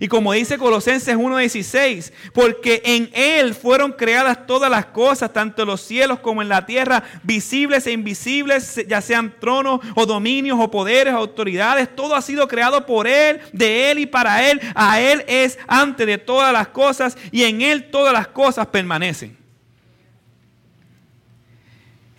Y 0.00 0.08
como 0.08 0.32
dice 0.32 0.58
Colosenses 0.58 1.16
1.16, 1.16 2.12
porque 2.32 2.82
en 2.84 3.10
Él 3.14 3.54
fueron 3.54 3.92
creadas 3.92 4.46
todas 4.46 4.70
las 4.70 4.86
cosas, 4.86 5.32
tanto 5.32 5.62
en 5.62 5.68
los 5.68 5.80
cielos 5.80 6.20
como 6.20 6.42
en 6.42 6.48
la 6.48 6.66
tierra, 6.66 7.02
visibles 7.22 7.86
e 7.86 7.92
invisibles, 7.92 8.84
ya 8.86 9.00
sean 9.00 9.34
tronos 9.40 9.80
o 9.94 10.04
dominios 10.04 10.58
o 10.60 10.70
poderes 10.70 11.14
o 11.14 11.16
autoridades, 11.16 11.94
todo 11.96 12.14
ha 12.14 12.22
sido 12.22 12.46
creado 12.46 12.84
por 12.84 13.06
Él, 13.06 13.40
de 13.52 13.90
Él 13.90 14.00
y 14.00 14.06
para 14.06 14.50
Él. 14.50 14.60
A 14.74 15.00
Él 15.00 15.24
es 15.26 15.58
antes 15.66 16.06
de 16.06 16.18
todas 16.18 16.52
las 16.52 16.68
cosas 16.68 17.16
y 17.32 17.44
en 17.44 17.62
Él 17.62 17.90
todas 17.90 18.12
las 18.12 18.28
cosas 18.28 18.66
permanecen. 18.66 19.36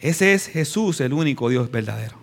Ese 0.02 0.34
es 0.34 0.48
Jesús, 0.48 1.02
el 1.02 1.14
único 1.14 1.50
Dios 1.50 1.70
verdadero. 1.70 2.18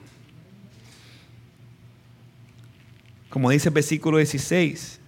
Como 3.28 3.50
dice 3.50 3.68
el 3.68 3.74
versículo 3.74 4.16
16 4.16 5.00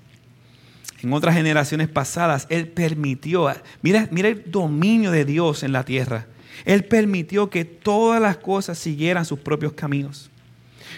en 1.03 1.12
otras 1.12 1.34
generaciones 1.34 1.88
pasadas, 1.88 2.46
Él 2.51 2.68
permitió, 2.68 3.49
mira, 3.82 4.09
mira 4.11 4.28
el 4.28 4.51
dominio 4.51 5.11
de 5.11 5.24
Dios 5.24 5.62
en 5.62 5.72
la 5.72 5.84
tierra. 5.84 6.26
Él 6.64 6.84
permitió 6.84 7.51
que 7.51 7.64
todas 7.64 8.20
las 8.20 8.36
cosas 8.38 8.78
siguieran 8.78 9.24
sus 9.24 9.38
propios 9.38 9.72
caminos. 9.74 10.30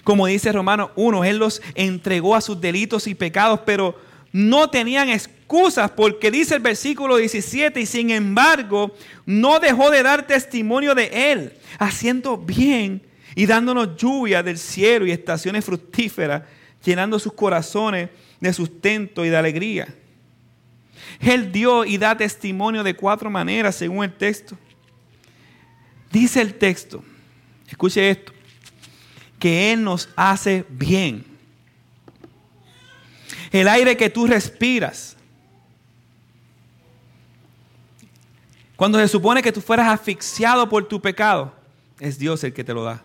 Como 0.04 0.26
dice 0.26 0.52
Romanos 0.52 0.90
1, 0.96 1.24
Él 1.24 1.38
los 1.38 1.60
entregó 1.74 2.34
a 2.34 2.40
sus 2.40 2.60
delitos 2.60 3.06
y 3.06 3.14
pecados, 3.14 3.60
pero 3.66 3.98
no 4.32 4.70
tenían 4.70 5.10
excusas 5.10 5.90
porque 5.90 6.30
dice 6.30 6.54
el 6.54 6.60
versículo 6.60 7.16
17, 7.16 7.80
y 7.80 7.86
sin 7.86 8.10
embargo 8.10 8.94
no 9.26 9.58
dejó 9.58 9.90
de 9.90 10.02
dar 10.02 10.26
testimonio 10.26 10.94
de 10.94 11.32
Él, 11.32 11.52
haciendo 11.78 12.38
bien 12.38 13.02
y 13.34 13.46
dándonos 13.46 13.96
lluvia 13.96 14.42
del 14.42 14.58
cielo 14.58 15.06
y 15.06 15.10
estaciones 15.10 15.64
fructíferas, 15.64 16.42
llenando 16.84 17.18
sus 17.18 17.32
corazones 17.32 18.10
de 18.40 18.52
sustento 18.52 19.24
y 19.24 19.28
de 19.28 19.36
alegría. 19.36 19.94
Él 21.20 21.52
dio 21.52 21.84
y 21.84 21.98
da 21.98 22.16
testimonio 22.16 22.82
de 22.82 22.94
cuatro 22.94 23.30
maneras 23.30 23.76
según 23.76 24.04
el 24.04 24.12
texto. 24.12 24.56
Dice 26.10 26.40
el 26.40 26.54
texto, 26.54 27.04
escuche 27.68 28.10
esto, 28.10 28.32
que 29.38 29.72
Él 29.72 29.84
nos 29.84 30.08
hace 30.16 30.64
bien. 30.68 31.24
El 33.50 33.68
aire 33.68 33.96
que 33.96 34.10
tú 34.10 34.26
respiras. 34.26 35.16
Cuando 38.76 38.98
se 38.98 39.08
supone 39.08 39.42
que 39.42 39.52
tú 39.52 39.60
fueras 39.60 39.88
asfixiado 39.88 40.68
por 40.68 40.88
tu 40.88 41.00
pecado, 41.00 41.54
es 41.98 42.18
Dios 42.18 42.42
el 42.44 42.52
que 42.52 42.64
te 42.64 42.72
lo 42.72 42.82
da. 42.82 43.04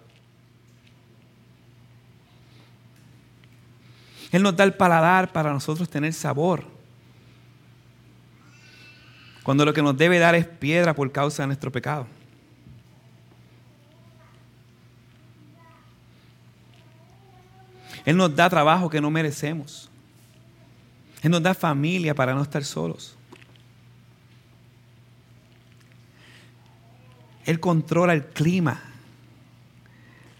Él 4.35 4.43
nos 4.43 4.53
da 4.53 4.65
el 4.65 4.73
paladar 4.73 5.31
para 5.31 5.53
nosotros 5.53 5.87
tener 5.87 6.11
sabor. 6.11 6.65
Cuando 9.43 9.63
lo 9.63 9.73
que 9.73 9.81
nos 9.81 9.95
debe 9.95 10.19
dar 10.19 10.35
es 10.35 10.45
piedra 10.45 10.93
por 10.93 11.09
causa 11.09 11.43
de 11.43 11.47
nuestro 11.47 11.71
pecado. 11.71 12.05
Él 18.03 18.17
nos 18.17 18.35
da 18.35 18.49
trabajo 18.49 18.89
que 18.89 18.99
no 18.99 19.09
merecemos. 19.09 19.89
Él 21.21 21.31
nos 21.31 21.41
da 21.41 21.53
familia 21.53 22.13
para 22.13 22.35
no 22.35 22.41
estar 22.41 22.65
solos. 22.65 23.15
Él 27.45 27.61
controla 27.61 28.11
el 28.11 28.25
clima. 28.25 28.94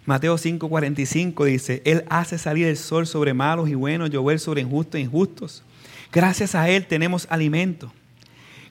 Mateo 0.06 0.38
5:45 0.38 1.46
dice, 1.46 1.82
Él 1.86 2.06
hace 2.10 2.38
salir 2.38 2.68
el 2.68 2.78
sol 2.78 3.08
sobre 3.08 3.34
malos 3.34 3.70
y 3.70 3.76
buenos, 3.76 4.10
llover 4.10 4.40
sobre 4.40 4.62
injustos 4.62 4.96
e 4.96 5.04
injustos. 5.04 5.64
Gracias 6.12 6.54
a 6.56 6.70
Él 6.70 6.86
tenemos 6.86 7.28
alimento. 7.30 7.92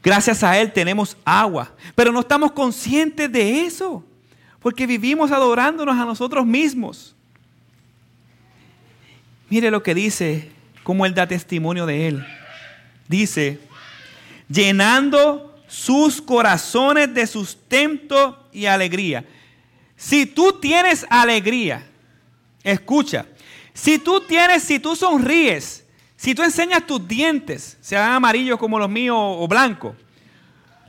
Gracias 0.03 0.43
a 0.43 0.59
Él 0.59 0.73
tenemos 0.73 1.17
agua. 1.25 1.73
Pero 1.95 2.13
no 2.13 2.21
estamos 2.21 2.53
conscientes 2.53 3.31
de 3.33 3.63
eso, 3.63 4.05
porque 4.61 4.87
vivimos 4.87 5.33
adorándonos 5.33 5.99
a 5.99 6.05
nosotros 6.05 6.47
mismos. 6.47 7.15
Mire 9.49 9.71
lo 9.71 9.83
que 9.83 9.95
dice, 9.95 10.51
cómo 10.83 11.05
Él 11.05 11.15
da 11.15 11.27
testimonio 11.27 11.85
de 11.87 12.09
Él. 12.09 12.27
Dice, 13.09 13.59
llenando 14.49 15.59
sus 15.67 16.23
corazones 16.23 17.13
de 17.13 17.27
sustento 17.27 18.47
y 18.53 18.67
alegría. 18.67 19.25
Si 19.97 20.27
tú 20.27 20.61
tienes 20.61 21.07
alegría, 21.09 21.87
escucha, 22.63 23.27
si 23.73 23.99
tú 23.99 24.21
tienes, 24.21 24.63
si 24.63 24.79
tú 24.79 24.95
sonríes, 24.97 25.85
si 26.17 26.35
tú 26.35 26.43
enseñas 26.43 26.87
tus 26.87 27.07
dientes, 27.07 27.77
sean 27.81 28.13
amarillos 28.13 28.59
como 28.59 28.79
los 28.79 28.89
míos 28.89 29.17
o 29.19 29.47
blancos, 29.49 29.95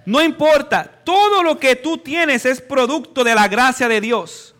no 0.05 0.21
importa, 0.21 1.01
todo 1.03 1.41
lo 1.41 1.59
que 1.59 1.75
tú 1.75 1.97
tienes 1.97 2.45
es 2.45 2.61
producto 2.61 3.23
de 3.23 3.33
la 3.33 3.47
gracia 3.47 3.87
de 3.87 3.99
Dios. 3.99 4.53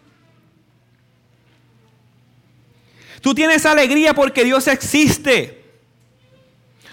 Tú 3.22 3.34
tienes 3.34 3.66
alegría 3.66 4.14
porque 4.14 4.44
Dios 4.44 4.68
existe. 4.68 5.64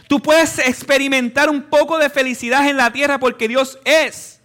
Tú 0.06 0.20
puedes 0.20 0.58
experimentar 0.58 1.48
un 1.48 1.62
poco 1.62 1.98
de 1.98 2.10
felicidad 2.10 2.68
en 2.68 2.76
la 2.76 2.92
tierra 2.92 3.18
porque 3.18 3.48
Dios 3.48 3.78
es. 3.84 4.41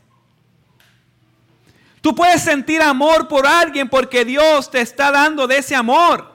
Tú 2.08 2.16
puedes 2.16 2.42
sentir 2.42 2.82
amor 2.82 3.28
por 3.28 3.46
alguien 3.46 3.90
porque 3.90 4.24
Dios 4.24 4.72
te 4.72 4.80
está 4.80 5.12
dando 5.12 5.46
de 5.46 5.58
ese 5.58 5.76
amor. 5.76 6.32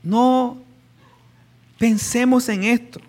No 0.00 0.58
pensemos 1.76 2.48
en 2.48 2.62
esto. 2.62 3.00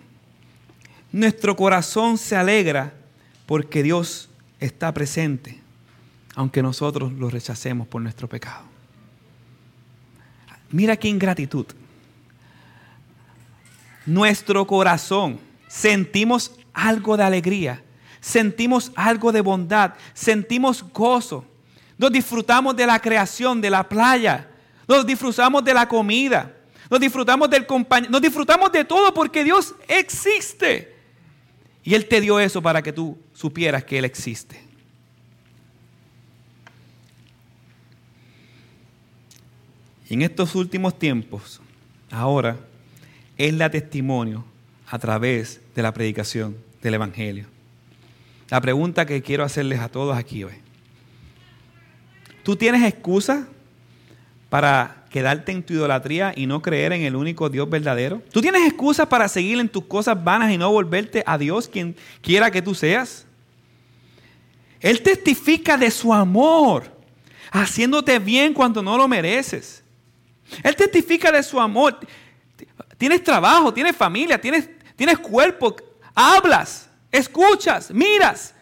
Nuestro 1.12 1.54
corazón 1.54 2.18
se 2.18 2.34
alegra 2.34 2.94
porque 3.46 3.84
Dios 3.84 4.28
está 4.58 4.92
presente, 4.92 5.60
aunque 6.34 6.64
nosotros 6.64 7.12
lo 7.12 7.30
rechacemos 7.30 7.86
por 7.86 8.02
nuestro 8.02 8.28
pecado. 8.28 8.64
Mira 10.72 10.96
qué 10.96 11.06
ingratitud. 11.06 11.66
Nuestro 14.04 14.66
corazón 14.66 15.38
sentimos 15.68 16.50
algo 16.78 17.16
de 17.16 17.24
alegría, 17.24 17.82
sentimos 18.20 18.92
algo 18.94 19.32
de 19.32 19.40
bondad, 19.40 19.94
sentimos 20.14 20.84
gozo. 20.92 21.44
Nos 21.98 22.12
disfrutamos 22.12 22.76
de 22.76 22.86
la 22.86 23.00
creación, 23.00 23.60
de 23.60 23.70
la 23.70 23.88
playa. 23.88 24.48
nos 24.86 25.04
disfrutamos 25.04 25.62
de 25.64 25.74
la 25.74 25.86
comida, 25.86 26.54
nos 26.88 27.00
disfrutamos 27.00 27.50
del 27.50 27.66
compañero, 27.66 28.12
nos 28.12 28.22
disfrutamos 28.22 28.72
de 28.72 28.84
todo 28.84 29.12
porque 29.12 29.44
Dios 29.44 29.74
existe. 29.88 30.96
Y 31.82 31.94
Él 31.94 32.06
te 32.06 32.20
dio 32.20 32.38
eso 32.38 32.62
para 32.62 32.80
que 32.80 32.92
tú 32.92 33.18
supieras 33.34 33.84
que 33.84 33.98
Él 33.98 34.04
existe. 34.04 34.62
Y 40.08 40.14
en 40.14 40.22
estos 40.22 40.54
últimos 40.54 40.98
tiempos, 40.98 41.60
ahora, 42.10 42.56
es 43.36 43.52
la 43.52 43.70
testimonio 43.70 44.44
a 44.86 44.98
través 44.98 45.60
de 45.74 45.82
la 45.82 45.92
predicación 45.92 46.67
del 46.82 46.94
Evangelio. 46.94 47.46
La 48.50 48.60
pregunta 48.60 49.06
que 49.06 49.22
quiero 49.22 49.44
hacerles 49.44 49.80
a 49.80 49.88
todos 49.88 50.16
aquí 50.16 50.44
hoy. 50.44 50.54
¿Tú 52.42 52.56
tienes 52.56 52.82
excusa 52.82 53.46
para 54.48 55.04
quedarte 55.10 55.52
en 55.52 55.62
tu 55.62 55.74
idolatría 55.74 56.32
y 56.34 56.46
no 56.46 56.62
creer 56.62 56.92
en 56.92 57.02
el 57.02 57.14
único 57.14 57.50
Dios 57.50 57.68
verdadero? 57.68 58.22
¿Tú 58.32 58.40
tienes 58.40 58.66
excusa 58.66 59.08
para 59.08 59.28
seguir 59.28 59.58
en 59.58 59.68
tus 59.68 59.84
cosas 59.84 60.22
vanas 60.22 60.50
y 60.50 60.58
no 60.58 60.70
volverte 60.70 61.22
a 61.26 61.36
Dios 61.36 61.68
quien 61.68 61.94
quiera 62.22 62.50
que 62.50 62.62
tú 62.62 62.74
seas? 62.74 63.26
Él 64.80 65.02
testifica 65.02 65.76
de 65.76 65.90
su 65.90 66.14
amor, 66.14 66.84
haciéndote 67.50 68.18
bien 68.18 68.54
cuando 68.54 68.82
no 68.82 68.96
lo 68.96 69.08
mereces. 69.08 69.82
Él 70.62 70.74
testifica 70.76 71.30
de 71.30 71.42
su 71.42 71.60
amor. 71.60 71.98
Tienes 72.96 73.22
trabajo, 73.22 73.74
tienes 73.74 73.94
familia, 73.94 74.40
tienes, 74.40 74.68
tienes 74.96 75.18
cuerpo, 75.18 75.76
hablas, 76.18 76.88
escuchas, 77.12 77.92
miras. 77.92 78.52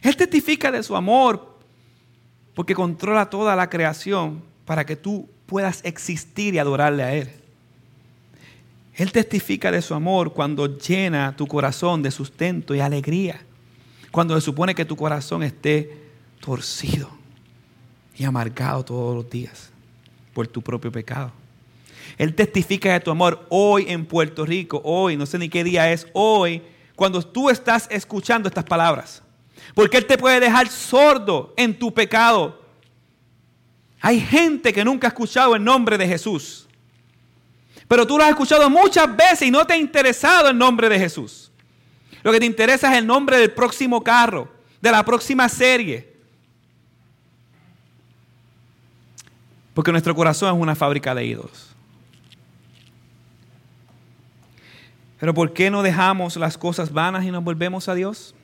Él 0.00 0.16
testifica 0.16 0.70
de 0.72 0.82
su 0.82 0.96
amor 0.96 1.58
porque 2.54 2.74
controla 2.74 3.28
toda 3.28 3.54
la 3.54 3.68
creación 3.68 4.42
para 4.64 4.86
que 4.86 4.96
tú 4.96 5.28
puedas 5.44 5.80
existir 5.84 6.54
y 6.54 6.58
adorarle 6.58 7.02
a 7.02 7.14
Él. 7.14 7.30
Él 8.94 9.12
testifica 9.12 9.70
de 9.70 9.82
su 9.82 9.94
amor 9.94 10.32
cuando 10.32 10.78
llena 10.78 11.36
tu 11.36 11.46
corazón 11.46 12.02
de 12.02 12.10
sustento 12.10 12.74
y 12.74 12.80
alegría. 12.80 13.42
Cuando 14.10 14.34
se 14.34 14.40
supone 14.40 14.74
que 14.74 14.86
tu 14.86 14.96
corazón 14.96 15.42
esté 15.42 16.08
torcido 16.40 17.10
y 18.16 18.24
amargado 18.24 18.82
todos 18.84 19.14
los 19.14 19.30
días 19.30 19.70
por 20.32 20.48
tu 20.48 20.62
propio 20.62 20.90
pecado. 20.90 21.39
Él 22.18 22.34
testifica 22.34 22.92
de 22.92 23.00
tu 23.00 23.10
amor 23.10 23.46
hoy 23.48 23.86
en 23.88 24.06
Puerto 24.06 24.44
Rico, 24.44 24.80
hoy, 24.84 25.16
no 25.16 25.26
sé 25.26 25.38
ni 25.38 25.48
qué 25.48 25.64
día 25.64 25.90
es, 25.92 26.06
hoy, 26.12 26.62
cuando 26.96 27.22
tú 27.22 27.50
estás 27.50 27.88
escuchando 27.90 28.48
estas 28.48 28.64
palabras. 28.64 29.22
Porque 29.74 29.96
Él 29.96 30.06
te 30.06 30.18
puede 30.18 30.40
dejar 30.40 30.68
sordo 30.68 31.54
en 31.56 31.78
tu 31.78 31.92
pecado. 31.92 32.60
Hay 34.00 34.20
gente 34.20 34.72
que 34.72 34.84
nunca 34.84 35.06
ha 35.06 35.10
escuchado 35.10 35.54
el 35.54 35.64
nombre 35.64 35.96
de 35.96 36.06
Jesús. 36.06 36.66
Pero 37.88 38.06
tú 38.06 38.16
lo 38.16 38.24
has 38.24 38.30
escuchado 38.30 38.70
muchas 38.70 39.16
veces 39.16 39.42
y 39.42 39.50
no 39.50 39.66
te 39.66 39.72
ha 39.72 39.76
interesado 39.76 40.48
el 40.48 40.56
nombre 40.56 40.88
de 40.88 40.98
Jesús. 40.98 41.50
Lo 42.22 42.32
que 42.32 42.40
te 42.40 42.46
interesa 42.46 42.92
es 42.92 42.98
el 42.98 43.06
nombre 43.06 43.38
del 43.38 43.50
próximo 43.50 44.02
carro, 44.04 44.48
de 44.80 44.90
la 44.90 45.04
próxima 45.04 45.48
serie. 45.48 46.10
Porque 49.74 49.90
nuestro 49.90 50.14
corazón 50.14 50.54
es 50.54 50.62
una 50.62 50.74
fábrica 50.74 51.14
de 51.14 51.24
ídolos. 51.24 51.69
Pero 55.20 55.34
¿por 55.34 55.52
qué 55.52 55.70
no 55.70 55.82
dejamos 55.82 56.36
las 56.36 56.56
cosas 56.56 56.92
vanas 56.92 57.24
y 57.24 57.30
nos 57.30 57.44
volvemos 57.44 57.88
a 57.88 57.94
Dios? 57.94 58.34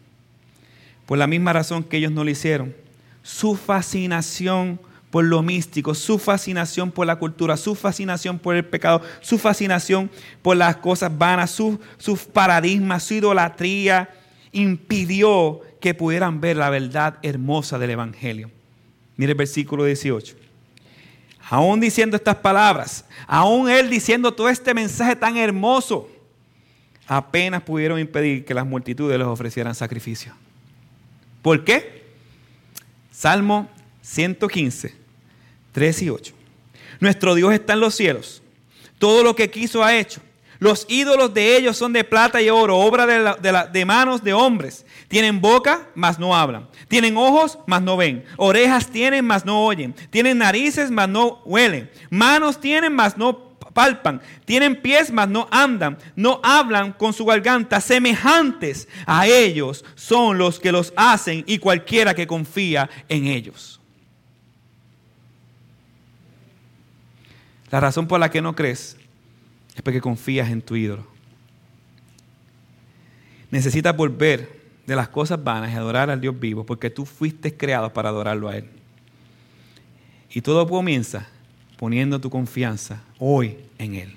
Por 1.07 1.17
la 1.17 1.27
misma 1.27 1.55
razón 1.55 1.83
que 1.83 1.97
ellos 1.97 2.13
no 2.13 2.23
lo 2.23 2.31
hicieron. 2.31 2.77
Su 3.23 3.57
fascinación 3.57 4.79
por 5.11 5.25
lo 5.25 5.43
místico, 5.43 5.95
su 5.95 6.19
fascinación 6.19 6.91
por 6.91 7.07
la 7.07 7.17
cultura, 7.17 7.57
su 7.57 7.75
fascinación 7.75 8.39
por 8.39 8.55
el 8.55 8.67
pecado, 8.67 9.01
su 9.23 9.39
fascinación 9.39 10.11
por 10.43 10.59
las 10.59 10.77
cosas 10.77 11.17
vanas, 11.17 11.51
su, 11.51 11.81
su 11.97 12.19
paradigma, 12.19 13.01
su 13.01 13.15
idolatría, 13.15 14.11
impidió 14.53 15.63
que 15.81 15.95
pudieran 15.95 16.41
ver 16.43 16.59
la 16.59 16.69
verdad 16.69 17.19
hermosa 17.23 17.79
del 17.79 17.91
Evangelio. 17.91 18.51
Mire 19.17 19.33
el 19.33 19.39
versículo 19.39 19.85
18. 19.85 20.37
Aún 21.49 21.81
diciendo 21.81 22.17
estas 22.17 22.37
palabras, 22.37 23.07
aún 23.27 23.71
él 23.71 23.89
diciendo 23.89 24.35
todo 24.35 24.51
este 24.51 24.75
mensaje 24.75 25.17
tan 25.17 25.39
hermoso, 25.39 26.11
apenas 27.07 27.63
pudieron 27.63 27.99
impedir 27.99 28.45
que 28.45 28.55
las 28.55 28.67
multitudes 28.67 29.19
les 29.19 29.27
ofrecieran 29.27 29.75
sacrificio. 29.75 30.35
¿Por 31.43 31.65
qué? 31.65 32.05
Salmo 33.11 33.69
115, 34.03 34.95
3 35.73 36.03
y 36.03 36.11
8. 36.11 36.35
Nuestro 37.01 37.35
Dios 37.35 37.53
está 37.53 37.75
en 37.75 37.81
los 37.81 37.95
cielos. 37.95 38.43
Todo 38.99 39.23
lo 39.23 39.37
que 39.37 39.51
quiso 39.51 39.85
ha 39.85 39.97
hecho. 39.97 40.21
Los 40.59 40.87
ídolos 40.89 41.35
de 41.35 41.57
ellos 41.57 41.77
son 41.77 41.93
de 41.93 42.03
plata 42.03 42.41
y 42.41 42.49
oro, 42.49 42.79
obra 42.79 43.07
de, 43.07 43.69
de, 43.73 43.85
manos 43.85 44.25
de 44.25 44.33
hombres. 44.33 44.87
Tienen 45.09 45.41
boca, 45.41 45.89
mas 45.95 46.19
no 46.19 46.35
hablan. 46.35 46.69
Tienen 46.89 47.17
ojos, 47.17 47.59
mas 47.67 47.83
no 47.83 47.97
ven. 47.97 48.25
Orejas 48.39 48.89
tienen, 48.89 49.25
mas 49.25 49.45
no 49.45 49.65
oyen. 49.65 49.95
Tienen 50.11 50.39
narices, 50.39 50.91
mas 50.91 51.09
no 51.09 51.43
huelen. 51.45 51.91
Manos 52.09 52.59
tienen, 52.59 52.95
mas 52.95 53.19
no 53.19 53.46
palpan, 53.77 54.23
tienen 54.47 54.81
pies, 54.81 55.13
mas 55.13 55.29
no 55.29 55.47
andan, 55.51 55.99
no 56.17 56.41
hablan 56.43 56.95
con 56.95 57.13
su 57.13 57.27
garganta, 57.27 57.79
semejantes 57.83 58.89
a 59.05 59.27
ellos 59.27 59.85
son 59.95 60.39
los 60.39 60.59
que 60.59 60.73
los 60.73 60.95
hacen 60.97 61.45
y 61.47 61.59
cualquiera 61.59 62.15
que 62.15 62.27
confía 62.27 62.89
en 63.07 63.27
ellos. 63.27 63.79
La 67.71 67.81
razón 67.81 68.09
por 68.09 68.19
la 68.19 68.31
que 68.31 68.41
no 68.41 68.57
crees 68.57 68.97
es 69.75 69.83
porque 69.83 70.01
confías 70.01 70.49
en 70.49 70.63
tu 70.63 70.75
ídolo. 70.75 71.07
Necesitas 73.51 73.95
volver 73.95 74.59
de 74.87 74.97
las 74.97 75.11
cosas 75.11 75.45
vanas 75.45 75.71
y 75.71 75.77
adorar 75.77 76.09
al 76.09 76.23
Dios 76.23 76.41
vivo 76.41 76.65
porque 76.65 76.89
tú 76.89 77.05
fuiste 77.05 77.55
creado 77.55 77.93
para 77.93 78.09
adorarlo 78.09 78.49
a 78.49 78.57
Él. 78.57 78.71
Y 80.31 80.41
todo 80.41 80.67
comienza 80.67 81.29
poniendo 81.77 82.21
tu 82.21 82.31
confianza 82.31 83.03
hoy 83.19 83.57
en 83.79 83.95
Él. 83.95 84.17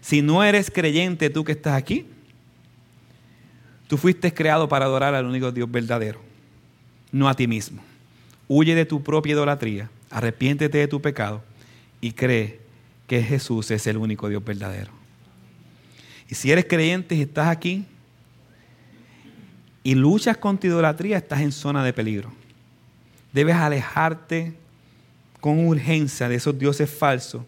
Si 0.00 0.22
no 0.22 0.42
eres 0.42 0.70
creyente 0.70 1.30
tú 1.30 1.44
que 1.44 1.52
estás 1.52 1.74
aquí, 1.74 2.06
tú 3.86 3.96
fuiste 3.96 4.32
creado 4.32 4.68
para 4.68 4.86
adorar 4.86 5.14
al 5.14 5.26
único 5.26 5.52
Dios 5.52 5.70
verdadero, 5.70 6.20
no 7.12 7.28
a 7.28 7.34
ti 7.34 7.46
mismo. 7.46 7.82
Huye 8.48 8.74
de 8.74 8.86
tu 8.86 9.02
propia 9.02 9.32
idolatría, 9.32 9.90
arrepiéntete 10.10 10.78
de 10.78 10.88
tu 10.88 11.00
pecado 11.00 11.42
y 12.00 12.12
cree 12.12 12.60
que 13.06 13.22
Jesús 13.22 13.70
es 13.70 13.86
el 13.86 13.96
único 13.96 14.28
Dios 14.28 14.44
verdadero. 14.44 14.92
Y 16.28 16.34
si 16.34 16.50
eres 16.50 16.64
creyente 16.64 17.14
y 17.14 17.22
estás 17.22 17.48
aquí 17.48 17.84
y 19.82 19.94
luchas 19.94 20.36
con 20.36 20.58
tu 20.58 20.68
idolatría, 20.68 21.18
estás 21.18 21.40
en 21.40 21.52
zona 21.52 21.84
de 21.84 21.92
peligro. 21.92 22.32
Debes 23.32 23.56
alejarte 23.56 24.54
con 25.40 25.66
urgencia 25.66 26.28
de 26.28 26.36
esos 26.36 26.58
dioses 26.58 26.90
falsos, 26.90 27.42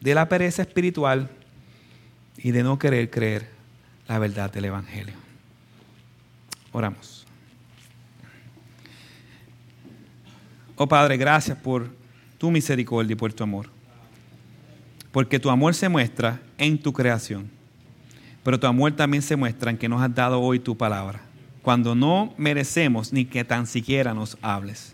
de 0.00 0.14
la 0.14 0.28
pereza 0.28 0.62
espiritual 0.62 1.30
y 2.38 2.50
de 2.50 2.62
no 2.62 2.78
querer 2.78 3.10
creer 3.10 3.48
la 4.08 4.18
verdad 4.18 4.52
del 4.52 4.66
Evangelio. 4.66 5.14
Oramos. 6.72 7.26
Oh 10.76 10.88
Padre, 10.88 11.16
gracias 11.16 11.56
por 11.56 11.88
tu 12.38 12.50
misericordia 12.50 13.12
y 13.12 13.16
por 13.16 13.32
tu 13.32 13.44
amor. 13.44 13.70
Porque 15.12 15.38
tu 15.38 15.48
amor 15.48 15.74
se 15.74 15.88
muestra 15.88 16.40
en 16.58 16.78
tu 16.78 16.92
creación. 16.92 17.48
Pero 18.42 18.58
tu 18.58 18.66
amor 18.66 18.92
también 18.92 19.22
se 19.22 19.36
muestra 19.36 19.70
en 19.70 19.78
que 19.78 19.88
nos 19.88 20.02
has 20.02 20.12
dado 20.14 20.40
hoy 20.40 20.58
tu 20.58 20.76
palabra. 20.76 21.20
Cuando 21.62 21.94
no 21.94 22.34
merecemos 22.36 23.12
ni 23.12 23.24
que 23.24 23.44
tan 23.44 23.66
siquiera 23.66 24.12
nos 24.12 24.36
hables. 24.42 24.93